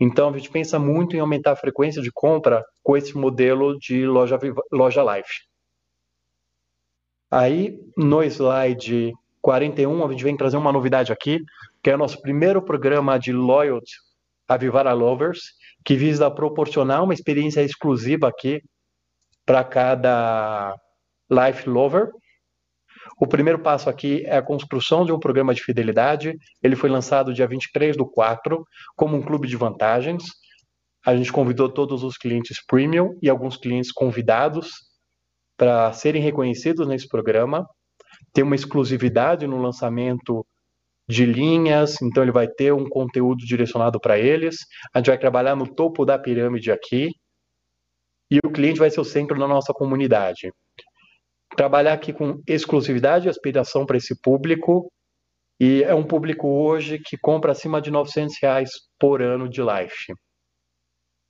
Então 0.00 0.28
a 0.28 0.36
gente 0.36 0.50
pensa 0.50 0.78
muito 0.78 1.16
em 1.16 1.20
aumentar 1.20 1.52
a 1.52 1.56
frequência 1.56 2.02
de 2.02 2.10
compra 2.12 2.62
com 2.82 2.96
esse 2.96 3.16
modelo 3.16 3.78
de 3.78 4.06
loja, 4.06 4.38
loja 4.70 5.02
Life. 5.02 5.32
Aí 7.30 7.78
no 7.96 8.22
slide 8.22 9.12
41 9.40 10.04
a 10.06 10.10
gente 10.10 10.24
vem 10.24 10.36
trazer 10.36 10.56
uma 10.56 10.72
novidade 10.72 11.12
aqui, 11.12 11.40
que 11.82 11.90
é 11.90 11.94
o 11.94 11.98
nosso 11.98 12.20
primeiro 12.20 12.62
programa 12.62 13.18
de 13.18 13.32
loyalty 13.32 13.94
a 14.48 14.56
Vivara 14.56 14.92
Lovers, 14.92 15.40
que 15.84 15.96
visa 15.96 16.30
proporcionar 16.30 17.02
uma 17.02 17.12
experiência 17.12 17.62
exclusiva 17.62 18.28
aqui 18.28 18.62
para 19.44 19.64
cada 19.64 20.72
Life 21.28 21.68
Lover 21.68 22.12
o 23.18 23.26
primeiro 23.26 23.58
passo 23.58 23.88
aqui 23.88 24.24
é 24.26 24.36
a 24.36 24.42
construção 24.42 25.04
de 25.04 25.12
um 25.12 25.18
programa 25.18 25.54
de 25.54 25.62
fidelidade. 25.62 26.36
Ele 26.62 26.76
foi 26.76 26.90
lançado 26.90 27.32
dia 27.32 27.46
23 27.46 27.96
do 27.96 28.04
4 28.06 28.66
como 28.94 29.16
um 29.16 29.22
clube 29.22 29.48
de 29.48 29.56
vantagens. 29.56 30.24
A 31.04 31.16
gente 31.16 31.32
convidou 31.32 31.68
todos 31.68 32.02
os 32.02 32.18
clientes 32.18 32.62
premium 32.66 33.16
e 33.22 33.30
alguns 33.30 33.56
clientes 33.56 33.90
convidados 33.90 34.70
para 35.56 35.92
serem 35.92 36.22
reconhecidos 36.22 36.86
nesse 36.86 37.08
programa. 37.08 37.66
Tem 38.32 38.44
uma 38.44 38.54
exclusividade 38.54 39.46
no 39.46 39.60
lançamento 39.60 40.46
de 41.08 41.24
linhas, 41.24 42.00
então 42.02 42.22
ele 42.22 42.32
vai 42.32 42.48
ter 42.48 42.72
um 42.72 42.88
conteúdo 42.88 43.44
direcionado 43.44 44.00
para 44.00 44.18
eles. 44.18 44.56
A 44.92 44.98
gente 44.98 45.08
vai 45.08 45.18
trabalhar 45.18 45.56
no 45.56 45.72
topo 45.72 46.04
da 46.04 46.18
pirâmide 46.18 46.70
aqui. 46.70 47.10
E 48.30 48.38
o 48.44 48.50
cliente 48.50 48.80
vai 48.80 48.90
ser 48.90 49.00
o 49.00 49.04
centro 49.04 49.38
da 49.38 49.46
nossa 49.46 49.72
comunidade 49.72 50.50
trabalhar 51.56 51.94
aqui 51.94 52.12
com 52.12 52.40
exclusividade 52.46 53.26
e 53.26 53.30
aspiração 53.30 53.86
para 53.86 53.96
esse 53.96 54.20
público. 54.20 54.90
E 55.58 55.82
é 55.82 55.94
um 55.94 56.04
público 56.04 56.46
hoje 56.48 56.98
que 56.98 57.16
compra 57.16 57.52
acima 57.52 57.80
de 57.80 57.90
900 57.90 58.36
reais 58.40 58.70
por 58.98 59.22
ano 59.22 59.48
de 59.48 59.62
life. 59.62 60.12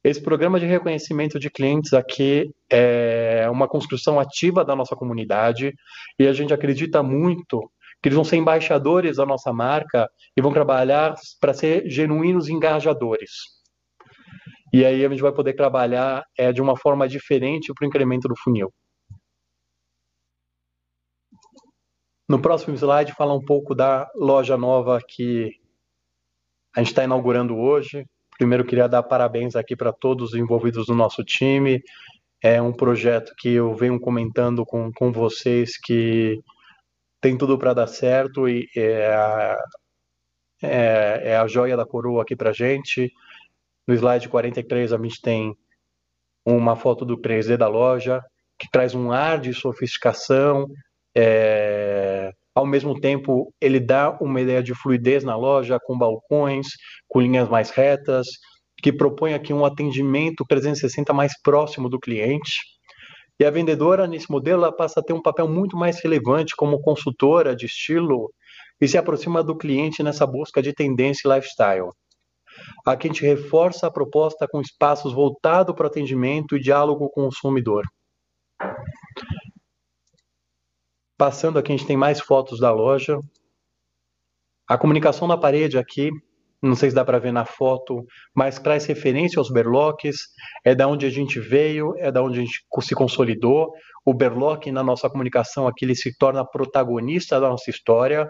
Esse 0.06 0.22
programa 0.22 0.60
de 0.60 0.66
reconhecimento 0.66 1.36
de 1.36 1.50
clientes 1.50 1.92
aqui 1.92 2.48
é 2.70 3.50
uma 3.50 3.66
construção 3.66 4.20
ativa 4.20 4.64
da 4.64 4.76
nossa 4.76 4.94
comunidade 4.94 5.74
e 6.16 6.28
a 6.28 6.32
gente 6.32 6.54
acredita 6.54 7.02
muito 7.02 7.68
que 8.00 8.08
eles 8.08 8.14
vão 8.14 8.22
ser 8.22 8.36
embaixadores 8.36 9.16
da 9.16 9.26
nossa 9.26 9.52
marca 9.52 10.08
e 10.36 10.40
vão 10.40 10.52
trabalhar 10.52 11.16
para 11.40 11.52
ser 11.52 11.90
genuínos 11.90 12.48
engajadores. 12.48 13.32
E 14.72 14.84
aí 14.84 15.04
a 15.04 15.08
gente 15.08 15.22
vai 15.22 15.32
poder 15.32 15.54
trabalhar 15.54 16.24
é, 16.38 16.52
de 16.52 16.62
uma 16.62 16.76
forma 16.76 17.08
diferente 17.08 17.74
para 17.74 17.84
o 17.84 17.88
incremento 17.88 18.28
do 18.28 18.36
funil. 18.36 18.72
No 22.28 22.40
próximo 22.40 22.76
slide, 22.76 23.12
fala 23.12 23.34
um 23.34 23.44
pouco 23.44 23.74
da 23.74 24.08
loja 24.14 24.56
nova 24.56 25.00
que 25.04 25.50
a 26.76 26.78
gente 26.78 26.90
está 26.90 27.02
inaugurando 27.02 27.56
hoje. 27.56 28.06
Primeiro, 28.38 28.64
queria 28.64 28.88
dar 28.88 29.02
parabéns 29.02 29.56
aqui 29.56 29.74
para 29.74 29.92
todos 29.92 30.32
os 30.32 30.38
envolvidos 30.38 30.88
no 30.88 30.94
nosso 30.94 31.24
time. 31.24 31.82
É 32.42 32.60
um 32.60 32.72
projeto 32.72 33.32
que 33.38 33.48
eu 33.48 33.74
venho 33.74 33.98
comentando 33.98 34.64
com, 34.64 34.92
com 34.92 35.10
vocês 35.10 35.78
que 35.78 36.38
tem 37.20 37.36
tudo 37.36 37.58
para 37.58 37.74
dar 37.74 37.86
certo 37.86 38.48
e 38.48 38.68
é 38.76 39.14
a, 39.14 39.58
é, 40.62 41.20
é 41.24 41.36
a 41.36 41.46
joia 41.46 41.76
da 41.76 41.86
coroa 41.86 42.22
aqui 42.22 42.36
para 42.36 42.52
gente. 42.52 43.10
No 43.86 43.94
slide 43.94 44.28
43, 44.28 44.92
a 44.92 44.98
gente 44.98 45.20
tem 45.22 45.56
uma 46.44 46.76
foto 46.76 47.04
do 47.04 47.16
3D 47.16 47.56
da 47.56 47.68
loja, 47.68 48.22
que 48.58 48.70
traz 48.70 48.94
um 48.94 49.10
ar 49.10 49.40
de 49.40 49.52
sofisticação, 49.52 50.66
é, 51.16 52.32
ao 52.56 52.64
mesmo 52.64 52.98
tempo, 52.98 53.52
ele 53.60 53.78
dá 53.78 54.16
uma 54.18 54.40
ideia 54.40 54.62
de 54.62 54.74
fluidez 54.74 55.22
na 55.22 55.36
loja, 55.36 55.78
com 55.78 55.98
balcões, 55.98 56.68
com 57.06 57.20
linhas 57.20 57.50
mais 57.50 57.68
retas, 57.68 58.26
que 58.82 58.90
propõe 58.90 59.34
aqui 59.34 59.52
um 59.52 59.62
atendimento 59.62 60.42
360 60.48 61.12
mais 61.12 61.38
próximo 61.42 61.86
do 61.90 62.00
cliente. 62.00 62.62
E 63.38 63.44
a 63.44 63.50
vendedora, 63.50 64.06
nesse 64.06 64.30
modelo, 64.30 64.62
ela 64.62 64.74
passa 64.74 65.00
a 65.00 65.02
ter 65.02 65.12
um 65.12 65.20
papel 65.20 65.46
muito 65.46 65.76
mais 65.76 66.00
relevante 66.02 66.56
como 66.56 66.80
consultora 66.80 67.54
de 67.54 67.66
estilo 67.66 68.32
e 68.80 68.88
se 68.88 68.96
aproxima 68.96 69.44
do 69.44 69.54
cliente 69.54 70.02
nessa 70.02 70.26
busca 70.26 70.62
de 70.62 70.72
tendência 70.72 71.28
e 71.28 71.34
lifestyle. 71.34 71.90
Aqui 72.86 73.06
a 73.06 73.12
gente 73.12 73.22
reforça 73.22 73.86
a 73.86 73.90
proposta 73.90 74.48
com 74.48 74.62
espaços 74.62 75.12
voltados 75.12 75.74
para 75.74 75.88
atendimento 75.88 76.56
e 76.56 76.60
diálogo 76.60 77.10
com 77.10 77.20
o 77.20 77.24
consumidor. 77.26 77.84
Passando 81.18 81.58
aqui, 81.58 81.72
a 81.72 81.76
gente 81.76 81.86
tem 81.86 81.96
mais 81.96 82.20
fotos 82.20 82.60
da 82.60 82.70
loja. 82.70 83.18
A 84.68 84.76
comunicação 84.76 85.26
na 85.26 85.38
parede 85.38 85.78
aqui, 85.78 86.10
não 86.62 86.74
sei 86.74 86.90
se 86.90 86.96
dá 86.96 87.04
para 87.04 87.18
ver 87.18 87.32
na 87.32 87.44
foto, 87.44 88.04
mas 88.34 88.58
traz 88.58 88.84
referência 88.84 89.38
aos 89.38 89.50
berloques, 89.50 90.26
é 90.64 90.74
da 90.74 90.86
onde 90.86 91.06
a 91.06 91.10
gente 91.10 91.40
veio, 91.40 91.94
é 91.98 92.10
da 92.10 92.22
onde 92.22 92.40
a 92.40 92.42
gente 92.42 92.60
se 92.80 92.94
consolidou. 92.94 93.72
O 94.04 94.12
berloque 94.12 94.70
na 94.70 94.82
nossa 94.82 95.08
comunicação 95.08 95.66
aqui, 95.66 95.84
ele 95.84 95.94
se 95.94 96.16
torna 96.18 96.44
protagonista 96.44 97.40
da 97.40 97.48
nossa 97.48 97.70
história. 97.70 98.28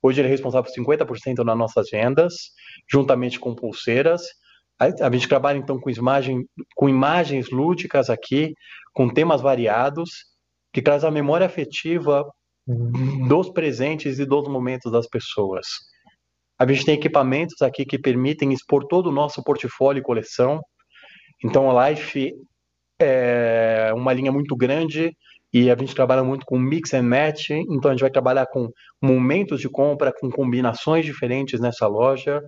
Hoje 0.00 0.20
ele 0.20 0.28
é 0.28 0.30
responsável 0.30 0.70
por 0.70 0.78
50% 0.78 1.44
das 1.44 1.58
nossas 1.58 1.90
vendas, 1.90 2.34
juntamente 2.88 3.40
com 3.40 3.54
pulseiras. 3.54 4.22
A 4.78 5.10
gente 5.10 5.26
trabalha 5.26 5.58
então 5.58 5.80
com, 5.80 5.90
imagem, 5.90 6.44
com 6.76 6.88
imagens 6.88 7.50
lúdicas 7.50 8.08
aqui, 8.08 8.52
com 8.94 9.08
temas 9.08 9.40
variados, 9.40 10.10
que 10.78 10.82
traz 10.82 11.02
a 11.02 11.10
memória 11.10 11.44
afetiva 11.44 12.24
dos 13.26 13.50
presentes 13.50 14.20
e 14.20 14.24
dos 14.24 14.46
momentos 14.46 14.92
das 14.92 15.08
pessoas. 15.08 15.66
A 16.56 16.64
gente 16.64 16.84
tem 16.84 16.94
equipamentos 16.94 17.60
aqui 17.62 17.84
que 17.84 17.98
permitem 17.98 18.52
expor 18.52 18.86
todo 18.86 19.08
o 19.08 19.12
nosso 19.12 19.42
portfólio 19.42 19.98
e 19.98 20.04
coleção. 20.04 20.60
Então, 21.44 21.68
a 21.68 21.90
Life 21.90 22.32
é 23.00 23.90
uma 23.92 24.12
linha 24.12 24.30
muito 24.30 24.54
grande 24.54 25.10
e 25.52 25.68
a 25.68 25.76
gente 25.76 25.96
trabalha 25.96 26.22
muito 26.22 26.46
com 26.46 26.56
mix 26.56 26.94
and 26.94 27.02
match. 27.02 27.50
Então, 27.50 27.90
a 27.90 27.94
gente 27.94 28.02
vai 28.02 28.10
trabalhar 28.10 28.46
com 28.46 28.68
momentos 29.02 29.60
de 29.60 29.68
compra, 29.68 30.12
com 30.12 30.30
combinações 30.30 31.04
diferentes 31.04 31.58
nessa 31.58 31.88
loja. 31.88 32.40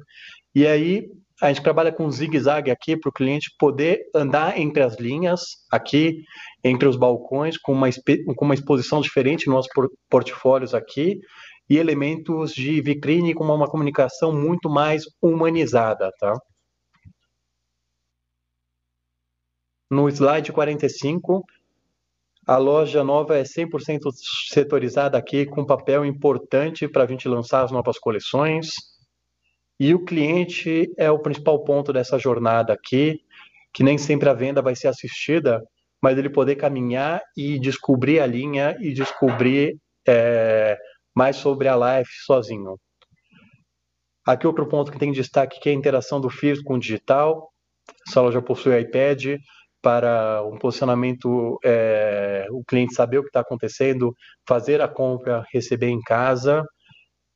E 0.55 0.69
aí, 0.69 1.05
a 1.41 1.49
gente 1.49 1.63
trabalha 1.63 1.91
com 1.91 2.11
zigue-zague 2.11 2.71
aqui 2.71 2.97
para 2.97 3.09
o 3.09 3.13
cliente 3.13 3.55
poder 3.59 4.03
andar 4.15 4.59
entre 4.59 4.83
as 4.83 4.99
linhas, 4.99 5.41
aqui, 5.71 6.23
entre 6.63 6.87
os 6.87 6.97
balcões, 6.97 7.57
com 7.57 7.73
uma, 7.73 7.89
com 8.37 8.45
uma 8.45 8.55
exposição 8.55 9.01
diferente 9.01 9.47
nos 9.47 9.57
nossos 9.57 9.73
portfólios 10.09 10.75
aqui, 10.75 11.19
e 11.69 11.79
elementos 11.79 12.53
de 12.53 12.81
vitrine 12.83 13.33
com 13.33 13.45
uma 13.45 13.69
comunicação 13.69 14.33
muito 14.33 14.69
mais 14.69 15.05
humanizada, 15.23 16.11
tá? 16.19 16.35
No 19.89 20.09
slide 20.09 20.53
45, 20.53 21.45
a 22.47 22.57
loja 22.57 23.05
nova 23.05 23.39
é 23.39 23.43
100% 23.43 24.01
setorizada 24.53 25.17
aqui, 25.17 25.47
com 25.47 25.65
papel 25.65 26.05
importante 26.05 26.89
para 26.89 27.05
a 27.05 27.07
gente 27.07 27.29
lançar 27.29 27.65
as 27.65 27.71
novas 27.71 27.99
coleções. 27.99 28.90
E 29.81 29.95
o 29.95 30.05
cliente 30.05 30.93
é 30.99 31.11
o 31.11 31.19
principal 31.19 31.65
ponto 31.65 31.91
dessa 31.91 32.19
jornada 32.19 32.75
aqui, 32.75 33.19
que 33.73 33.83
nem 33.83 33.97
sempre 33.97 34.29
a 34.29 34.35
venda 34.35 34.61
vai 34.61 34.77
ser 34.77 34.89
assistida, 34.89 35.65
mas 36.03 36.19
ele 36.19 36.29
poder 36.29 36.57
caminhar 36.57 37.23
e 37.35 37.59
descobrir 37.59 38.21
a 38.21 38.27
linha 38.27 38.77
e 38.79 38.93
descobrir 38.93 39.79
é, 40.07 40.77
mais 41.17 41.37
sobre 41.37 41.67
a 41.67 41.77
life 41.99 42.13
sozinho. 42.27 42.79
Aqui 44.27 44.47
outro 44.47 44.69
ponto 44.69 44.93
que 44.93 44.99
tem 44.99 45.13
destaque 45.13 45.59
que 45.59 45.71
é 45.71 45.73
a 45.73 45.75
interação 45.75 46.21
do 46.21 46.29
físico 46.29 46.69
com 46.69 46.75
o 46.75 46.79
digital. 46.79 47.51
Essa 48.07 48.21
loja 48.21 48.43
possui 48.43 48.79
iPad 48.79 49.39
para 49.81 50.43
um 50.45 50.59
posicionamento, 50.59 51.59
é, 51.65 52.47
o 52.51 52.63
cliente 52.63 52.93
saber 52.93 53.17
o 53.17 53.23
que 53.23 53.31
está 53.31 53.41
acontecendo, 53.41 54.15
fazer 54.47 54.83
a 54.83 54.89
compra, 54.89 55.43
receber 55.51 55.89
em 55.89 56.03
casa 56.03 56.63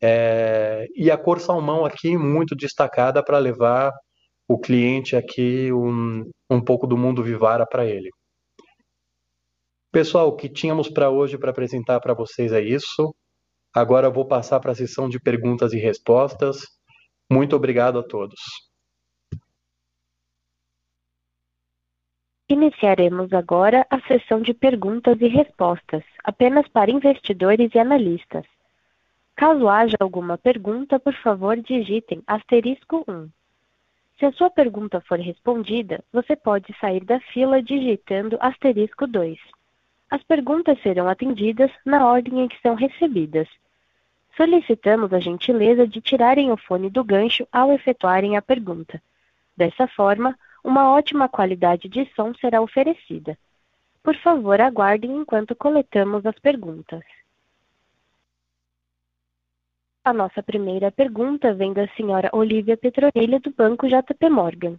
é, 0.07 0.87
e 0.95 1.11
a 1.11 1.17
cor 1.17 1.41
salmão 1.41 1.83
aqui 1.87 2.15
muito 2.15 2.55
destacada 2.55 3.25
para 3.25 3.39
levar 3.39 3.91
o 4.47 4.59
cliente 4.61 5.17
aqui 5.17 5.73
um, 5.73 6.31
um 6.51 6.63
pouco 6.63 6.87
do 6.87 6.95
mundo 6.95 7.23
Vivara 7.23 7.67
para 7.67 7.87
ele. 7.87 8.11
Pessoal, 9.91 10.29
o 10.29 10.37
que 10.37 10.47
tínhamos 10.47 10.91
para 10.91 11.09
hoje 11.09 11.39
para 11.39 11.51
apresentar 11.51 12.01
para 12.01 12.13
vocês 12.13 12.53
é 12.53 12.61
isso. 12.61 13.15
Agora 13.75 14.09
eu 14.09 14.13
vou 14.13 14.29
passar 14.29 14.61
para 14.61 14.73
a 14.73 14.75
sessão 14.75 15.09
de 15.09 15.19
perguntas 15.19 15.73
e 15.73 15.79
respostas. 15.79 16.59
Muito 17.33 17.57
obrigado 17.57 17.99
a 17.99 18.03
todos. 18.03 18.39
Iniciaremos 22.51 23.33
agora 23.33 23.87
a 23.89 23.99
sessão 24.03 24.43
de 24.43 24.53
perguntas 24.53 25.19
e 25.19 25.29
respostas, 25.29 26.05
apenas 26.23 26.69
para 26.69 26.91
investidores 26.91 27.75
e 27.75 27.79
analistas. 27.79 28.45
Caso 29.37 29.69
haja 29.69 29.97
alguma 29.99 30.39
pergunta, 30.39 31.01
por 31.01 31.13
favor, 31.15 31.57
digitem 31.57 32.23
asterisco 32.25 33.05
1. 33.09 33.29
Se 34.17 34.27
a 34.27 34.33
sua 34.33 34.49
pergunta 34.49 35.01
for 35.01 35.19
respondida, 35.19 36.05
você 36.13 36.37
pode 36.37 36.73
sair 36.79 37.05
da 37.05 37.19
fila 37.19 37.61
digitando 37.61 38.39
asterisco 38.41 39.09
2. 39.09 39.37
As 40.09 40.23
perguntas 40.23 40.81
serão 40.83 41.09
atendidas 41.09 41.73
na 41.85 42.07
ordem 42.07 42.43
em 42.43 42.49
que 42.49 42.61
são 42.61 42.77
recebidas. 42.77 43.49
Solicitamos 44.37 45.13
a 45.13 45.19
gentileza 45.19 45.87
de 45.87 46.01
tirarem 46.01 46.53
o 46.53 46.57
fone 46.57 46.89
do 46.89 47.03
gancho 47.03 47.47
ao 47.51 47.73
efetuarem 47.73 48.37
a 48.37 48.43
pergunta. 48.43 49.03
Dessa 49.57 49.89
forma, 49.89 50.39
uma 50.63 50.93
ótima 50.93 51.29
qualidade 51.29 51.89
de 51.89 52.09
som 52.15 52.33
será 52.35 52.63
oferecida. 52.63 53.37
Por 54.01 54.15
favor, 54.17 54.61
aguardem 54.61 55.17
enquanto 55.17 55.57
coletamos 55.57 56.25
as 56.25 56.39
perguntas. 56.39 57.03
A 60.05 60.13
nossa 60.13 60.43
primeira 60.43 60.93
pergunta 60.93 61.55
vem 61.55 61.73
da 61.73 61.89
senhora 61.97 62.29
Olivia 62.35 62.77
Petronilha, 62.77 63.41
do 63.41 63.51
Banco 63.51 63.89
JP 63.89 64.29
Morgan. 64.29 64.79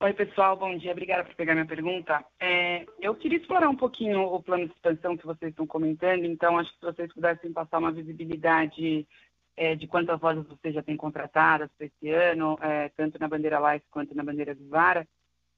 Oi, 0.00 0.12
pessoal, 0.14 0.56
bom 0.56 0.76
dia. 0.76 0.90
Obrigada 0.90 1.22
por 1.22 1.36
pegar 1.36 1.54
minha 1.54 1.64
pergunta. 1.64 2.24
É, 2.40 2.84
eu 3.00 3.14
queria 3.14 3.38
explorar 3.38 3.68
um 3.68 3.76
pouquinho 3.76 4.20
o 4.20 4.42
plano 4.42 4.66
de 4.66 4.72
expansão 4.72 5.16
que 5.16 5.24
vocês 5.24 5.52
estão 5.52 5.64
comentando, 5.64 6.24
então 6.24 6.58
acho 6.58 6.72
que 6.72 6.80
se 6.80 6.86
vocês 6.86 7.14
pudessem 7.14 7.52
passar 7.52 7.78
uma 7.78 7.92
visibilidade 7.92 9.06
é, 9.56 9.76
de 9.76 9.86
quantas 9.86 10.20
lojas 10.20 10.44
vocês 10.48 10.74
já 10.74 10.82
têm 10.82 10.96
contratadas 10.96 11.70
para 11.78 11.86
esse 11.86 12.10
ano, 12.10 12.58
é, 12.60 12.88
tanto 12.96 13.16
na 13.20 13.28
bandeira 13.28 13.60
Life 13.72 13.86
quanto 13.92 14.12
na 14.16 14.24
bandeira 14.24 14.54
Vivara, 14.54 15.06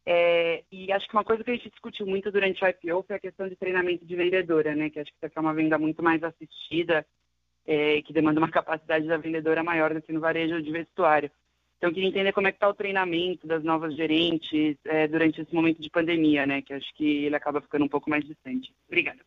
é, 0.07 0.65
e 0.73 0.91
acho 0.93 1.07
que 1.07 1.15
uma 1.15 1.25
coisa 1.25 1.45
que 1.45 1.51
a 1.51 1.55
gente 1.55 1.71
discutiu 1.71 2.07
muito 2.07 2.31
durante 2.33 2.65
o 2.65 2.69
IPO 2.69 3.05
foi 3.07 3.17
a 3.17 3.21
questão 3.21 3.49
de 3.49 3.57
treinamento 3.57 4.05
de 4.05 4.17
vendedora, 4.17 4.75
né? 4.75 4.91
Que 4.91 5.01
acho 5.01 5.11
que 5.11 5.17
isso 5.17 5.27
aqui 5.27 5.39
é 5.39 5.41
uma 5.41 5.55
venda 5.55 5.79
muito 5.79 6.03
mais 6.03 6.23
assistida, 6.23 7.07
é, 7.67 8.01
que 8.03 8.13
demanda 8.13 8.41
uma 8.41 8.51
capacidade 8.51 9.07
da 9.07 9.19
vendedora 9.19 9.63
maior 9.63 9.93
do 9.93 10.03
que 10.03 10.13
no 10.13 10.21
varejo 10.21 10.63
de 10.63 10.71
vestuário. 10.71 11.31
Então, 11.77 11.93
queria 11.93 12.09
entender 12.09 12.33
como 12.33 12.47
é 12.47 12.53
que 12.53 12.57
está 12.57 12.69
o 12.69 12.75
treinamento 12.75 13.47
das 13.47 13.65
novas 13.65 13.95
gerentes 13.97 14.77
é, 14.85 15.09
durante 15.09 15.41
esse 15.41 15.55
momento 15.55 15.81
de 15.81 15.89
pandemia, 15.89 16.47
né? 16.47 16.61
Que 16.63 16.75
acho 16.75 16.93
que 16.95 17.25
ele 17.25 17.37
acaba 17.37 17.61
ficando 17.61 17.85
um 17.85 17.89
pouco 17.89 18.11
mais 18.11 18.25
distante. 18.25 18.73
Obrigada. 18.87 19.21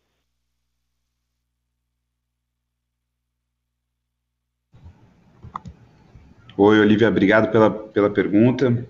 Oi, 6.56 6.78
Olivia, 6.78 7.08
obrigado 7.08 7.50
pela, 7.50 7.70
pela 7.70 8.10
pergunta. 8.10 8.86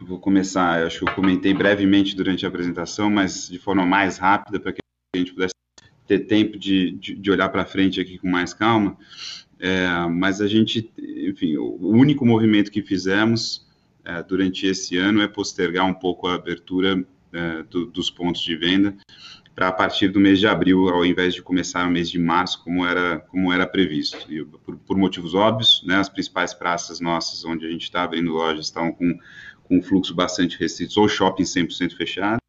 Vou 0.00 0.18
começar, 0.18 0.86
acho 0.86 1.00
que 1.00 1.08
eu 1.10 1.14
comentei 1.14 1.52
brevemente 1.52 2.14
durante 2.14 2.44
a 2.44 2.48
apresentação, 2.48 3.10
mas 3.10 3.48
de 3.48 3.58
forma 3.58 3.84
mais 3.84 4.16
rápida, 4.16 4.60
para 4.60 4.72
que 4.72 4.78
a 5.14 5.18
gente 5.18 5.32
pudesse 5.32 5.54
ter 6.06 6.20
tempo 6.20 6.58
de, 6.58 6.92
de, 6.92 7.14
de 7.14 7.30
olhar 7.30 7.48
para 7.48 7.64
frente 7.64 8.00
aqui 8.00 8.16
com 8.16 8.28
mais 8.28 8.54
calma. 8.54 8.96
É, 9.58 9.88
mas 10.08 10.40
a 10.40 10.46
gente, 10.46 10.90
enfim, 10.96 11.56
o 11.56 11.88
único 11.88 12.24
movimento 12.24 12.70
que 12.70 12.80
fizemos 12.80 13.66
é, 14.04 14.22
durante 14.22 14.66
esse 14.66 14.96
ano 14.96 15.20
é 15.20 15.26
postergar 15.26 15.84
um 15.84 15.94
pouco 15.94 16.28
a 16.28 16.34
abertura 16.34 17.04
é, 17.32 17.62
do, 17.64 17.86
dos 17.86 18.08
pontos 18.08 18.42
de 18.42 18.56
venda 18.56 18.96
para 19.58 19.68
a 19.68 19.72
partir 19.72 20.06
do 20.06 20.20
mês 20.20 20.38
de 20.38 20.46
abril, 20.46 20.88
ao 20.88 21.04
invés 21.04 21.34
de 21.34 21.42
começar 21.42 21.84
no 21.84 21.90
mês 21.90 22.08
de 22.08 22.16
março, 22.16 22.62
como 22.62 22.86
era, 22.86 23.18
como 23.18 23.52
era 23.52 23.66
previsto. 23.66 24.32
E, 24.32 24.44
por, 24.44 24.76
por, 24.76 24.96
motivos 24.96 25.34
óbvios, 25.34 25.82
né, 25.84 25.96
as 25.96 26.08
principais 26.08 26.54
praças 26.54 27.00
nossas, 27.00 27.44
onde 27.44 27.66
a 27.66 27.68
gente 27.68 27.82
está 27.82 28.04
abrindo 28.04 28.30
lojas, 28.30 28.66
estão 28.66 28.92
com, 28.92 29.18
com 29.68 29.82
fluxo 29.82 30.14
bastante 30.14 30.58
restrito, 30.58 31.00
ou 31.00 31.08
shoppings 31.08 31.52
100% 31.54 31.96
fechados, 31.96 32.40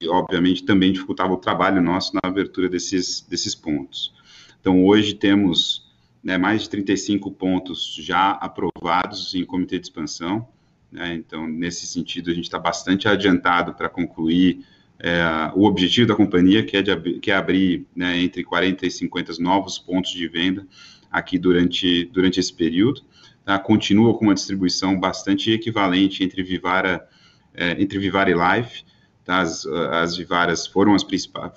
e 0.00 0.08
obviamente 0.08 0.64
também 0.64 0.92
dificultava 0.92 1.32
o 1.32 1.36
trabalho 1.36 1.80
nosso 1.80 2.12
na 2.14 2.20
abertura 2.24 2.68
desses, 2.68 3.20
desses 3.20 3.54
pontos. 3.54 4.12
Então, 4.60 4.84
hoje 4.84 5.14
temos 5.14 5.90
né, 6.22 6.36
mais 6.36 6.62
de 6.62 6.70
35 6.70 7.30
pontos 7.30 7.96
já 7.98 8.32
aprovados 8.32 9.34
em 9.34 9.44
comitê 9.44 9.78
de 9.78 9.86
expansão, 9.86 10.48
né, 10.90 11.14
então, 11.14 11.46
nesse 11.46 11.86
sentido, 11.86 12.30
a 12.30 12.34
gente 12.34 12.44
está 12.44 12.58
bastante 12.58 13.08
adiantado 13.08 13.74
para 13.74 13.88
concluir 13.88 14.64
é, 14.98 15.50
o 15.54 15.64
objetivo 15.64 16.06
da 16.06 16.14
companhia, 16.14 16.62
que 16.64 16.76
é, 16.76 16.82
de, 16.82 17.18
que 17.18 17.30
é 17.30 17.34
abrir 17.34 17.86
né, 17.94 18.18
entre 18.20 18.44
40 18.44 18.86
e 18.86 18.90
50 18.90 19.32
novos 19.40 19.78
pontos 19.78 20.12
de 20.12 20.28
venda 20.28 20.66
aqui 21.10 21.38
durante, 21.38 22.04
durante 22.06 22.38
esse 22.38 22.54
período. 22.54 23.02
Tá? 23.44 23.58
Continua 23.58 24.16
com 24.16 24.26
uma 24.26 24.34
distribuição 24.34 24.98
bastante 24.98 25.50
equivalente 25.50 26.22
entre 26.22 26.42
Vivara, 26.42 27.08
é, 27.54 27.72
entre 27.82 27.98
Vivara 27.98 28.30
e 28.30 28.34
Life, 28.34 28.84
Tá? 29.24 29.40
As, 29.40 29.66
as 29.66 30.16
Vivaras 30.16 30.66
foram 30.66 30.94
as, 30.94 31.04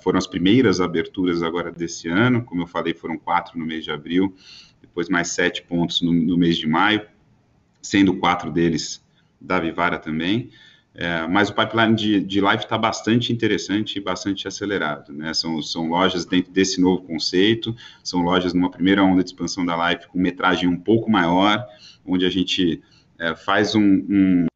foram 0.00 0.18
as 0.18 0.26
primeiras 0.26 0.80
aberturas 0.80 1.42
agora 1.42 1.72
desse 1.72 2.08
ano, 2.08 2.44
como 2.44 2.62
eu 2.62 2.66
falei, 2.66 2.94
foram 2.94 3.18
quatro 3.18 3.58
no 3.58 3.66
mês 3.66 3.84
de 3.84 3.90
abril, 3.90 4.34
depois 4.80 5.08
mais 5.08 5.28
sete 5.28 5.62
pontos 5.62 6.00
no, 6.00 6.12
no 6.12 6.36
mês 6.36 6.56
de 6.56 6.66
maio, 6.66 7.02
sendo 7.82 8.16
quatro 8.16 8.52
deles 8.52 9.04
da 9.40 9.58
Vivara 9.58 9.98
também. 9.98 10.50
É, 10.98 11.26
mas 11.26 11.50
o 11.50 11.54
pipeline 11.54 11.94
de, 11.94 12.20
de 12.20 12.40
live 12.40 12.64
está 12.64 12.78
bastante 12.78 13.30
interessante 13.30 13.98
e 13.98 14.00
bastante 14.00 14.48
acelerado. 14.48 15.12
Né? 15.12 15.34
São, 15.34 15.60
são 15.60 15.90
lojas 15.90 16.24
dentro 16.24 16.50
desse 16.50 16.80
novo 16.80 17.02
conceito, 17.02 17.76
são 18.02 18.22
lojas 18.22 18.54
numa 18.54 18.70
primeira 18.70 19.04
onda 19.04 19.22
de 19.22 19.28
expansão 19.28 19.66
da 19.66 19.76
live 19.76 20.06
com 20.06 20.18
metragem 20.18 20.66
um 20.66 20.80
pouco 20.80 21.10
maior, 21.10 21.62
onde 22.04 22.24
a 22.24 22.30
gente 22.30 22.82
é, 23.18 23.36
faz 23.36 23.74
um, 23.74 23.82
um, 24.08 24.46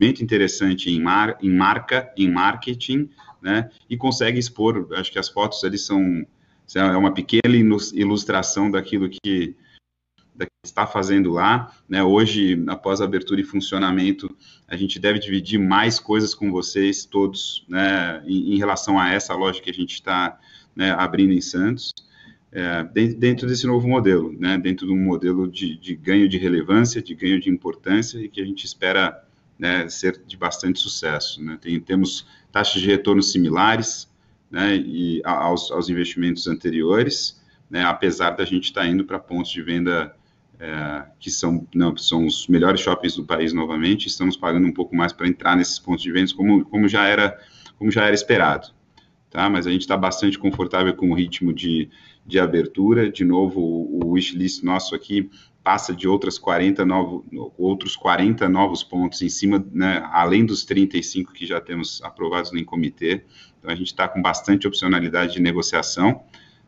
muito 0.00 0.22
interessante 0.22 0.90
em, 0.90 1.00
mar, 1.00 1.38
em 1.40 1.50
marca, 1.50 2.12
em 2.14 2.30
marketing, 2.30 3.08
né, 3.40 3.70
e 3.88 3.96
consegue 3.96 4.38
expor, 4.38 4.88
acho 4.92 5.10
que 5.10 5.18
as 5.18 5.28
fotos 5.30 5.64
ali 5.64 5.78
são, 5.78 6.26
é 6.74 6.96
uma 6.96 7.12
pequena 7.12 7.54
ilustração 7.94 8.70
daquilo 8.70 9.08
que, 9.08 9.54
que 10.38 10.50
está 10.64 10.86
fazendo 10.86 11.30
lá, 11.30 11.72
né, 11.88 12.02
hoje, 12.02 12.62
após 12.66 13.00
a 13.00 13.04
abertura 13.04 13.40
e 13.40 13.44
funcionamento, 13.44 14.34
a 14.66 14.76
gente 14.76 14.98
deve 14.98 15.18
dividir 15.18 15.58
mais 15.58 15.98
coisas 16.00 16.34
com 16.34 16.50
vocês 16.50 17.04
todos, 17.04 17.64
né, 17.68 18.22
em, 18.26 18.54
em 18.54 18.58
relação 18.58 18.98
a 18.98 19.10
essa 19.10 19.34
loja 19.34 19.60
que 19.60 19.70
a 19.70 19.74
gente 19.74 19.94
está 19.94 20.38
né, 20.74 20.90
abrindo 20.92 21.32
em 21.32 21.40
Santos, 21.40 21.92
é, 22.50 22.84
dentro 23.14 23.48
desse 23.48 23.66
novo 23.66 23.88
modelo, 23.88 24.32
né, 24.38 24.56
dentro 24.56 24.86
de 24.86 24.92
um 24.92 25.02
modelo 25.04 25.48
de, 25.48 25.76
de 25.76 25.94
ganho 25.94 26.28
de 26.28 26.38
relevância, 26.38 27.02
de 27.02 27.14
ganho 27.14 27.40
de 27.40 27.50
importância, 27.50 28.18
e 28.18 28.28
que 28.28 28.40
a 28.40 28.44
gente 28.44 28.64
espera 28.64 29.24
né, 29.58 29.88
ser 29.88 30.22
de 30.24 30.36
bastante 30.36 30.78
sucesso. 30.78 31.42
Né? 31.42 31.58
Tem, 31.60 31.80
temos 31.80 32.26
taxas 32.52 32.80
de 32.80 32.88
retorno 32.88 33.22
similares 33.22 34.08
né, 34.50 34.76
e 34.76 35.20
aos, 35.24 35.70
aos 35.72 35.88
investimentos 35.88 36.46
anteriores, 36.46 37.42
né, 37.68 37.82
apesar 37.84 38.30
da 38.30 38.44
gente 38.44 38.64
estar 38.64 38.82
tá 38.82 38.86
indo 38.86 39.04
para 39.04 39.18
pontos 39.18 39.50
de 39.50 39.60
venda 39.60 40.14
é, 40.58 41.04
que 41.18 41.30
são, 41.30 41.66
não, 41.74 41.96
são 41.96 42.26
os 42.26 42.46
melhores 42.48 42.80
shoppings 42.80 43.16
do 43.16 43.24
país 43.24 43.52
novamente, 43.52 44.06
estamos 44.06 44.36
pagando 44.36 44.66
um 44.66 44.72
pouco 44.72 44.94
mais 44.94 45.12
para 45.12 45.26
entrar 45.26 45.56
nesses 45.56 45.78
pontos 45.78 46.02
de 46.02 46.12
venda, 46.12 46.32
como, 46.34 46.64
como, 46.64 46.88
já, 46.88 47.06
era, 47.06 47.38
como 47.78 47.90
já 47.90 48.04
era 48.04 48.14
esperado. 48.14 48.68
Tá? 49.30 49.50
Mas 49.50 49.66
a 49.66 49.70
gente 49.70 49.82
está 49.82 49.96
bastante 49.96 50.38
confortável 50.38 50.94
com 50.94 51.10
o 51.10 51.14
ritmo 51.14 51.52
de, 51.52 51.90
de 52.24 52.38
abertura. 52.38 53.10
De 53.10 53.24
novo, 53.24 53.60
o, 53.60 54.04
o 54.04 54.10
wishlist 54.12 54.62
nosso 54.62 54.94
aqui 54.94 55.28
passa 55.64 55.94
de 55.94 56.06
outras 56.06 56.38
40 56.38 56.84
novo, 56.84 57.24
outros 57.56 57.96
40 57.96 58.48
novos 58.48 58.84
pontos 58.84 59.22
em 59.22 59.30
cima, 59.30 59.64
né, 59.72 60.06
além 60.12 60.44
dos 60.44 60.62
35 60.64 61.32
que 61.32 61.46
já 61.46 61.58
temos 61.58 62.02
aprovados 62.04 62.52
no 62.52 62.64
comitê. 62.64 63.24
Então, 63.58 63.70
a 63.70 63.74
gente 63.74 63.88
está 63.88 64.06
com 64.06 64.20
bastante 64.20 64.68
opcionalidade 64.68 65.32
de 65.32 65.40
negociação 65.40 66.22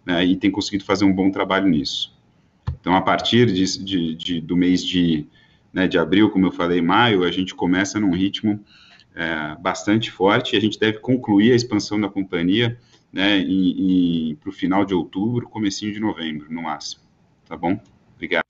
né, 0.05 0.25
e 0.25 0.35
tem 0.35 0.51
conseguido 0.51 0.85
fazer 0.85 1.05
um 1.05 1.13
bom 1.13 1.31
trabalho 1.31 1.69
nisso. 1.69 2.16
Então, 2.87 2.95
a 2.95 3.03
partir 3.03 3.47
de, 3.47 3.85
de, 3.85 4.15
de, 4.15 4.41
do 4.41 4.57
mês 4.57 4.85
de, 4.85 5.27
né, 5.73 5.89
de 5.89 5.99
abril, 5.99 6.31
como 6.31 6.47
eu 6.47 6.53
falei, 6.53 6.81
maio, 6.81 7.25
a 7.25 7.33
gente 7.33 7.53
começa 7.53 7.99
num 7.99 8.15
ritmo 8.15 8.65
é, 9.13 9.57
bastante 9.61 10.09
forte 10.09 10.55
e 10.55 10.57
a 10.57 10.61
gente 10.61 10.79
deve 10.79 11.01
concluir 11.01 11.51
a 11.51 11.57
expansão 11.57 12.01
da 12.01 12.09
companhia 12.09 12.79
né, 13.13 13.45
para 14.39 14.51
o 14.51 14.53
final 14.53 14.85
de 14.85 14.95
outubro, 14.95 15.49
comecinho 15.49 15.93
de 15.93 15.99
novembro, 15.99 16.47
no 16.49 16.63
máximo. 16.63 17.03
Tá 17.49 17.57
bom? 17.57 17.77
Obrigado. 18.15 18.45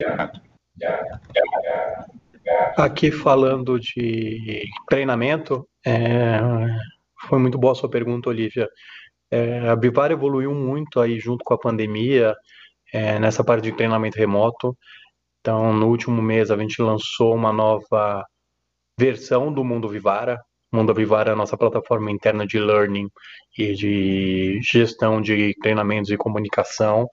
Aqui 2.76 3.10
falando 3.10 3.80
de 3.80 4.68
treinamento, 4.86 5.66
é, 5.82 6.38
foi 7.26 7.38
muito 7.38 7.56
boa 7.56 7.72
a 7.72 7.74
sua 7.74 7.88
pergunta, 7.88 8.28
Olivia. 8.28 8.68
É, 9.30 9.66
a 9.66 9.74
Bivar 9.74 10.12
evoluiu 10.12 10.54
muito 10.54 11.00
aí 11.00 11.18
junto 11.18 11.42
com 11.42 11.54
a 11.54 11.58
pandemia 11.58 12.36
é, 12.96 13.18
nessa 13.18 13.44
parte 13.44 13.64
de 13.64 13.76
treinamento 13.76 14.18
remoto. 14.18 14.74
Então, 15.40 15.70
no 15.74 15.88
último 15.88 16.22
mês 16.22 16.50
a 16.50 16.56
gente 16.56 16.80
lançou 16.80 17.34
uma 17.34 17.52
nova 17.52 18.24
versão 18.98 19.52
do 19.52 19.62
Mundo 19.62 19.86
Vivara. 19.86 20.40
Mundo 20.72 20.94
Vivara 20.94 21.30
é 21.30 21.32
a 21.34 21.36
nossa 21.36 21.58
plataforma 21.58 22.10
interna 22.10 22.46
de 22.46 22.58
learning 22.58 23.08
e 23.58 23.74
de 23.74 24.60
gestão 24.62 25.20
de 25.20 25.54
treinamentos 25.60 26.10
e 26.10 26.16
comunicação. 26.16 27.06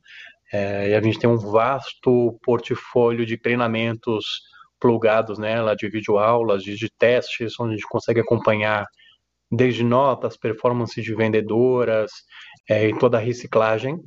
É, 0.54 0.92
e 0.92 0.96
a 0.96 1.02
gente 1.02 1.20
tem 1.20 1.30
um 1.30 1.38
vasto 1.38 2.40
portfólio 2.44 3.26
de 3.26 3.38
treinamentos 3.38 4.42
plugados 4.80 5.38
nela, 5.38 5.76
de 5.76 5.90
videoaulas, 5.90 6.64
de, 6.64 6.76
de 6.78 6.90
testes, 6.98 7.60
onde 7.60 7.74
a 7.74 7.76
gente 7.76 7.90
consegue 7.90 8.22
acompanhar 8.22 8.86
desde 9.52 9.84
notas, 9.84 10.38
performances 10.38 11.04
de 11.04 11.14
vendedoras 11.14 12.12
é, 12.70 12.88
e 12.88 12.98
toda 12.98 13.18
a 13.18 13.22
reciclagem. 13.22 14.00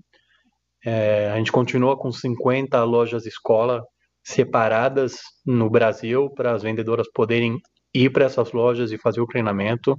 É, 0.84 1.30
a 1.30 1.36
gente 1.36 1.52
continua 1.52 1.96
com 1.96 2.10
50 2.12 2.82
lojas 2.84 3.26
escola 3.26 3.82
separadas 4.24 5.18
no 5.44 5.70
Brasil 5.70 6.30
para 6.30 6.52
as 6.52 6.62
vendedoras 6.62 7.06
poderem 7.12 7.58
ir 7.94 8.10
para 8.10 8.24
essas 8.24 8.52
lojas 8.52 8.92
e 8.92 8.98
fazer 8.98 9.20
o 9.20 9.26
treinamento. 9.26 9.98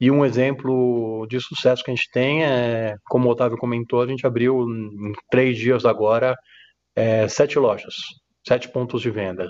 E 0.00 0.10
um 0.10 0.24
exemplo 0.24 1.26
de 1.28 1.40
sucesso 1.40 1.82
que 1.82 1.90
a 1.90 1.94
gente 1.94 2.10
tem 2.12 2.44
é, 2.44 2.96
como 3.04 3.28
o 3.28 3.32
Otávio 3.32 3.58
comentou, 3.58 4.02
a 4.02 4.06
gente 4.06 4.26
abriu 4.26 4.62
em 4.62 5.12
três 5.30 5.56
dias 5.56 5.84
agora 5.84 6.36
é, 6.96 7.26
sete 7.28 7.58
lojas, 7.58 7.94
sete 8.46 8.68
pontos 8.68 9.02
de 9.02 9.10
venda. 9.10 9.48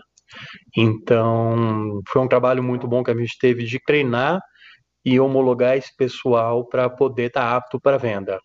Então, 0.76 2.00
foi 2.08 2.22
um 2.22 2.28
trabalho 2.28 2.62
muito 2.62 2.88
bom 2.88 3.02
que 3.02 3.10
a 3.10 3.16
gente 3.16 3.38
teve 3.38 3.64
de 3.64 3.78
treinar 3.84 4.40
e 5.04 5.20
homologar 5.20 5.76
esse 5.76 5.94
pessoal 5.96 6.66
para 6.66 6.88
poder 6.88 7.26
estar 7.26 7.42
tá 7.42 7.56
apto 7.56 7.80
para 7.80 7.98
venda. 7.98 8.38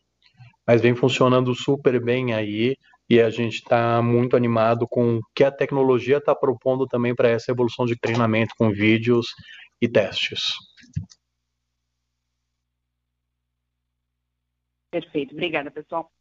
Mas 0.70 0.82
vem 0.82 0.94
funcionando 0.94 1.56
super 1.56 2.00
bem 2.00 2.32
aí 2.32 2.78
e 3.10 3.20
a 3.20 3.32
gente 3.32 3.56
está 3.56 4.04
muito 4.04 4.38
animado 4.38 4.88
com 4.88 5.18
o 5.18 5.22
que 5.34 5.44
a 5.44 5.52
tecnologia 5.52 6.18
está 6.18 6.36
propondo 6.36 6.86
também 6.86 7.16
para 7.16 7.28
essa 7.28 7.52
evolução 7.52 7.88
de 7.88 8.00
treinamento 8.00 8.54
com 8.56 8.70
vídeos 8.70 9.26
e 9.82 9.90
testes. 9.90 10.54
Perfeito. 14.92 15.34
Obrigada, 15.34 15.72
pessoal. 15.72 16.12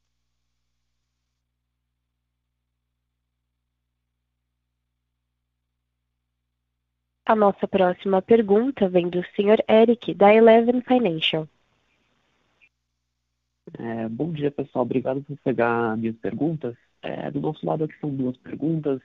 A 7.26 7.36
nossa 7.36 7.68
próxima 7.68 8.22
pergunta 8.22 8.88
vem 8.88 9.10
do 9.10 9.22
Sr. 9.36 9.62
Eric, 9.68 10.14
da 10.14 10.34
Eleven 10.34 10.80
Financial. 10.80 11.46
É, 13.76 14.08
bom 14.08 14.32
dia, 14.32 14.50
pessoal. 14.50 14.84
Obrigado 14.84 15.22
por 15.22 15.36
pegar 15.38 15.96
minhas 15.96 16.16
perguntas. 16.16 16.76
É, 17.02 17.30
do 17.30 17.40
nosso 17.40 17.64
lado 17.66 17.84
aqui 17.84 17.94
são 18.00 18.14
duas 18.14 18.36
perguntas. 18.38 19.00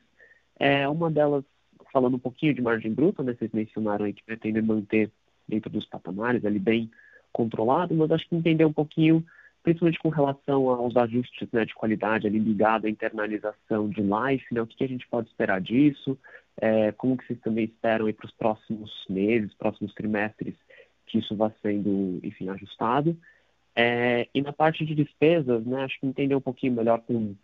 É, 0.60 0.88
uma 0.88 1.10
delas 1.12 1.44
falando 1.92 2.16
um 2.16 2.20
pouquinho 2.20 2.54
de 2.54 2.62
margem 2.62 2.94
bruta, 2.94 3.24
né? 3.24 3.34
Vocês 3.34 3.52
mencionaram 3.52 4.06
aí 4.06 4.14
que 4.14 4.24
pretendem 4.24 4.62
manter 4.62 5.12
dentro 5.48 5.70
dos 5.70 5.86
patamares 5.86 6.46
ali 6.46 6.60
bem 6.60 6.90
controlado, 7.32 7.94
mas 7.94 8.12
acho 8.12 8.28
que 8.28 8.36
entender 8.36 8.66
um 8.66 8.74
pouquinho 8.74 9.26
principalmente 9.64 10.00
com 10.00 10.10
relação 10.10 10.70
aos 10.70 10.96
ajustes 10.98 11.48
né, 11.52 11.66
de 11.66 11.74
qualidade 11.74 12.28
ali 12.28 12.38
ligado 12.38 12.86
à 12.86 12.90
internalização 12.90 13.90
de 13.90 14.02
life, 14.02 14.46
né, 14.54 14.62
o 14.62 14.68
que, 14.68 14.76
que 14.76 14.84
a 14.84 14.88
gente 14.88 15.08
pode 15.08 15.30
esperar 15.30 15.62
disso, 15.62 16.20
é, 16.58 16.92
como 16.92 17.18
que 17.18 17.26
vocês 17.26 17.40
também 17.40 17.64
esperam 17.64 18.12
para 18.12 18.26
os 18.26 18.34
próximos 18.34 18.92
meses, 19.10 19.54
próximos 19.54 19.94
trimestres, 19.94 20.54
que 21.08 21.20
isso 21.20 21.36
vá 21.36 21.50
sendo, 21.62 22.20
enfim, 22.22 22.50
ajustado. 22.50 23.18
É, 23.76 24.28
e 24.34 24.42
na 24.42 24.54
parte 24.54 24.86
de 24.86 24.94
despesas, 24.94 25.66
né, 25.66 25.84
acho 25.84 26.00
que 26.00 26.06
entender 26.06 26.36
um 26.36 26.42
pouquinho 26.42 26.74
melhor 26.74 27.02
com, 27.02 27.36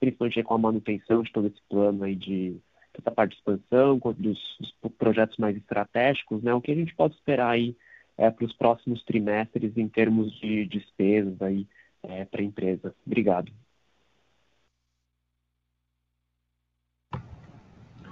principalmente 0.00 0.42
com 0.42 0.54
a 0.54 0.58
manutenção 0.58 1.22
de 1.22 1.32
todo 1.32 1.48
esse 1.48 1.60
plano 1.68 2.04
aí 2.04 2.14
de 2.14 2.60
tanto 2.92 3.08
a 3.08 3.10
parte 3.10 3.32
de 3.32 3.38
expansão 3.38 3.98
dos, 3.98 4.38
dos 4.58 4.92
projetos 4.96 5.36
mais 5.36 5.56
estratégicos, 5.56 6.42
né, 6.42 6.54
o 6.54 6.60
que 6.60 6.70
a 6.70 6.74
gente 6.74 6.94
pode 6.94 7.14
esperar 7.14 7.50
aí 7.50 7.76
é, 8.16 8.30
para 8.30 8.44
os 8.44 8.52
próximos 8.54 9.02
trimestres 9.04 9.76
em 9.76 9.88
termos 9.88 10.32
de 10.40 10.64
despesas 10.66 11.40
aí 11.42 11.66
é, 12.02 12.24
para 12.24 12.40
a 12.40 12.44
empresa. 12.44 12.94
Obrigado. 13.04 13.50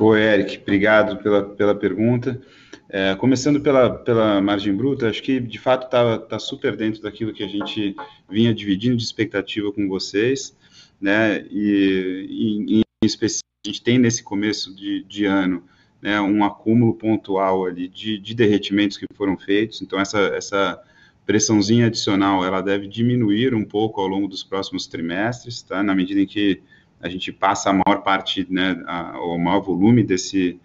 Oi, 0.05 0.21
Eric, 0.21 0.59
obrigado 0.61 1.23
pela, 1.23 1.45
pela 1.45 1.77
pergunta. 1.77 2.43
É, 2.89 3.15
começando 3.15 3.61
pela, 3.61 3.89
pela 3.89 4.41
margem 4.41 4.75
bruta, 4.75 5.09
acho 5.09 5.23
que 5.23 5.39
de 5.39 5.61
fato 5.61 5.85
está 5.85 6.19
tá 6.19 6.41
super 6.41 6.77
dentro 6.77 7.01
daquilo 7.01 7.33
que 7.33 7.45
a 7.45 7.47
gente 7.47 7.95
vinha 8.29 8.53
dividindo 8.53 8.97
de 8.97 9.05
expectativa 9.05 9.71
com 9.71 9.89
vocês, 9.89 10.57
né? 11.01 11.47
E, 11.49 12.27
e 12.29 12.81
em 12.81 13.07
específico, 13.07 13.47
a 13.65 13.69
gente 13.69 13.81
tem 13.81 13.97
nesse 13.97 14.25
começo 14.25 14.75
de, 14.75 15.05
de 15.05 15.25
ano 15.25 15.63
né, 16.03 16.21
um 16.21 16.43
acúmulo 16.43 16.95
pontual 16.95 17.65
ali 17.65 17.87
de, 17.87 18.19
de 18.19 18.35
derretimentos 18.35 18.99
que 18.99 19.07
foram 19.15 19.39
feitos, 19.39 19.83
então 19.83 20.01
essa, 20.01 20.19
essa 20.35 20.83
pressãozinha 21.25 21.87
adicional 21.87 22.45
ela 22.45 22.61
deve 22.61 22.89
diminuir 22.89 23.55
um 23.55 23.65
pouco 23.65 24.01
ao 24.01 24.09
longo 24.09 24.27
dos 24.27 24.43
próximos 24.43 24.89
trimestres, 24.89 25.63
tá? 25.63 25.81
Na 25.81 25.95
medida 25.95 26.21
em 26.21 26.27
que 26.27 26.61
a 27.03 27.09
gente 27.09 27.33
passa 27.33 27.71
a 27.71 27.73
maior 27.73 28.03
parte, 28.03 28.47
né, 28.49 28.83
a, 28.87 29.19
o 29.19 29.37
maior 29.37 29.61
volume 29.61 30.05
desse, 30.05 30.59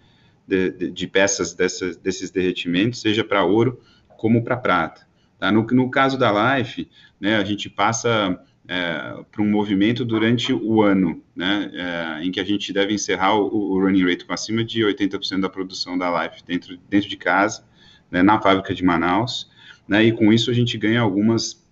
de, 0.46 0.70
de, 0.70 0.90
de 0.90 1.06
peças 1.06 1.52
dessas, 1.52 1.96
desses 1.96 2.30
derretimentos, 2.30 3.00
seja 3.00 3.24
para 3.24 3.44
ouro 3.44 3.80
como 4.16 4.42
para 4.44 4.56
prata. 4.56 5.06
Tá? 5.38 5.50
No, 5.50 5.62
no 5.62 5.90
caso 5.90 6.16
da 6.16 6.56
Life, 6.56 6.88
né, 7.20 7.36
a 7.36 7.44
gente 7.44 7.68
passa 7.68 8.40
é, 8.68 9.22
para 9.30 9.42
um 9.42 9.50
movimento 9.50 10.04
durante 10.04 10.52
o 10.52 10.82
ano, 10.82 11.22
né, 11.34 11.70
é, 11.74 12.24
em 12.24 12.30
que 12.30 12.38
a 12.38 12.44
gente 12.44 12.72
deve 12.72 12.94
encerrar 12.94 13.34
o, 13.34 13.72
o, 13.72 13.80
running 13.80 14.04
rate 14.04 14.24
com 14.24 14.32
acima 14.32 14.62
de 14.62 14.82
80% 14.82 15.40
da 15.40 15.48
produção 15.48 15.98
da 15.98 16.22
Life 16.22 16.42
dentro, 16.46 16.78
dentro 16.88 17.08
de 17.08 17.16
casa, 17.16 17.64
né, 18.10 18.22
na 18.22 18.40
fábrica 18.40 18.72
de 18.72 18.84
Manaus, 18.84 19.50
né, 19.88 20.04
e 20.04 20.12
com 20.12 20.32
isso 20.32 20.50
a 20.50 20.54
gente 20.54 20.78
ganha 20.78 21.00
algumas 21.00 21.66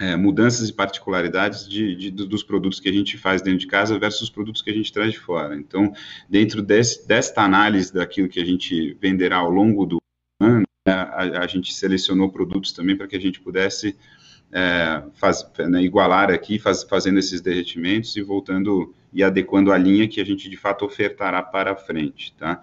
é, 0.00 0.16
mudanças 0.16 0.68
e 0.68 0.72
particularidades 0.72 1.68
de, 1.68 1.94
de, 1.94 2.10
dos 2.10 2.42
produtos 2.42 2.80
que 2.80 2.88
a 2.88 2.92
gente 2.92 3.18
faz 3.18 3.42
dentro 3.42 3.60
de 3.60 3.66
casa 3.66 3.98
versus 3.98 4.22
os 4.22 4.30
produtos 4.30 4.62
que 4.62 4.70
a 4.70 4.74
gente 4.74 4.92
traz 4.92 5.12
de 5.12 5.18
fora. 5.18 5.54
Então, 5.54 5.92
dentro 6.28 6.62
desse, 6.62 7.06
desta 7.06 7.42
análise 7.42 7.92
daquilo 7.92 8.28
que 8.28 8.40
a 8.40 8.44
gente 8.44 8.96
venderá 9.00 9.36
ao 9.36 9.50
longo 9.50 9.84
do 9.84 9.98
ano, 10.40 10.62
né, 10.86 10.92
a, 10.92 11.42
a 11.42 11.46
gente 11.46 11.72
selecionou 11.72 12.30
produtos 12.30 12.72
também 12.72 12.96
para 12.96 13.06
que 13.06 13.16
a 13.16 13.20
gente 13.20 13.40
pudesse 13.40 13.96
é, 14.52 15.02
faz, 15.14 15.46
né, 15.58 15.82
igualar 15.82 16.30
aqui, 16.30 16.58
faz, 16.58 16.82
fazendo 16.82 17.18
esses 17.18 17.40
derretimentos 17.40 18.14
e 18.16 18.22
voltando 18.22 18.94
e 19.12 19.22
adequando 19.22 19.72
a 19.72 19.78
linha 19.78 20.08
que 20.08 20.20
a 20.20 20.24
gente 20.24 20.48
de 20.48 20.56
fato 20.56 20.84
ofertará 20.84 21.42
para 21.42 21.76
frente, 21.76 22.34
tá? 22.38 22.62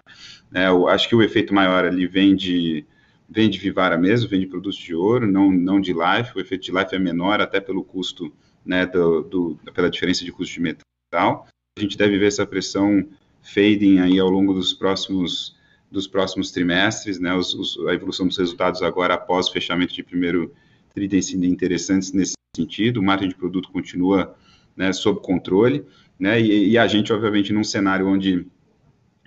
É, 0.52 0.66
eu 0.66 0.88
acho 0.88 1.08
que 1.08 1.14
o 1.14 1.22
efeito 1.22 1.54
maior 1.54 1.84
ali 1.84 2.06
vem 2.06 2.34
de 2.34 2.84
vem 3.30 3.48
de 3.48 3.58
Vivara 3.58 3.96
mesmo, 3.96 4.28
vem 4.28 4.40
de 4.40 4.46
produtos 4.46 4.78
de 4.78 4.94
ouro, 4.94 5.30
não, 5.30 5.52
não 5.52 5.80
de 5.80 5.92
Life. 5.92 6.36
O 6.36 6.40
efeito 6.40 6.64
de 6.64 6.72
Life 6.72 6.94
é 6.94 6.98
menor, 6.98 7.40
até 7.40 7.60
pelo 7.60 7.84
custo, 7.84 8.32
né, 8.66 8.84
do, 8.84 9.22
do, 9.22 9.60
pela 9.72 9.88
diferença 9.88 10.24
de 10.24 10.32
custo 10.32 10.52
de 10.54 10.60
metal. 10.60 11.46
A 11.78 11.80
gente 11.80 11.96
deve 11.96 12.18
ver 12.18 12.26
essa 12.26 12.44
pressão 12.44 13.06
fading 13.40 14.00
aí 14.00 14.18
ao 14.18 14.28
longo 14.28 14.52
dos 14.52 14.74
próximos 14.74 15.58
dos 15.90 16.06
próximos 16.06 16.52
trimestres, 16.52 17.18
né, 17.18 17.34
os, 17.34 17.52
os, 17.52 17.76
a 17.88 17.92
evolução 17.92 18.28
dos 18.28 18.38
resultados 18.38 18.80
agora 18.80 19.14
após 19.14 19.48
o 19.48 19.52
fechamento 19.52 19.92
de 19.92 20.04
primeiro 20.04 20.54
tri 20.94 21.08
tem 21.08 21.20
sido 21.20 21.44
interessantes 21.44 22.12
nesse 22.12 22.34
sentido, 22.54 23.00
o 23.00 23.02
margem 23.02 23.28
de 23.28 23.34
produto 23.34 23.72
continua 23.72 24.36
né, 24.76 24.92
sob 24.92 25.20
controle, 25.20 25.84
né, 26.16 26.40
e, 26.40 26.70
e 26.70 26.78
a 26.78 26.86
gente, 26.86 27.12
obviamente, 27.12 27.52
num 27.52 27.64
cenário 27.64 28.06
onde 28.06 28.46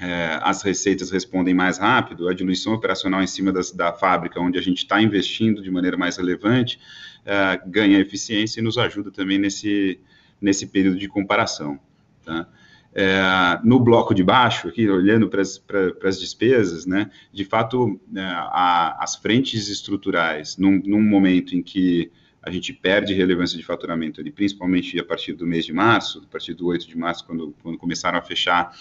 é, 0.03 0.37
as 0.41 0.61
receitas 0.61 1.09
respondem 1.11 1.53
mais 1.53 1.77
rápido, 1.77 2.27
a 2.27 2.33
diluição 2.33 2.73
operacional 2.73 3.23
em 3.23 3.27
cima 3.27 3.53
das, 3.53 3.71
da 3.71 3.93
fábrica, 3.93 4.37
onde 4.37 4.59
a 4.59 4.61
gente 4.61 4.79
está 4.79 5.01
investindo 5.01 5.63
de 5.63 5.71
maneira 5.71 5.95
mais 5.95 6.17
relevante, 6.17 6.77
é, 7.25 7.61
ganha 7.65 7.97
eficiência 7.99 8.59
e 8.59 8.63
nos 8.63 8.77
ajuda 8.77 9.11
também 9.11 9.39
nesse, 9.39 9.97
nesse 10.41 10.67
período 10.67 10.97
de 10.99 11.07
comparação. 11.07 11.79
Tá? 12.25 12.45
É, 12.93 13.59
no 13.63 13.79
bloco 13.79 14.13
de 14.13 14.25
baixo, 14.25 14.67
aqui 14.67 14.89
olhando 14.89 15.29
para 15.29 15.41
as 15.41 16.19
despesas, 16.19 16.85
né, 16.85 17.09
de 17.31 17.45
fato, 17.45 17.97
é, 18.13 18.19
a, 18.21 19.01
as 19.01 19.15
frentes 19.15 19.69
estruturais, 19.69 20.57
num, 20.57 20.81
num, 20.85 21.01
momento 21.01 21.55
em 21.55 21.63
que 21.63 22.11
a 22.41 22.51
gente 22.51 22.73
perde 22.73 23.13
relevância 23.13 23.57
de 23.57 23.63
faturamento, 23.63 24.19
ali, 24.19 24.31
principalmente 24.31 24.99
a 24.99 25.05
partir 25.05 25.31
do 25.31 25.47
mês 25.47 25.65
de 25.65 25.71
março, 25.71 26.21
a 26.27 26.29
partir 26.29 26.53
do 26.53 26.67
8 26.67 26.89
de 26.89 26.97
março, 26.97 27.25
quando, 27.25 27.55
quando 27.63 27.77
começaram 27.77 28.19
a 28.19 28.21
fechar 28.21 28.75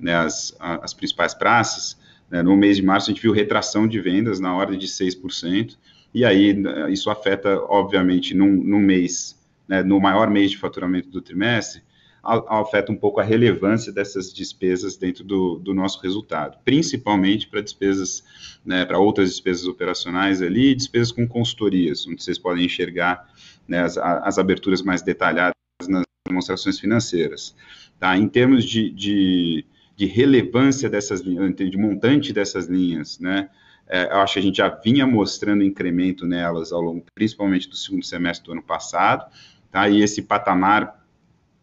né, 0.00 0.14
as, 0.14 0.56
as 0.58 0.94
principais 0.94 1.34
praças, 1.34 1.98
né, 2.30 2.42
no 2.42 2.56
mês 2.56 2.76
de 2.76 2.82
março 2.82 3.10
a 3.10 3.12
gente 3.12 3.22
viu 3.22 3.32
retração 3.32 3.86
de 3.86 4.00
vendas 4.00 4.40
na 4.40 4.54
ordem 4.54 4.78
de 4.78 4.86
6%, 4.86 5.76
e 6.12 6.24
aí 6.24 6.54
né, 6.54 6.90
isso 6.90 7.10
afeta, 7.10 7.60
obviamente, 7.68 8.34
num, 8.34 8.50
num 8.50 8.80
mês, 8.80 9.38
né, 9.68 9.82
no 9.82 10.00
maior 10.00 10.30
mês 10.30 10.50
de 10.50 10.58
faturamento 10.58 11.08
do 11.08 11.20
trimestre, 11.20 11.82
afeta 12.22 12.92
um 12.92 12.96
pouco 12.96 13.18
a 13.18 13.22
relevância 13.22 13.90
dessas 13.90 14.32
despesas 14.32 14.96
dentro 14.96 15.24
do, 15.24 15.58
do 15.58 15.72
nosso 15.72 16.00
resultado, 16.02 16.58
principalmente 16.64 17.48
para 17.48 17.62
despesas, 17.62 18.22
né, 18.64 18.84
para 18.84 18.98
outras 18.98 19.30
despesas 19.30 19.66
operacionais 19.66 20.42
ali, 20.42 20.74
despesas 20.74 21.12
com 21.12 21.26
consultorias, 21.26 22.06
onde 22.06 22.22
vocês 22.22 22.38
podem 22.38 22.66
enxergar 22.66 23.26
né, 23.66 23.80
as, 23.80 23.96
as 23.96 24.38
aberturas 24.38 24.82
mais 24.82 25.00
detalhadas 25.00 25.54
nas 25.88 26.04
demonstrações 26.26 26.78
financeiras. 26.78 27.56
Tá? 27.98 28.16
Em 28.16 28.28
termos 28.28 28.64
de, 28.64 28.90
de 28.90 29.64
de 30.00 30.06
relevância 30.06 30.88
dessas 30.88 31.20
linhas, 31.20 31.54
de 31.54 31.76
montante 31.76 32.32
dessas 32.32 32.66
linhas, 32.66 33.18
né? 33.18 33.50
É, 33.86 34.04
eu 34.04 34.20
acho 34.20 34.32
que 34.32 34.38
a 34.38 34.42
gente 34.42 34.56
já 34.56 34.68
vinha 34.70 35.06
mostrando 35.06 35.62
incremento 35.62 36.26
nelas 36.26 36.72
ao 36.72 36.80
longo, 36.80 37.04
principalmente 37.14 37.68
do 37.68 37.76
segundo 37.76 38.02
semestre 38.02 38.46
do 38.46 38.52
ano 38.52 38.62
passado, 38.62 39.30
tá? 39.70 39.90
E 39.90 40.00
esse 40.00 40.22
patamar 40.22 41.04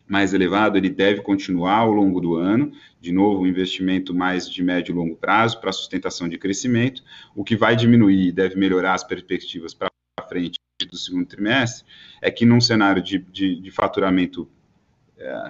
mais 0.08 0.36
elevado, 0.36 0.78
ele 0.78 0.88
deve 0.88 1.22
continuar 1.22 1.78
ao 1.78 1.92
longo 1.92 2.22
do 2.22 2.36
ano, 2.36 2.72
de 3.02 3.12
novo, 3.12 3.42
um 3.42 3.48
investimento 3.48 4.14
mais 4.14 4.48
de 4.48 4.62
médio 4.62 4.92
e 4.92 4.96
longo 4.96 5.16
prazo 5.16 5.60
para 5.60 5.72
sustentação 5.72 6.30
de 6.30 6.38
crescimento, 6.38 7.02
o 7.36 7.44
que 7.44 7.56
vai 7.56 7.76
diminuir 7.76 8.28
e 8.28 8.32
deve 8.32 8.56
melhorar 8.56 8.94
as 8.94 9.04
perspectivas 9.04 9.74
para 9.74 9.90
frente 10.30 10.60
do 10.88 10.96
segundo 10.96 11.26
trimestre, 11.26 11.88
é 12.22 12.30
que 12.30 12.46
num 12.46 12.62
cenário 12.62 13.02
de, 13.02 13.18
de, 13.18 13.60
de 13.60 13.72
faturamento 13.72 14.48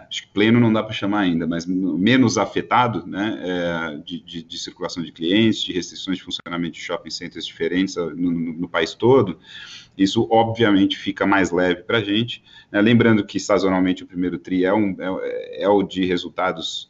acho 0.07 0.24
que 0.24 0.30
pleno 0.30 0.59
não 0.59 0.72
dá 0.72 0.82
para 0.82 0.93
chamar 0.93 1.22
ainda, 1.22 1.45
mas 1.45 1.65
menos 1.65 2.38
afetado, 2.38 3.05
né, 3.05 3.39
é, 3.41 3.97
de, 3.97 4.20
de, 4.22 4.43
de, 4.43 4.57
circulação 4.57 5.03
de 5.03 5.11
clientes, 5.11 5.61
de 5.61 5.74
restrições 5.74 6.18
de 6.18 6.24
funcionamento 6.24 6.74
de 6.74 6.80
shopping 6.80 7.09
centers 7.09 7.45
diferentes 7.45 7.95
no, 7.95 8.15
no, 8.15 8.32
no 8.53 8.70
país 8.70 8.93
todo, 8.93 9.38
isso 9.97 10.28
obviamente 10.32 10.97
fica 10.97 11.26
mais 11.26 11.51
leve 11.51 11.84
para 11.84 11.97
a 11.97 12.03
gente. 12.03 12.43
Né, 12.72 12.80
lembrando 12.82 13.26
que 13.26 13.39
sazonalmente 13.39 14.03
o 14.03 14.07
primeiro 14.07 14.38
TRI 14.38 14.65
é, 14.65 14.74
um, 14.74 14.95
é, 14.99 15.63
é 15.63 15.70
o 15.70 15.84
de 15.84 16.05
resultados 16.05 16.89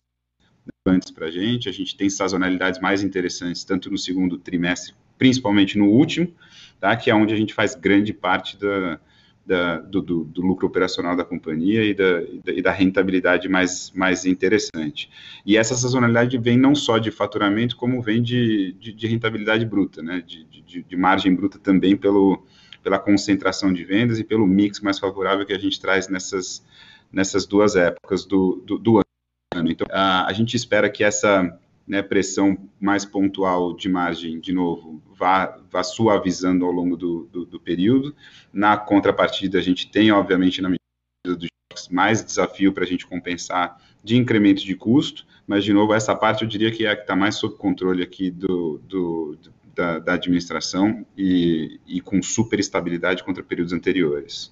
antes 0.85 1.11
para 1.11 1.27
a 1.27 1.31
gente, 1.31 1.67
a 1.67 1.71
gente 1.71 1.95
tem 1.95 2.09
sazonalidades 2.09 2.79
mais 2.79 3.01
interessantes, 3.01 3.63
tanto 3.63 3.89
no 3.89 3.97
segundo 3.97 4.37
trimestre, 4.37 4.93
principalmente 5.17 5.77
no 5.77 5.85
último, 5.85 6.33
tá, 6.79 6.95
que 6.95 7.09
é 7.09 7.15
onde 7.15 7.33
a 7.33 7.37
gente 7.37 7.53
faz 7.53 7.75
grande 7.75 8.13
parte 8.13 8.57
da 8.57 8.99
da, 9.47 9.77
do, 9.79 10.01
do, 10.01 10.23
do, 10.25 10.41
lucro 10.41 10.67
operacional 10.67 11.15
da 11.15 11.23
companhia 11.23 11.81
e 11.85 11.93
da, 11.93 12.21
e 12.51 12.61
da, 12.61 12.71
rentabilidade 12.71 13.47
mais, 13.47 13.91
mais 13.95 14.25
interessante. 14.25 15.09
E 15.45 15.55
essa 15.55 15.73
sazonalidade 15.73 16.37
vem 16.37 16.57
não 16.57 16.75
só 16.75 16.97
de 16.97 17.11
faturamento, 17.11 17.77
como 17.77 18.01
vem 18.01 18.21
de, 18.21 18.73
de, 18.73 18.91
de 18.91 19.07
rentabilidade 19.07 19.65
bruta, 19.65 20.03
né, 20.03 20.21
de, 20.25 20.43
de, 20.43 20.83
de, 20.83 20.95
margem 20.97 21.33
bruta 21.33 21.57
também 21.57 21.95
pelo, 21.95 22.43
pela 22.83 22.99
concentração 22.99 23.71
de 23.71 23.85
vendas 23.85 24.19
e 24.19 24.23
pelo 24.25 24.45
mix 24.45 24.81
mais 24.81 24.99
favorável 24.99 25.45
que 25.45 25.53
a 25.53 25.59
gente 25.59 25.79
traz 25.79 26.09
nessas, 26.09 26.61
nessas 27.09 27.45
duas 27.45 27.77
épocas 27.77 28.25
do, 28.25 28.61
do, 28.65 28.77
do 28.77 28.97
ano. 28.97 29.71
Então, 29.71 29.87
a, 29.89 30.27
a 30.27 30.33
gente 30.33 30.55
espera 30.57 30.89
que 30.89 31.05
essa 31.05 31.57
né, 31.87 32.01
pressão 32.01 32.57
mais 32.79 33.05
pontual 33.05 33.75
de 33.75 33.87
margem, 33.87 34.39
de 34.39 34.51
novo, 34.51 35.01
vá, 35.17 35.57
vá 35.71 35.83
suavizando 35.83 36.65
ao 36.65 36.71
longo 36.71 36.97
do, 36.97 37.29
do, 37.31 37.45
do 37.45 37.59
período. 37.59 38.13
Na 38.51 38.75
contrapartida, 38.75 39.57
a 39.57 39.61
gente 39.61 39.89
tem, 39.89 40.11
obviamente, 40.11 40.61
na 40.61 40.69
medida 40.69 41.37
dos 41.37 41.49
mais 41.91 42.23
desafio 42.23 42.73
para 42.73 42.83
a 42.83 42.87
gente 42.87 43.05
compensar 43.05 43.79
de 44.03 44.17
incremento 44.17 44.65
de 44.65 44.75
custo, 44.75 45.25
mas, 45.45 45.63
de 45.63 45.71
novo, 45.71 45.93
essa 45.93 46.15
parte 46.15 46.43
eu 46.43 46.47
diria 46.47 46.71
que 46.71 46.85
é 46.85 46.91
a 46.91 46.95
que 46.95 47.03
está 47.03 47.15
mais 47.15 47.35
sob 47.35 47.55
controle 47.55 48.03
aqui 48.03 48.29
do, 48.29 48.79
do 48.79 49.37
da, 49.73 49.99
da, 49.99 50.13
administração 50.13 51.05
e, 51.15 51.79
e, 51.87 52.01
com 52.01 52.21
super 52.21 52.59
estabilidade 52.59 53.23
contra 53.23 53.43
períodos 53.43 53.73
anteriores. 53.73 54.51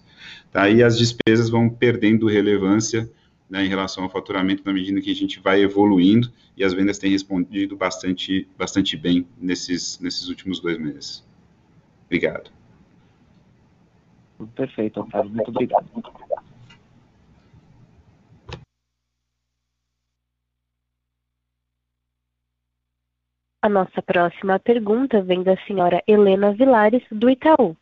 Tá? 0.52 0.70
E 0.70 0.84
as 0.84 0.98
despesas 0.98 1.50
vão 1.50 1.68
perdendo 1.68 2.28
relevância 2.28 3.10
né, 3.50 3.64
em 3.64 3.68
relação 3.68 4.04
ao 4.04 4.10
faturamento 4.10 4.64
na 4.66 4.74
medida 4.74 5.02
que 5.02 5.12
a 5.12 5.16
gente 5.16 5.40
vai 5.40 5.62
evoluindo 5.62 6.32
e 6.58 6.64
as 6.64 6.74
vendas 6.74 6.98
têm 6.98 7.12
respondido 7.12 7.76
bastante, 7.76 8.48
bastante 8.58 8.98
bem 8.98 9.28
nesses, 9.38 10.00
nesses 10.00 10.28
últimos 10.28 10.60
dois 10.60 10.78
meses. 10.78 11.24
Obrigado. 12.06 12.52
Perfeito, 14.56 15.02
Otávio. 15.02 15.32
Muito 15.32 15.50
obrigado. 15.50 15.86
A 23.62 23.70
nossa 23.70 24.00
próxima 24.00 24.60
pergunta 24.60 25.24
vem 25.24 25.42
da 25.42 25.58
senhora 25.66 26.04
Helena 26.06 26.54
Vilares, 26.54 27.04
do 27.12 27.28
Itaú. 27.28 27.76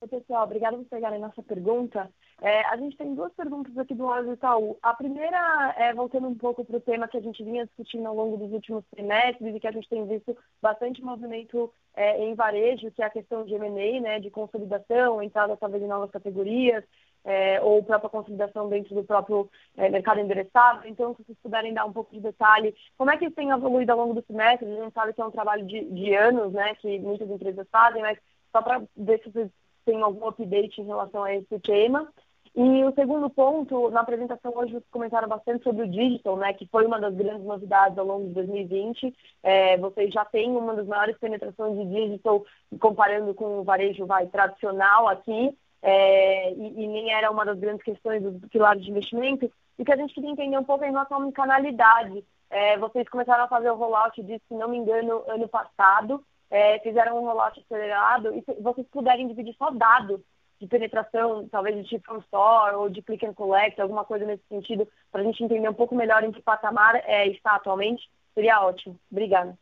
Oi, 0.00 0.08
pessoal, 0.08 0.44
obrigada 0.44 0.76
por 0.78 0.86
pegarem 0.86 1.20
nossa 1.20 1.42
pergunta. 1.42 2.10
É, 2.44 2.66
a 2.66 2.76
gente 2.76 2.96
tem 2.96 3.14
duas 3.14 3.32
perguntas 3.34 3.78
aqui 3.78 3.94
do 3.94 4.04
do 4.24 4.32
Itaú. 4.32 4.76
A 4.82 4.92
primeira 4.92 5.74
é 5.78 5.94
voltando 5.94 6.26
um 6.26 6.34
pouco 6.34 6.64
para 6.64 6.76
o 6.76 6.80
tema 6.80 7.06
que 7.06 7.16
a 7.16 7.20
gente 7.20 7.40
vinha 7.44 7.64
discutindo 7.64 8.04
ao 8.08 8.16
longo 8.16 8.36
dos 8.36 8.50
últimos 8.50 8.84
trimestres 8.90 9.54
e 9.54 9.60
que 9.60 9.68
a 9.68 9.70
gente 9.70 9.88
tem 9.88 10.04
visto 10.08 10.36
bastante 10.60 11.00
movimento 11.04 11.72
é, 11.94 12.20
em 12.24 12.34
varejo, 12.34 12.90
que 12.90 13.00
é 13.00 13.06
a 13.06 13.10
questão 13.10 13.44
de 13.44 13.54
M&A, 13.54 14.00
né, 14.00 14.18
de 14.18 14.28
consolidação, 14.28 15.22
entrada 15.22 15.56
talvez 15.56 15.84
em 15.84 15.86
novas 15.86 16.10
categorias, 16.10 16.82
é, 17.24 17.60
ou 17.60 17.80
própria 17.84 18.10
consolidação 18.10 18.68
dentro 18.68 18.92
do 18.92 19.04
próprio 19.04 19.48
é, 19.76 19.88
mercado 19.88 20.18
endereçado. 20.18 20.88
Então, 20.88 21.14
se 21.14 21.22
vocês 21.22 21.38
puderem 21.40 21.72
dar 21.72 21.84
um 21.84 21.92
pouco 21.92 22.12
de 22.12 22.20
detalhe, 22.20 22.74
como 22.98 23.12
é 23.12 23.16
que 23.16 23.26
isso 23.26 23.36
tem 23.36 23.50
evoluído 23.50 23.92
ao 23.92 23.98
longo 23.98 24.14
do 24.14 24.26
semestre? 24.26 24.66
A 24.66 24.82
gente 24.82 24.94
sabe 24.94 25.12
que 25.12 25.20
é 25.20 25.24
um 25.24 25.30
trabalho 25.30 25.64
de, 25.64 25.84
de 25.84 26.12
anos, 26.16 26.52
né, 26.52 26.74
que 26.74 26.98
muitas 26.98 27.30
empresas 27.30 27.68
fazem, 27.70 28.02
mas 28.02 28.18
só 28.50 28.60
para 28.60 28.82
ver 28.96 29.22
se 29.22 29.30
vocês 29.30 29.48
têm 29.84 30.02
algum 30.02 30.26
update 30.26 30.80
em 30.80 30.86
relação 30.86 31.22
a 31.22 31.32
esse 31.32 31.60
tema. 31.60 32.12
E 32.54 32.84
o 32.84 32.92
segundo 32.92 33.30
ponto, 33.30 33.90
na 33.90 34.02
apresentação 34.02 34.52
hoje 34.54 34.72
vocês 34.72 34.90
comentaram 34.90 35.26
bastante 35.26 35.64
sobre 35.64 35.84
o 35.84 35.88
digital, 35.88 36.36
né, 36.36 36.52
que 36.52 36.66
foi 36.66 36.84
uma 36.84 37.00
das 37.00 37.14
grandes 37.14 37.46
novidades 37.46 37.96
ao 37.96 38.04
longo 38.04 38.28
de 38.28 38.34
2020. 38.34 39.14
É, 39.42 39.78
vocês 39.78 40.12
já 40.12 40.22
têm 40.26 40.50
uma 40.50 40.74
das 40.74 40.86
maiores 40.86 41.16
penetrações 41.16 41.78
de 41.78 41.86
digital 41.86 42.44
comparando 42.78 43.32
com 43.32 43.60
o 43.60 43.64
varejo 43.64 44.04
vai, 44.04 44.26
tradicional 44.26 45.08
aqui, 45.08 45.56
é, 45.80 46.52
e, 46.52 46.84
e, 46.84 46.86
nem 46.86 47.12
era 47.12 47.30
uma 47.30 47.44
das 47.44 47.58
grandes 47.58 47.82
questões 47.82 48.22
do 48.22 48.48
pilar 48.48 48.76
de 48.76 48.90
investimento. 48.90 49.50
E 49.78 49.84
que 49.84 49.92
a 49.92 49.96
gente 49.96 50.12
queria 50.14 50.30
entender 50.30 50.58
um 50.58 50.64
pouco 50.64 50.84
em 50.84 50.90
relação 50.90 51.16
à 51.16 51.20
omnicanalidade. 51.20 52.22
É, 52.50 52.76
vocês 52.76 53.08
começaram 53.08 53.44
a 53.44 53.48
fazer 53.48 53.70
o 53.70 53.76
rollout 53.76 54.22
disso, 54.22 54.44
se 54.46 54.54
não 54.54 54.68
me 54.68 54.76
engano, 54.76 55.24
ano 55.26 55.48
passado. 55.48 56.22
É, 56.50 56.78
fizeram 56.80 57.18
um 57.18 57.24
rollout 57.24 57.58
acelerado 57.58 58.34
e 58.34 58.42
se 58.42 58.60
vocês 58.60 58.86
puderem 58.88 59.26
dividir 59.26 59.54
só 59.54 59.70
dados 59.70 60.20
de 60.62 60.68
penetração, 60.68 61.48
talvez 61.48 61.76
de 61.76 61.82
tipo 61.82 62.16
store 62.18 62.76
ou 62.76 62.88
de 62.88 63.02
click 63.02 63.26
and 63.26 63.34
collect, 63.34 63.80
alguma 63.80 64.04
coisa 64.04 64.24
nesse 64.24 64.44
sentido, 64.48 64.86
para 65.10 65.20
a 65.20 65.24
gente 65.24 65.42
entender 65.42 65.68
um 65.68 65.74
pouco 65.74 65.92
melhor 65.92 66.22
em 66.22 66.30
que 66.30 66.40
patamar 66.40 66.94
é, 67.04 67.26
está 67.26 67.56
atualmente, 67.56 68.08
seria 68.32 68.62
ótimo. 68.62 68.96
Obrigada. 69.10 69.58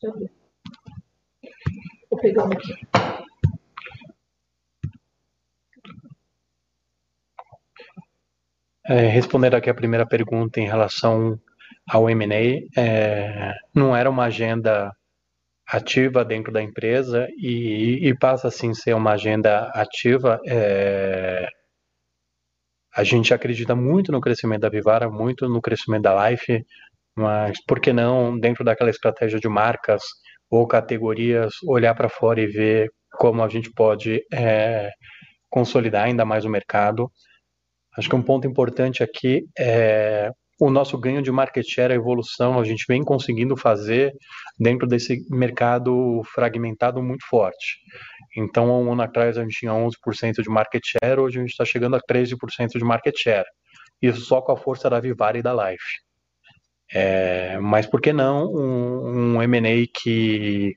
Deixa 0.00 0.16
eu 0.16 0.20
ver. 0.20 0.30
Vou 2.08 2.20
pegar 2.20 2.44
um 2.44 2.52
aqui. 2.52 2.72
É, 8.86 9.06
responder 9.08 9.54
aqui 9.54 9.68
a 9.68 9.74
primeira 9.74 10.06
pergunta 10.06 10.60
em 10.60 10.66
relação 10.66 11.38
ao 11.90 12.08
M&A, 12.08 12.80
é, 12.80 13.54
não 13.74 13.94
era 13.94 14.08
uma 14.08 14.26
agenda 14.26 14.94
ativa 15.68 16.24
dentro 16.24 16.50
da 16.50 16.62
empresa 16.62 17.28
e, 17.36 18.08
e 18.08 18.16
passa 18.16 18.48
assim 18.48 18.72
ser 18.72 18.94
uma 18.94 19.12
agenda 19.12 19.70
ativa. 19.74 20.40
É... 20.46 21.46
A 22.94 23.04
gente 23.04 23.34
acredita 23.34 23.76
muito 23.76 24.10
no 24.10 24.20
crescimento 24.20 24.62
da 24.62 24.70
Vivara, 24.70 25.10
muito 25.10 25.48
no 25.48 25.60
crescimento 25.60 26.02
da 26.02 26.30
Life, 26.30 26.64
mas 27.14 27.62
por 27.66 27.80
que 27.80 27.92
não, 27.92 28.38
dentro 28.38 28.64
daquela 28.64 28.90
estratégia 28.90 29.38
de 29.38 29.48
marcas 29.48 30.02
ou 30.50 30.66
categorias, 30.66 31.52
olhar 31.66 31.94
para 31.94 32.08
fora 32.08 32.40
e 32.40 32.46
ver 32.46 32.90
como 33.12 33.42
a 33.42 33.48
gente 33.48 33.70
pode 33.72 34.22
é, 34.32 34.90
consolidar 35.50 36.06
ainda 36.06 36.24
mais 36.24 36.44
o 36.44 36.50
mercado? 36.50 37.10
Acho 37.96 38.08
que 38.08 38.16
um 38.16 38.22
ponto 38.22 38.46
importante 38.46 39.02
aqui 39.02 39.44
é 39.58 40.30
o 40.60 40.70
nosso 40.70 40.98
ganho 40.98 41.22
de 41.22 41.30
market 41.30 41.64
share, 41.66 41.92
a 41.92 41.96
evolução, 41.96 42.58
a 42.58 42.64
gente 42.64 42.84
vem 42.88 43.04
conseguindo 43.04 43.56
fazer 43.56 44.12
dentro 44.58 44.86
desse 44.86 45.24
mercado 45.30 46.22
fragmentado 46.34 47.02
muito 47.02 47.24
forte. 47.26 47.78
Então, 48.36 48.82
um 48.82 48.92
ano 48.92 49.02
atrás 49.02 49.38
a 49.38 49.42
gente 49.42 49.58
tinha 49.60 49.72
11% 49.72 50.42
de 50.42 50.48
market 50.50 50.82
share, 50.84 51.20
hoje 51.20 51.38
a 51.38 51.40
gente 51.42 51.50
está 51.50 51.64
chegando 51.64 51.94
a 51.94 52.00
13% 52.00 52.78
de 52.78 52.84
market 52.84 53.16
share. 53.16 53.46
Isso 54.02 54.20
só 54.22 54.40
com 54.40 54.52
a 54.52 54.56
força 54.56 54.90
da 54.90 54.98
Vivara 54.98 55.38
e 55.38 55.42
da 55.42 55.52
Life. 55.52 55.84
É, 56.92 57.58
mas 57.58 57.86
por 57.86 58.00
que 58.00 58.12
não 58.12 58.46
um, 58.52 59.36
um 59.36 59.42
M&A 59.42 59.86
que 59.92 60.74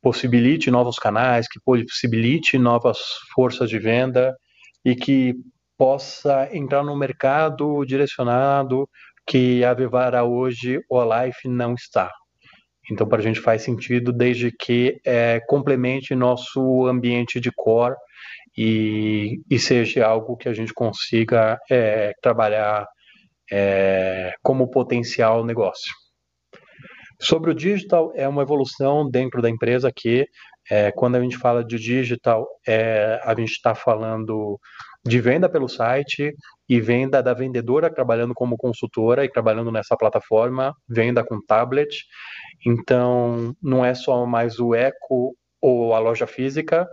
possibilite 0.00 0.70
novos 0.70 0.98
canais, 0.98 1.46
que 1.48 1.60
possibilite 1.60 2.58
novas 2.58 2.98
forças 3.34 3.68
de 3.68 3.78
venda 3.78 4.36
e 4.84 4.96
que 4.96 5.34
possa 5.82 6.48
entrar 6.52 6.84
no 6.84 6.96
mercado 6.96 7.84
direcionado 7.84 8.88
que 9.26 9.64
a 9.64 9.74
Vivara 9.74 10.22
hoje 10.22 10.78
ou 10.88 11.00
a 11.00 11.24
Life 11.24 11.48
não 11.48 11.74
está. 11.74 12.08
Então, 12.88 13.04
para 13.04 13.18
a 13.18 13.22
gente 13.22 13.40
faz 13.40 13.62
sentido 13.62 14.12
desde 14.12 14.52
que 14.52 15.00
é, 15.04 15.40
complemente 15.48 16.14
nosso 16.14 16.86
ambiente 16.86 17.40
de 17.40 17.50
core 17.50 17.96
e, 18.56 19.40
e 19.50 19.58
seja 19.58 20.06
algo 20.06 20.36
que 20.36 20.48
a 20.48 20.52
gente 20.52 20.72
consiga 20.72 21.58
é, 21.68 22.12
trabalhar 22.22 22.86
é, 23.50 24.34
como 24.40 24.70
potencial 24.70 25.44
negócio. 25.44 25.92
Sobre 27.20 27.50
o 27.50 27.54
digital, 27.54 28.12
é 28.14 28.28
uma 28.28 28.42
evolução 28.42 29.10
dentro 29.10 29.42
da 29.42 29.50
empresa 29.50 29.90
que, 29.92 30.28
é, 30.70 30.92
quando 30.92 31.16
a 31.16 31.20
gente 31.20 31.36
fala 31.38 31.64
de 31.64 31.76
digital, 31.76 32.46
é, 32.68 33.20
a 33.24 33.34
gente 33.34 33.50
está 33.50 33.74
falando 33.74 34.60
de 35.04 35.20
venda 35.20 35.48
pelo 35.48 35.68
site 35.68 36.34
e 36.68 36.80
venda 36.80 37.22
da 37.22 37.34
vendedora 37.34 37.92
trabalhando 37.92 38.34
como 38.34 38.56
consultora 38.56 39.24
e 39.24 39.30
trabalhando 39.30 39.72
nessa 39.72 39.96
plataforma, 39.96 40.74
venda 40.88 41.24
com 41.24 41.44
tablet. 41.44 42.04
Então, 42.64 43.54
não 43.62 43.84
é 43.84 43.94
só 43.94 44.24
mais 44.24 44.58
o 44.58 44.74
eco 44.74 45.36
ou 45.60 45.94
a 45.94 45.98
loja 45.98 46.26
física, 46.26 46.88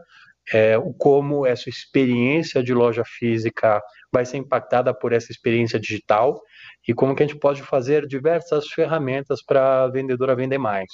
é, 0.52 0.76
como 0.98 1.46
essa 1.46 1.70
experiência 1.70 2.64
de 2.64 2.74
loja 2.74 3.04
física 3.06 3.82
vai 4.12 4.26
ser 4.26 4.38
impactada 4.38 4.94
por 4.94 5.14
essa 5.14 5.32
experiência 5.32 5.80
digital 5.80 6.42
e 6.88 6.94
como 6.94 7.16
que 7.16 7.24
a 7.24 7.28
gente 7.28 7.40
pode 7.40 7.62
fazer 7.62 8.08
diversas 8.08 8.68
ferramentas 8.68 9.44
para 9.44 9.84
a 9.84 9.88
vendedora 9.88 10.36
vender 10.36 10.58
mais. 10.58 10.90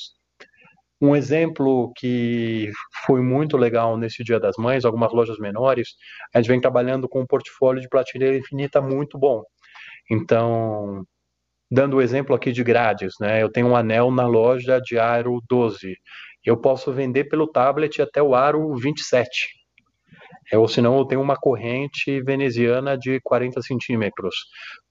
Um 1.01 1.15
exemplo 1.15 1.91
que 1.97 2.71
foi 3.05 3.21
muito 3.21 3.57
legal 3.57 3.97
nesse 3.97 4.23
Dia 4.23 4.39
das 4.39 4.55
Mães, 4.57 4.85
algumas 4.85 5.11
lojas 5.13 5.37
menores, 5.37 5.89
a 6.33 6.39
gente 6.39 6.47
vem 6.47 6.61
trabalhando 6.61 7.07
com 7.09 7.21
um 7.21 7.27
portfólio 7.27 7.81
de 7.81 7.89
prateleira 7.89 8.37
infinita 8.37 8.81
muito 8.81 9.17
bom. 9.17 9.43
Então, 10.09 11.03
dando 11.69 11.97
o 11.97 12.01
exemplo 12.01 12.35
aqui 12.35 12.51
de 12.51 12.63
grades, 12.63 13.13
né? 13.19 13.41
Eu 13.43 13.51
tenho 13.51 13.67
um 13.67 13.75
anel 13.75 14.11
na 14.11 14.27
loja 14.27 14.79
de 14.79 14.97
aro 14.97 15.41
12. 15.49 15.95
Eu 16.45 16.57
posso 16.57 16.93
vender 16.93 17.25
pelo 17.25 17.47
tablet 17.47 18.01
até 18.01 18.21
o 18.21 18.35
aro 18.35 18.73
27. 18.75 19.49
É, 20.51 20.57
ou 20.57 20.67
senão 20.67 20.97
eu 20.97 21.05
tenho 21.05 21.21
uma 21.21 21.35
corrente 21.35 22.21
veneziana 22.21 22.97
de 22.97 23.19
40 23.21 23.61
centímetros. 23.61 24.35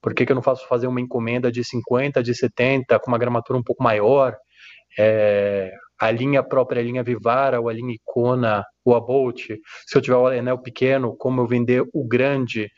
Por 0.01 0.13
que, 0.13 0.25
que 0.25 0.31
eu 0.31 0.35
não 0.35 0.43
faço 0.43 0.67
fazer 0.67 0.87
uma 0.87 0.99
encomenda 1.01 1.51
de 1.51 1.63
50, 1.63 2.21
de 2.21 2.35
70, 2.35 2.99
com 2.99 3.09
uma 3.09 3.17
gramatura 3.17 3.57
um 3.57 3.63
pouco 3.63 3.83
maior? 3.83 4.35
É, 4.99 5.71
a 5.99 6.11
linha 6.11 6.43
própria, 6.43 6.81
a 6.81 6.83
linha 6.83 7.03
Vivara, 7.03 7.59
ou 7.59 7.69
a 7.69 7.73
linha 7.73 7.95
Icona, 7.95 8.63
ou 8.83 8.95
a 8.95 8.99
Bolt, 8.99 9.47
se 9.85 9.97
eu 9.97 10.01
tiver 10.01 10.17
o 10.17 10.27
anel 10.27 10.57
pequeno, 10.59 11.15
como 11.17 11.41
eu 11.41 11.47
vender 11.47 11.83
o 11.93 12.07
grande, 12.07 12.69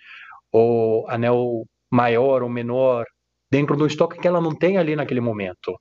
ou 0.51 1.09
anel 1.09 1.65
maior 1.91 2.43
ou 2.43 2.49
menor, 2.49 3.05
dentro 3.51 3.75
do 3.75 3.87
estoque 3.87 4.19
que 4.19 4.27
ela 4.27 4.41
não 4.41 4.55
tem 4.55 4.77
ali 4.77 4.95
naquele 4.95 5.21
momento. 5.21 5.79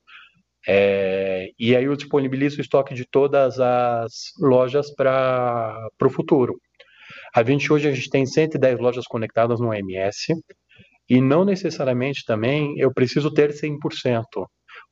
É, 0.67 1.47
e 1.57 1.75
aí 1.75 1.85
eu 1.85 1.95
disponibilizo 1.95 2.57
o 2.57 2.61
estoque 2.61 2.93
de 2.93 3.05
todas 3.05 3.59
as 3.59 4.11
lojas 4.39 4.93
para 4.93 5.77
o 6.01 6.09
futuro. 6.09 6.59
A 7.33 7.43
gente 7.43 7.71
hoje 7.71 7.87
a 7.87 7.93
gente 7.93 8.09
tem 8.09 8.25
110 8.25 8.79
lojas 8.79 9.05
conectadas 9.05 9.59
no 9.59 9.71
AMS 9.71 10.27
e 11.09 11.21
não 11.21 11.45
necessariamente 11.45 12.25
também 12.25 12.77
eu 12.77 12.93
preciso 12.93 13.31
ter 13.33 13.51
100% 13.51 13.77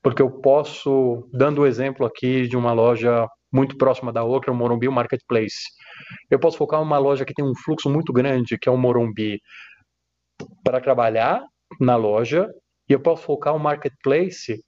porque 0.05 0.21
eu 0.21 0.29
posso, 0.29 1.27
dando 1.33 1.61
o 1.61 1.65
exemplo 1.65 2.05
aqui 2.05 2.47
de 2.47 2.55
uma 2.55 2.71
loja 2.71 3.27
muito 3.51 3.75
próxima 3.75 4.13
da 4.13 4.23
outra, 4.23 4.51
o 4.51 4.55
Morumbi 4.55 4.87
Marketplace, 4.87 5.63
eu 6.29 6.37
posso 6.37 6.59
focar 6.59 6.79
uma 6.79 6.99
loja 6.99 7.25
que 7.25 7.33
tem 7.33 7.43
um 7.43 7.55
fluxo 7.63 7.89
muito 7.89 8.13
grande, 8.13 8.55
que 8.55 8.69
é 8.69 8.71
o 8.71 8.77
Morumbi, 8.77 9.39
para 10.63 10.79
trabalhar 10.79 11.41
na 11.81 11.95
loja, 11.95 12.47
e 12.87 12.93
eu 12.93 12.99
posso 12.99 13.23
focar 13.23 13.55
o 13.55 13.59
Marketplace 13.59 14.61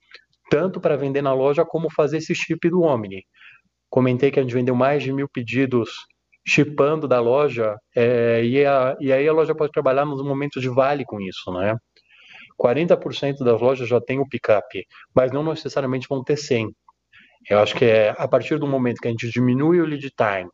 tanto 0.50 0.80
para 0.80 0.96
vender 0.96 1.22
na 1.22 1.32
loja 1.32 1.64
como 1.64 1.88
fazer 1.88 2.16
esse 2.16 2.34
chip 2.34 2.68
do 2.68 2.80
Omni. 2.80 3.22
Comentei 3.88 4.32
que 4.32 4.40
a 4.40 4.42
gente 4.42 4.54
vendeu 4.54 4.74
mais 4.74 5.04
de 5.04 5.12
mil 5.12 5.28
pedidos 5.32 5.90
chipando 6.44 7.06
da 7.06 7.20
loja, 7.20 7.76
é, 7.94 8.44
e, 8.44 8.66
a, 8.66 8.96
e 8.98 9.12
aí 9.12 9.28
a 9.28 9.32
loja 9.32 9.54
pode 9.54 9.70
trabalhar 9.70 10.04
nos 10.04 10.20
momentos 10.20 10.60
de 10.60 10.68
vale 10.68 11.04
com 11.04 11.20
isso, 11.20 11.52
né? 11.52 11.76
40% 12.58 13.38
das 13.44 13.60
lojas 13.60 13.88
já 13.88 14.00
tem 14.00 14.18
o 14.18 14.28
picape, 14.28 14.86
mas 15.14 15.30
não 15.30 15.42
necessariamente 15.44 16.08
vão 16.08 16.22
ter 16.22 16.36
100. 16.36 16.74
Eu 17.48 17.60
acho 17.60 17.74
que 17.74 17.84
é 17.84 18.14
a 18.18 18.26
partir 18.26 18.58
do 18.58 18.66
momento 18.66 19.00
que 19.00 19.08
a 19.08 19.10
gente 19.10 19.30
diminui 19.30 19.80
o 19.80 19.86
lead 19.86 20.10
time 20.10 20.50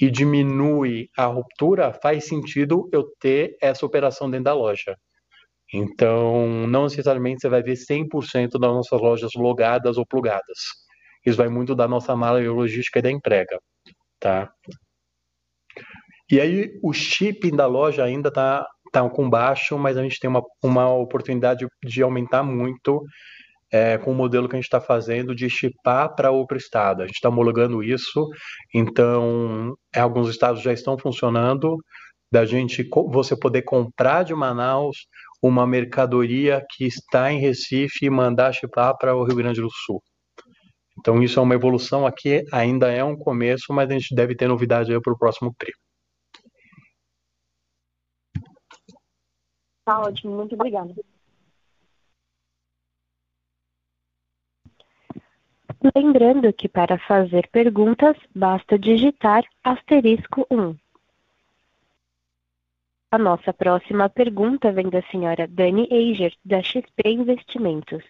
e 0.00 0.10
diminui 0.10 1.10
a 1.16 1.26
ruptura, 1.26 1.92
faz 1.92 2.26
sentido 2.26 2.88
eu 2.92 3.04
ter 3.20 3.56
essa 3.60 3.84
operação 3.84 4.30
dentro 4.30 4.44
da 4.44 4.54
loja. 4.54 4.96
Então, 5.72 6.66
não 6.66 6.84
necessariamente 6.84 7.42
você 7.42 7.48
vai 7.48 7.62
ver 7.62 7.74
100% 7.74 8.58
das 8.58 8.72
nossas 8.72 9.00
lojas 9.00 9.32
logadas 9.36 9.98
ou 9.98 10.06
plugadas. 10.06 10.58
Isso 11.24 11.36
vai 11.36 11.48
muito 11.48 11.74
da 11.74 11.86
nossa 11.86 12.16
malha 12.16 12.50
logística 12.50 12.98
e 12.98 13.02
da 13.02 13.10
entrega, 13.10 13.58
tá? 14.18 14.50
E 16.30 16.40
aí, 16.40 16.78
o 16.82 16.92
shipping 16.92 17.54
da 17.54 17.66
loja 17.66 18.04
ainda 18.04 18.28
está 18.28 18.66
tá 18.90 19.08
com 19.08 19.28
baixo, 19.28 19.78
mas 19.78 19.96
a 19.96 20.02
gente 20.02 20.18
tem 20.18 20.28
uma, 20.28 20.42
uma 20.62 20.92
oportunidade 20.92 21.66
de 21.84 22.02
aumentar 22.02 22.42
muito 22.42 23.02
é, 23.72 23.98
com 23.98 24.10
o 24.12 24.14
modelo 24.14 24.48
que 24.48 24.56
a 24.56 24.58
gente 24.58 24.66
está 24.66 24.80
fazendo 24.80 25.34
de 25.34 25.48
chipar 25.48 26.14
para 26.14 26.30
outro 26.30 26.56
estado. 26.56 27.02
A 27.02 27.06
gente 27.06 27.16
está 27.16 27.28
homologando 27.28 27.82
isso, 27.82 28.28
então 28.74 29.74
alguns 29.94 30.28
estados 30.28 30.60
já 30.62 30.72
estão 30.72 30.98
funcionando, 30.98 31.76
da 32.32 32.44
gente 32.44 32.88
você 33.08 33.36
poder 33.36 33.62
comprar 33.62 34.24
de 34.24 34.34
Manaus 34.34 35.06
uma 35.42 35.66
mercadoria 35.66 36.64
que 36.70 36.84
está 36.84 37.32
em 37.32 37.40
Recife 37.40 38.06
e 38.06 38.10
mandar 38.10 38.52
chipar 38.52 38.96
para 38.96 39.14
o 39.16 39.24
Rio 39.24 39.36
Grande 39.36 39.60
do 39.60 39.70
Sul. 39.70 40.02
Então 40.98 41.22
isso 41.22 41.40
é 41.40 41.42
uma 41.42 41.54
evolução 41.54 42.06
aqui, 42.06 42.44
ainda 42.52 42.90
é 42.90 43.02
um 43.02 43.16
começo, 43.16 43.72
mas 43.72 43.90
a 43.90 43.92
gente 43.94 44.14
deve 44.14 44.34
ter 44.34 44.48
novidade 44.48 44.92
para 45.00 45.12
o 45.12 45.18
próximo 45.18 45.54
TRI. 45.58 45.72
Tá 49.90 49.98
ótimo, 49.98 50.36
muito 50.36 50.54
obrigada. 50.54 50.94
Lembrando 55.96 56.52
que 56.52 56.68
para 56.68 56.96
fazer 56.96 57.48
perguntas, 57.48 58.16
basta 58.32 58.78
digitar 58.78 59.42
asterisco 59.64 60.46
1. 60.48 60.76
A 63.10 63.18
nossa 63.18 63.52
próxima 63.52 64.08
pergunta 64.08 64.70
vem 64.70 64.88
da 64.88 65.02
senhora 65.10 65.48
Dani 65.48 65.88
Eiger, 65.90 66.36
da 66.44 66.62
XP 66.62 67.08
Investimentos. 67.08 68.04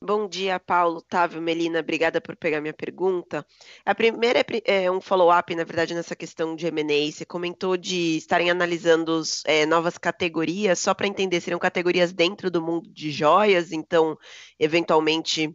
Bom 0.00 0.28
dia, 0.28 0.60
Paulo, 0.60 0.98
Otávio, 0.98 1.42
Melina, 1.42 1.80
obrigada 1.80 2.20
por 2.20 2.36
pegar 2.36 2.60
minha 2.60 2.72
pergunta. 2.72 3.44
A 3.84 3.94
primeira 3.94 4.44
é, 4.64 4.84
é 4.84 4.90
um 4.90 5.00
follow-up, 5.00 5.52
na 5.56 5.64
verdade, 5.64 5.92
nessa 5.92 6.14
questão 6.14 6.54
de 6.54 6.66
M&A. 6.68 7.10
Você 7.10 7.24
comentou 7.24 7.76
de 7.76 8.16
estarem 8.16 8.48
analisando 8.48 9.20
é, 9.44 9.66
novas 9.66 9.98
categorias, 9.98 10.78
só 10.78 10.94
para 10.94 11.08
entender, 11.08 11.40
seriam 11.40 11.58
categorias 11.58 12.12
dentro 12.12 12.48
do 12.48 12.62
mundo 12.62 12.88
de 12.92 13.10
joias, 13.10 13.72
então, 13.72 14.16
eventualmente, 14.58 15.52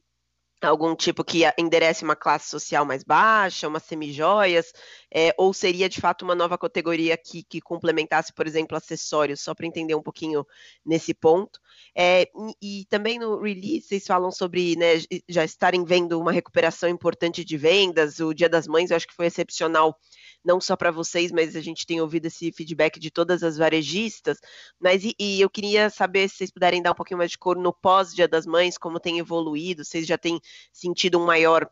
algum 0.69 0.95
tipo 0.95 1.23
que 1.23 1.43
enderece 1.57 2.03
uma 2.03 2.15
classe 2.15 2.49
social 2.49 2.85
mais 2.85 3.03
baixa, 3.03 3.67
umas 3.67 3.83
semijoias, 3.83 4.73
é, 5.13 5.33
ou 5.37 5.53
seria 5.53 5.87
de 5.87 5.99
fato 5.99 6.23
uma 6.23 6.35
nova 6.35 6.57
categoria 6.57 7.17
que, 7.17 7.43
que 7.43 7.61
complementasse, 7.61 8.33
por 8.33 8.47
exemplo, 8.47 8.75
acessórios, 8.75 9.41
só 9.41 9.53
para 9.53 9.67
entender 9.67 9.95
um 9.95 10.01
pouquinho 10.01 10.45
nesse 10.85 11.13
ponto. 11.13 11.59
É, 11.95 12.29
e, 12.61 12.81
e, 12.81 12.85
também 12.85 13.19
no 13.19 13.41
release 13.41 13.87
vocês 13.87 14.05
falam 14.05 14.31
sobre 14.31 14.75
né, 14.75 14.93
já 15.29 15.43
estarem 15.43 15.83
vendo 15.85 16.19
uma 16.19 16.31
recuperação 16.31 16.89
importante 16.89 17.45
de 17.45 17.57
vendas, 17.57 18.19
o 18.19 18.33
Dia 18.33 18.49
das 18.49 18.67
Mães 18.67 18.89
eu 18.89 18.97
acho 18.97 19.07
que 19.07 19.15
foi 19.15 19.27
excepcional 19.27 19.97
não 20.43 20.59
só 20.59 20.75
para 20.75 20.91
vocês, 20.91 21.31
mas 21.31 21.55
a 21.55 21.61
gente 21.61 21.85
tem 21.85 22.01
ouvido 22.01 22.25
esse 22.25 22.51
feedback 22.51 22.99
de 22.99 23.09
todas 23.09 23.43
as 23.43 23.57
varejistas. 23.57 24.39
Mas 24.79 25.03
e, 25.03 25.15
e, 25.19 25.41
eu 25.41 25.49
queria 25.49 25.89
saber 25.89 26.29
se 26.29 26.37
vocês 26.37 26.51
puderem 26.51 26.81
dar 26.81 26.91
um 26.91 26.95
pouquinho 26.95 27.17
mais 27.17 27.31
de 27.31 27.37
cor 27.37 27.57
no 27.57 27.73
pós-Dia 27.73 28.27
das 28.27 28.45
Mães, 28.45 28.77
como 28.77 28.99
tem 28.99 29.19
evoluído, 29.19 29.85
vocês 29.85 30.05
já 30.05 30.17
têm 30.17 30.39
sentido 30.71 31.19
um 31.19 31.25
maior 31.25 31.69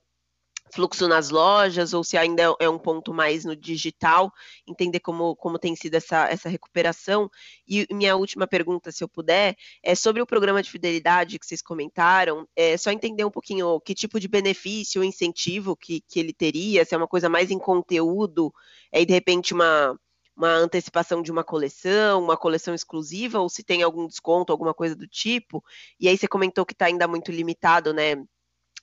fluxo 0.74 1.08
nas 1.08 1.30
lojas 1.30 1.94
ou 1.94 2.04
se 2.04 2.18
ainda 2.18 2.56
é 2.60 2.70
um 2.70 2.78
ponto 2.78 3.14
mais 3.14 3.46
no 3.46 3.56
digital, 3.56 4.32
entender 4.68 5.00
como, 5.00 5.36
como 5.36 5.60
tem 5.60 5.76
sido 5.76 5.96
essa, 5.96 6.28
essa 6.30 6.50
recuperação. 6.50 7.30
E 7.68 7.86
minha 7.92 8.16
última 8.16 8.48
pergunta, 8.48 8.92
se 8.92 9.04
eu 9.04 9.10
puder, 9.10 9.56
é 9.84 9.96
sobre 9.96 10.22
o 10.22 10.26
programa 10.26 10.62
de 10.64 10.72
fidelidade 10.72 11.38
que 11.38 11.46
vocês 11.46 11.62
comentaram, 11.62 12.48
é 12.56 12.78
só 12.78 12.92
entender 12.92 13.26
um 13.26 13.32
pouquinho 13.32 13.80
que 13.82 13.94
tipo 13.94 14.20
de 14.20 14.28
benefício, 14.28 15.04
incentivo 15.04 15.76
que, 15.76 16.02
que 16.02 16.20
ele 16.20 16.34
teria, 16.34 16.86
se 16.86 16.94
é 16.94 16.98
uma 16.98 17.08
coisa 17.08 17.30
mais 17.30 17.52
em 17.52 17.60
conteúdo, 17.60 18.54
é 18.92 19.04
de 19.06 19.14
repente 19.14 19.54
uma 19.54 19.98
uma 20.36 20.54
antecipação 20.56 21.22
de 21.22 21.32
uma 21.32 21.44
coleção, 21.44 22.24
uma 22.24 22.38
coleção 22.38 22.74
exclusiva, 22.74 23.40
ou 23.40 23.50
se 23.50 23.64
tem 23.64 23.84
algum 23.84 24.08
desconto, 24.08 24.52
alguma 24.52 24.74
coisa 24.74 24.96
do 24.96 25.08
tipo. 25.08 25.64
E 26.00 26.08
aí 26.08 26.18
você 26.18 26.28
comentou 26.28 26.66
que 26.66 26.74
está 26.74 26.86
ainda 26.86 27.08
muito 27.08 27.32
limitado, 27.32 27.94
né? 27.94 28.16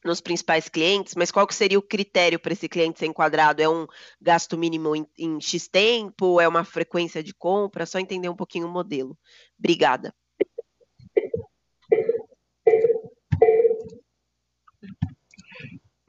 Nos 0.04 0.20
principais 0.20 0.68
clientes, 0.68 1.14
mas 1.14 1.30
qual 1.30 1.46
que 1.46 1.54
seria 1.54 1.78
o 1.78 1.82
critério 1.82 2.38
para 2.38 2.52
esse 2.52 2.68
cliente 2.68 2.98
ser 2.98 3.06
enquadrado? 3.06 3.60
É 3.60 3.68
um 3.68 3.86
gasto 4.20 4.56
mínimo 4.56 4.94
em, 4.94 5.06
em, 5.18 5.40
X 5.40 5.68
tempo? 5.68 6.40
É 6.40 6.46
uma 6.48 6.64
frequência 6.64 7.22
de 7.22 7.34
compra? 7.34 7.86
Só 7.86 7.98
entender 7.98 8.28
um 8.28 8.36
pouquinho 8.36 8.66
o 8.66 8.70
modelo. 8.70 9.16
Obrigada. 9.58 10.14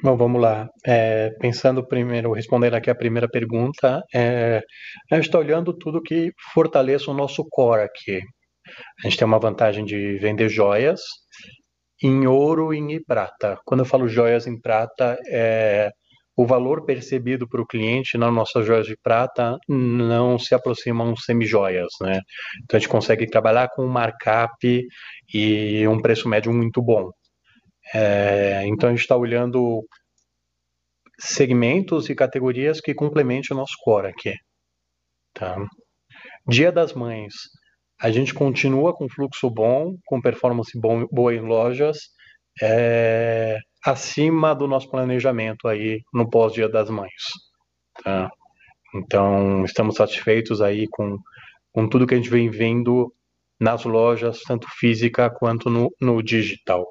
Bom, 0.01 0.15
vamos 0.15 0.41
lá. 0.41 0.69
É, 0.85 1.29
pensando 1.41 1.85
primeiro, 1.85 2.31
respondendo 2.31 2.75
aqui 2.75 2.89
a 2.89 2.95
primeira 2.95 3.27
pergunta, 3.27 4.01
é, 4.13 4.61
a 5.11 5.15
gente 5.15 5.25
está 5.25 5.37
olhando 5.37 5.77
tudo 5.77 6.01
que 6.01 6.31
fortaleça 6.53 7.11
o 7.11 7.13
nosso 7.13 7.45
core 7.49 7.81
aqui. 7.81 8.21
A 8.99 9.07
gente 9.07 9.17
tem 9.17 9.27
uma 9.27 9.39
vantagem 9.39 9.83
de 9.83 10.17
vender 10.19 10.47
joias, 10.47 11.01
em 12.01 12.27
ouro 12.27 12.73
e 12.73 12.77
em 12.77 13.03
prata. 13.03 13.59
Quando 13.65 13.81
eu 13.81 13.85
falo 13.85 14.07
joias 14.07 14.47
em 14.47 14.59
prata, 14.59 15.17
é 15.27 15.91
o 16.39 16.45
valor 16.45 16.85
percebido 16.85 17.49
para 17.49 17.61
o 17.61 17.67
cliente 17.67 18.17
nas 18.17 18.33
nossas 18.33 18.65
joias 18.65 18.87
de 18.87 18.95
prata 19.03 19.57
não 19.67 20.39
se 20.39 20.55
aproxima 20.55 21.03
a 21.03 21.07
um 21.07 21.13
semi-joias, 21.13 21.89
né? 22.01 22.21
Então 22.63 22.77
a 22.77 22.79
gente 22.79 22.87
consegue 22.87 23.27
trabalhar 23.27 23.67
com 23.75 23.83
um 23.83 23.89
markup 23.89 24.87
e 25.33 25.85
um 25.85 26.01
preço 26.01 26.29
médio 26.29 26.53
muito 26.53 26.81
bom. 26.81 27.11
É, 27.93 28.63
então 28.67 28.87
a 28.87 28.91
gente 28.93 29.01
está 29.01 29.17
olhando 29.17 29.85
segmentos 31.19 32.09
e 32.09 32.15
categorias 32.15 32.79
que 32.79 32.93
complementem 32.93 33.49
o 33.51 33.59
nosso 33.59 33.73
core 33.83 34.07
aqui. 34.07 34.33
Tá? 35.33 35.57
Dia 36.47 36.71
das 36.71 36.93
Mães. 36.93 37.33
A 38.01 38.11
gente 38.11 38.33
continua 38.33 38.93
com 38.95 39.09
fluxo 39.09 39.49
bom, 39.49 39.97
com 40.05 40.21
performance 40.21 40.77
bom, 40.79 41.05
boa 41.11 41.33
em 41.33 41.41
lojas, 41.41 41.97
é, 42.61 43.57
acima 43.85 44.55
do 44.55 44.67
nosso 44.67 44.89
planejamento 44.89 45.67
aí 45.67 46.01
no 46.13 46.29
pós-dia 46.29 46.69
das 46.69 46.89
mães. 46.89 47.11
Tá? 48.03 48.29
Então, 48.95 49.65
estamos 49.65 49.95
satisfeitos 49.95 50.61
aí 50.61 50.87
com, 50.89 51.17
com 51.71 51.87
tudo 51.89 52.07
que 52.07 52.13
a 52.13 52.17
gente 52.17 52.29
vem 52.29 52.49
vendo 52.49 53.13
nas 53.59 53.83
lojas, 53.83 54.41
tanto 54.43 54.67
física 54.79 55.29
quanto 55.29 55.69
no, 55.69 55.93
no 55.99 56.23
digital. 56.23 56.87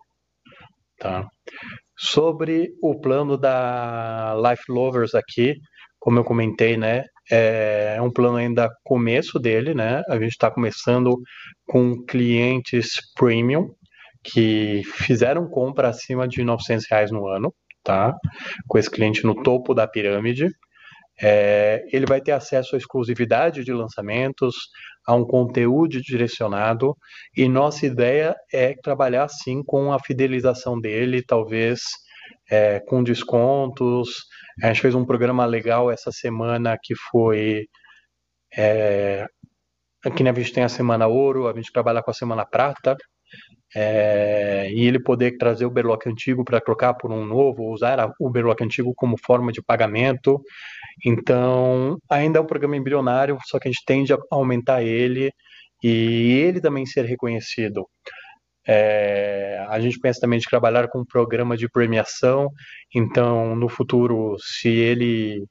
Tá? 0.99 1.27
Sobre 1.97 2.75
o 2.83 3.01
plano 3.01 3.37
da 3.37 4.35
Life 4.37 4.65
Lovers 4.69 5.15
aqui, 5.15 5.57
como 5.99 6.19
eu 6.19 6.25
comentei, 6.25 6.77
né, 6.77 7.05
é 7.31 8.01
um 8.01 8.11
plano 8.11 8.37
ainda 8.37 8.71
começo 8.85 9.39
dele, 9.39 9.75
né? 9.75 10.03
A 10.09 10.15
gente 10.15 10.33
está 10.33 10.51
começando 10.51 11.21
com 11.67 12.05
clientes 12.05 12.97
premium 13.15 13.71
que 14.23 14.83
fizeram 14.85 15.49
compra 15.49 15.89
acima 15.89 16.27
de 16.27 16.43
900 16.43 16.87
reais 16.91 17.11
no 17.11 17.27
ano, 17.27 17.55
tá? 17.83 18.15
Com 18.67 18.79
esse 18.79 18.91
cliente 18.91 19.25
no 19.25 19.43
topo 19.43 19.75
da 19.75 19.87
pirâmide. 19.87 20.49
É, 21.21 21.85
ele 21.93 22.07
vai 22.07 22.21
ter 22.21 22.31
acesso 22.31 22.77
à 22.77 22.79
exclusividade 22.79 23.65
de 23.65 23.73
lançamentos, 23.73 24.55
a 25.05 25.15
um 25.15 25.25
conteúdo 25.25 26.01
direcionado, 26.01 26.95
e 27.37 27.49
nossa 27.49 27.87
ideia 27.87 28.37
é 28.53 28.75
trabalhar 28.83 29.29
sim 29.29 29.63
com 29.65 29.93
a 29.93 29.99
fidelização 29.99 30.81
dele, 30.81 31.23
talvez 31.27 31.81
é, 32.51 32.79
com 32.81 33.03
descontos, 33.03 34.11
a 34.63 34.69
gente 34.69 34.81
fez 34.81 34.95
um 34.95 35.05
programa 35.05 35.45
legal 35.45 35.91
essa 35.91 36.11
semana 36.11 36.77
que 36.83 36.95
foi. 37.11 37.67
É, 38.57 39.27
aqui 40.05 40.23
na 40.23 40.33
gente 40.33 40.53
tem 40.53 40.65
a 40.65 40.69
Semana 40.69 41.07
Ouro, 41.07 41.49
a 41.49 41.55
gente 41.55 41.73
trabalha 41.73 42.03
com 42.03 42.11
a 42.11 42.15
Semana 42.15 42.47
Prata, 42.47 42.97
é, 43.75 44.71
e 44.73 44.87
ele 44.87 44.99
poder 44.99 45.37
trazer 45.37 45.67
o 45.67 45.71
Berlock 45.71 46.09
antigo 46.09 46.45
para 46.45 46.61
trocar 46.61 46.95
por 46.95 47.13
um 47.13 47.25
novo, 47.25 47.71
usar 47.71 48.11
o 48.19 48.31
Berlock 48.31 48.65
antigo 48.65 48.93
como 48.97 49.17
forma 49.19 49.53
de 49.53 49.63
pagamento. 49.63 50.41
Então, 51.05 51.99
ainda 52.11 52.39
é 52.39 52.43
um 52.43 52.47
programa 52.47 52.77
embrionário, 52.77 53.39
só 53.47 53.59
que 53.59 53.69
a 53.69 53.71
gente 53.71 53.85
tende 53.87 54.13
a 54.13 54.19
aumentar 54.31 54.83
ele 54.83 55.31
e 55.83 56.33
ele 56.43 56.61
também 56.61 56.87
ser 56.87 57.05
reconhecido. 57.05 57.87
É, 58.69 59.65
a 59.69 59.81
gente 59.81 59.99
pensa 59.99 60.21
também 60.21 60.39
de 60.39 60.45
trabalhar 60.45 60.89
com 60.89 61.01
um 61.01 61.05
programa 61.05 61.57
de 61.57 61.69
premiação, 61.69 62.51
então 62.95 63.57
no 63.57 63.69
futuro, 63.69 64.37
se 64.39 64.69
ele 64.69 65.47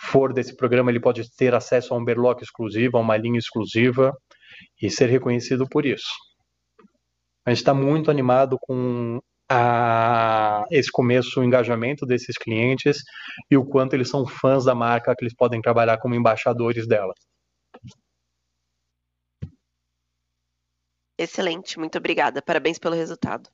for 0.00 0.32
desse 0.32 0.56
programa, 0.56 0.90
ele 0.90 1.00
pode 1.00 1.22
ter 1.36 1.54
acesso 1.54 1.92
a 1.92 1.98
um 1.98 2.04
berlock 2.04 2.42
exclusivo, 2.42 2.96
a 2.96 3.00
uma 3.00 3.16
linha 3.16 3.38
exclusiva 3.38 4.12
e 4.80 4.90
ser 4.90 5.06
reconhecido 5.06 5.66
por 5.68 5.84
isso. 5.84 6.12
A 7.44 7.50
gente 7.50 7.58
está 7.58 7.74
muito 7.74 8.10
animado 8.10 8.56
com 8.60 9.20
a, 9.50 10.64
esse 10.70 10.90
começo, 10.90 11.40
o 11.40 11.44
engajamento 11.44 12.06
desses 12.06 12.38
clientes 12.38 12.98
e 13.50 13.56
o 13.56 13.64
quanto 13.66 13.94
eles 13.94 14.08
são 14.08 14.26
fãs 14.26 14.64
da 14.64 14.74
marca, 14.74 15.14
que 15.14 15.24
eles 15.24 15.34
podem 15.34 15.60
trabalhar 15.60 15.98
como 15.98 16.14
embaixadores 16.14 16.86
dela. 16.86 17.12
Excelente, 21.22 21.78
muito 21.78 21.96
obrigada. 21.98 22.42
Parabéns 22.42 22.78
pelo 22.80 22.96
resultado. 22.96 23.48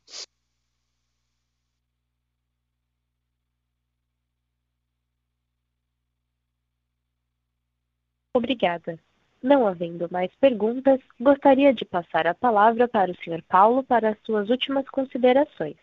Obrigada. 8.35 8.99
Não 9.43 9.67
havendo 9.67 10.09
mais 10.11 10.35
perguntas, 10.37 10.99
gostaria 11.21 11.75
de 11.75 11.85
passar 11.85 12.27
a 12.27 12.35
palavra 12.35 12.89
para 12.89 13.11
o 13.11 13.17
Sr. 13.17 13.43
Paulo 13.47 13.85
para 13.85 14.11
as 14.11 14.19
suas 14.25 14.49
últimas 14.49 14.89
considerações. 14.89 15.77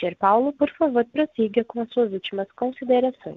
Sr. 0.00 0.16
Paulo, 0.16 0.52
por 0.52 0.70
favor, 0.76 1.04
prossiga 1.04 1.64
com 1.64 1.82
as 1.82 1.90
suas 1.90 2.12
últimas 2.12 2.50
considerações. 2.52 3.36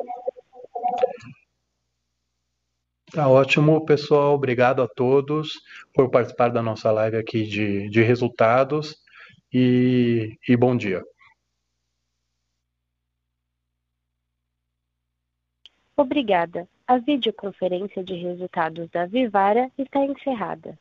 Tá 3.11 3.27
ótimo, 3.29 3.85
pessoal. 3.85 4.34
Obrigado 4.34 4.81
a 4.81 4.88
todos 4.88 5.61
por 5.93 6.09
participar 6.09 6.49
da 6.49 6.61
nossa 6.61 6.91
live 6.91 7.17
aqui 7.17 7.43
de, 7.43 7.89
de 7.89 8.01
resultados 8.01 8.97
e, 9.51 10.38
e 10.47 10.57
bom 10.57 10.75
dia. 10.75 11.01
Obrigada. 15.95 16.67
A 16.85 16.97
videoconferência 16.97 18.03
de 18.03 18.13
resultados 18.13 18.89
da 18.89 19.05
Vivara 19.05 19.71
está 19.77 20.05
encerrada. 20.05 20.77